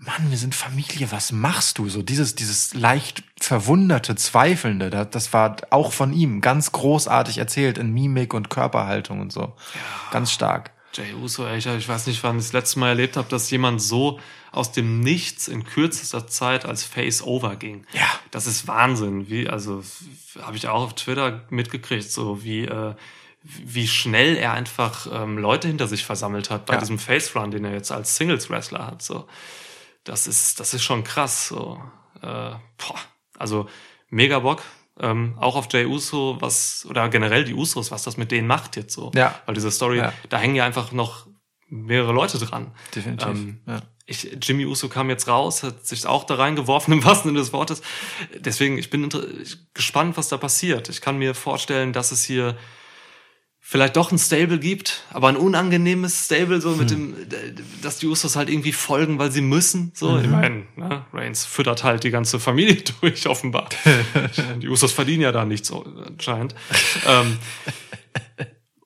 [0.00, 1.88] Mann, wir sind Familie, was machst du?
[1.88, 7.92] So dieses, dieses leicht verwunderte, zweifelnde, das war auch von ihm ganz großartig erzählt in
[7.92, 9.40] Mimik und Körperhaltung und so.
[9.40, 9.80] Ja.
[10.12, 10.70] Ganz stark.
[10.94, 13.82] Jay Uso, ey, ich weiß nicht, wann ich das letzte Mal erlebt habe, dass jemand
[13.82, 14.20] so
[14.52, 17.84] aus dem Nichts in kürzester Zeit als Face-Over ging.
[17.92, 18.08] Ja.
[18.30, 19.28] Das ist Wahnsinn.
[19.28, 19.82] Wie, also,
[20.40, 22.94] habe ich auch auf Twitter mitgekriegt, so wie, äh,
[23.42, 26.80] wie schnell er einfach ähm, Leute hinter sich versammelt hat bei ja.
[26.80, 29.02] diesem Face-Run, den er jetzt als Singles-Wrestler hat.
[29.02, 29.26] So
[30.08, 31.48] das ist, das ist schon krass.
[31.48, 31.80] So.
[32.22, 32.98] Äh, boah.
[33.38, 33.68] Also
[34.08, 34.62] mega Bock.
[35.00, 38.74] Ähm, auch auf Jay Uso, was, oder generell die Usos, was das mit denen macht
[38.74, 39.12] jetzt so.
[39.14, 39.40] Ja.
[39.46, 40.12] Weil diese Story, ja.
[40.28, 41.28] da hängen ja einfach noch
[41.68, 42.72] mehrere Leute dran.
[42.94, 43.28] Definitiv.
[43.28, 43.82] Ähm, ja.
[44.06, 47.52] Ich, Jimmy Uso kam jetzt raus, hat sich auch da reingeworfen im wahrsten Sinne des
[47.52, 47.82] Wortes.
[48.34, 49.08] Deswegen, ich bin
[49.74, 50.88] gespannt, was da passiert.
[50.88, 52.56] Ich kann mir vorstellen, dass es hier
[53.70, 57.14] vielleicht doch ein Stable gibt, aber ein unangenehmes Stable, so mit hm.
[57.28, 57.28] dem,
[57.82, 59.92] dass die Usos halt irgendwie folgen, weil sie müssen.
[59.94, 60.24] So, mhm.
[60.24, 63.68] ich meine, ne, Reigns füttert halt die ganze Familie durch, offenbar.
[64.62, 66.54] die Usos verdienen ja da nichts anscheinend.
[67.06, 67.36] ähm,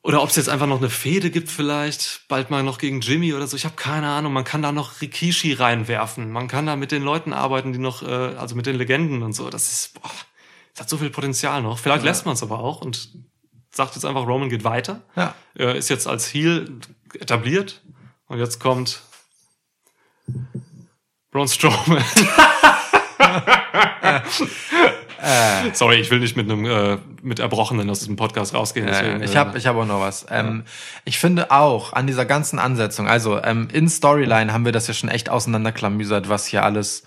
[0.02, 3.34] oder ob es jetzt einfach noch eine Fehde gibt, vielleicht bald mal noch gegen Jimmy
[3.34, 3.56] oder so.
[3.56, 4.32] Ich habe keine Ahnung.
[4.32, 6.32] Man kann da noch Rikishi reinwerfen.
[6.32, 9.32] Man kann da mit den Leuten arbeiten, die noch, äh, also mit den Legenden und
[9.32, 9.48] so.
[9.48, 10.10] Das ist, boah,
[10.74, 11.78] das hat so viel Potenzial noch.
[11.78, 12.10] Vielleicht ja.
[12.10, 13.10] lässt man es aber auch und
[13.74, 15.00] sagt jetzt einfach, Roman geht weiter.
[15.16, 15.34] Ja.
[15.54, 16.78] Er ist jetzt als Heel
[17.18, 17.82] etabliert.
[18.28, 19.02] Und jetzt kommt
[21.30, 22.04] Braun Strowman.
[23.98, 24.20] äh.
[25.74, 28.86] Sorry, ich will nicht mit einem äh, mit Erbrochenen aus diesem Podcast rausgehen.
[28.86, 30.26] Deswegen, ich habe äh, ich hab auch noch was.
[30.30, 30.64] Ähm,
[31.04, 34.94] Ich finde auch an dieser ganzen Ansetzung, also ähm, in Storyline haben wir das ja
[34.94, 37.04] schon echt auseinanderklamüsert, was hier alles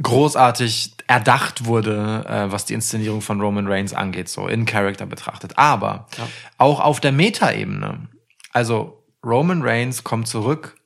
[0.00, 5.58] großartig erdacht wurde, äh, was die Inszenierung von Roman Reigns angeht, so in Character betrachtet.
[5.58, 6.28] Aber ja.
[6.58, 8.08] auch auf der Metaebene.
[8.52, 10.76] Also Roman Reigns kommt zurück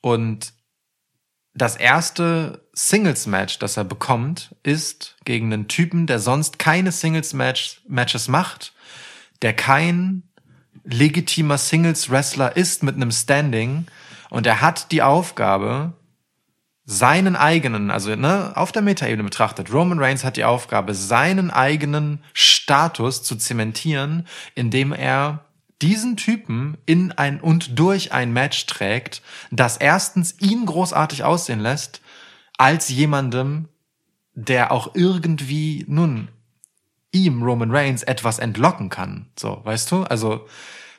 [0.00, 0.52] und
[1.54, 8.74] das erste Singles-Match, das er bekommt, ist gegen einen Typen, der sonst keine Singles-Matches macht,
[9.42, 10.22] der kein
[10.84, 13.86] legitimer Singles-Wrestler ist mit einem Standing
[14.30, 15.94] und er hat die Aufgabe,
[16.90, 22.24] seinen eigenen, also ne, auf der Metaebene betrachtet, Roman Reigns hat die Aufgabe, seinen eigenen
[22.32, 25.44] Status zu zementieren, indem er
[25.82, 29.20] diesen Typen in ein und durch ein Match trägt,
[29.50, 32.00] das erstens ihn großartig aussehen lässt,
[32.56, 33.68] als jemandem,
[34.32, 36.28] der auch irgendwie, nun,
[37.12, 39.26] ihm, Roman Reigns, etwas entlocken kann.
[39.38, 40.04] So, weißt du?
[40.04, 40.46] Also,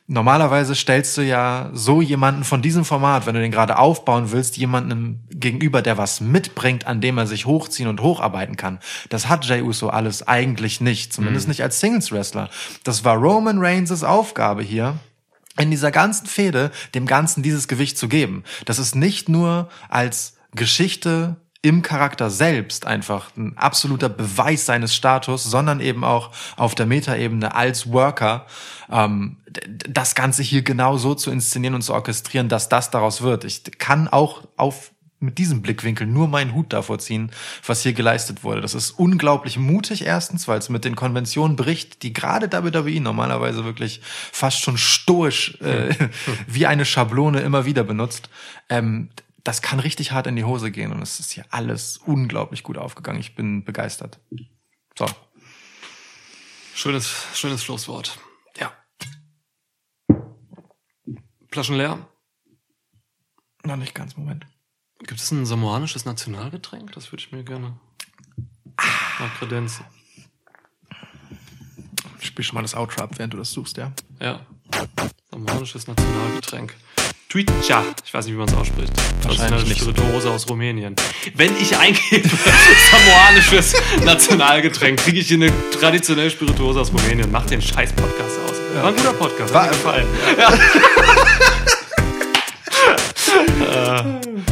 [0.09, 4.57] normalerweise stellst du ja so jemanden von diesem Format, wenn du den gerade aufbauen willst,
[4.57, 8.79] jemanden gegenüber, der was mitbringt, an dem er sich hochziehen und hocharbeiten kann.
[9.09, 11.51] Das hat Jey Uso alles eigentlich nicht, zumindest mhm.
[11.51, 12.49] nicht als Singles Wrestler.
[12.83, 14.97] Das war Roman Reigns' Aufgabe hier
[15.59, 18.43] in dieser ganzen Fehde dem Ganzen dieses Gewicht zu geben.
[18.65, 25.43] Das ist nicht nur als Geschichte im Charakter selbst einfach ein absoluter Beweis seines Status,
[25.43, 28.45] sondern eben auch auf der Metaebene als Worker
[28.89, 29.37] ähm,
[29.67, 33.43] das Ganze hier genau so zu inszenieren und zu orchestrieren, dass das daraus wird.
[33.43, 34.91] Ich kann auch auf
[35.21, 37.31] mit diesem Blickwinkel nur meinen Hut davor ziehen,
[37.65, 38.61] was hier geleistet wurde.
[38.61, 43.65] Das ist unglaublich mutig erstens, weil es mit den Konventionen bricht, die gerade WWE normalerweise
[43.65, 45.93] wirklich fast schon stoisch äh,
[46.47, 48.29] wie eine Schablone immer wieder benutzt.
[48.69, 49.09] Ähm,
[49.43, 52.77] das kann richtig hart in die Hose gehen und es ist hier alles unglaublich gut
[52.77, 53.19] aufgegangen.
[53.19, 54.19] Ich bin begeistert.
[54.97, 55.05] So.
[56.73, 58.19] Schönes, schönes Schlusswort.
[58.57, 58.71] Ja.
[61.51, 62.07] Flaschen leer?
[63.63, 64.45] Noch nicht ganz, Moment.
[64.99, 66.91] Gibt es ein samoanisches Nationalgetränk?
[66.93, 67.79] Das würde ich mir gerne
[68.77, 68.83] ah.
[69.19, 69.85] mal kredenzen.
[72.19, 73.93] Spiel schon mal das Outro ab, während du das suchst, ja?
[74.19, 74.45] Ja.
[75.31, 76.75] Samoanisches Nationalgetränk.
[77.31, 77.83] Stütja.
[78.03, 78.91] Ich weiß nicht, wie man es ausspricht.
[79.21, 80.95] Wahrscheinlich das ist eine Spirituose aus Rumänien.
[81.35, 82.27] Wenn ich eingebe
[82.91, 87.31] samoanisches Nationalgetränk, kriege ich hier eine traditionelle Spirituose aus Rumänien.
[87.31, 88.57] Mach den scheiß Podcast aus.
[88.73, 88.81] Ja.
[88.81, 89.53] War ein guter Podcast.
[89.53, 90.07] War gefallen.
[90.39, 90.53] Ja.
[94.09, 94.48] äh,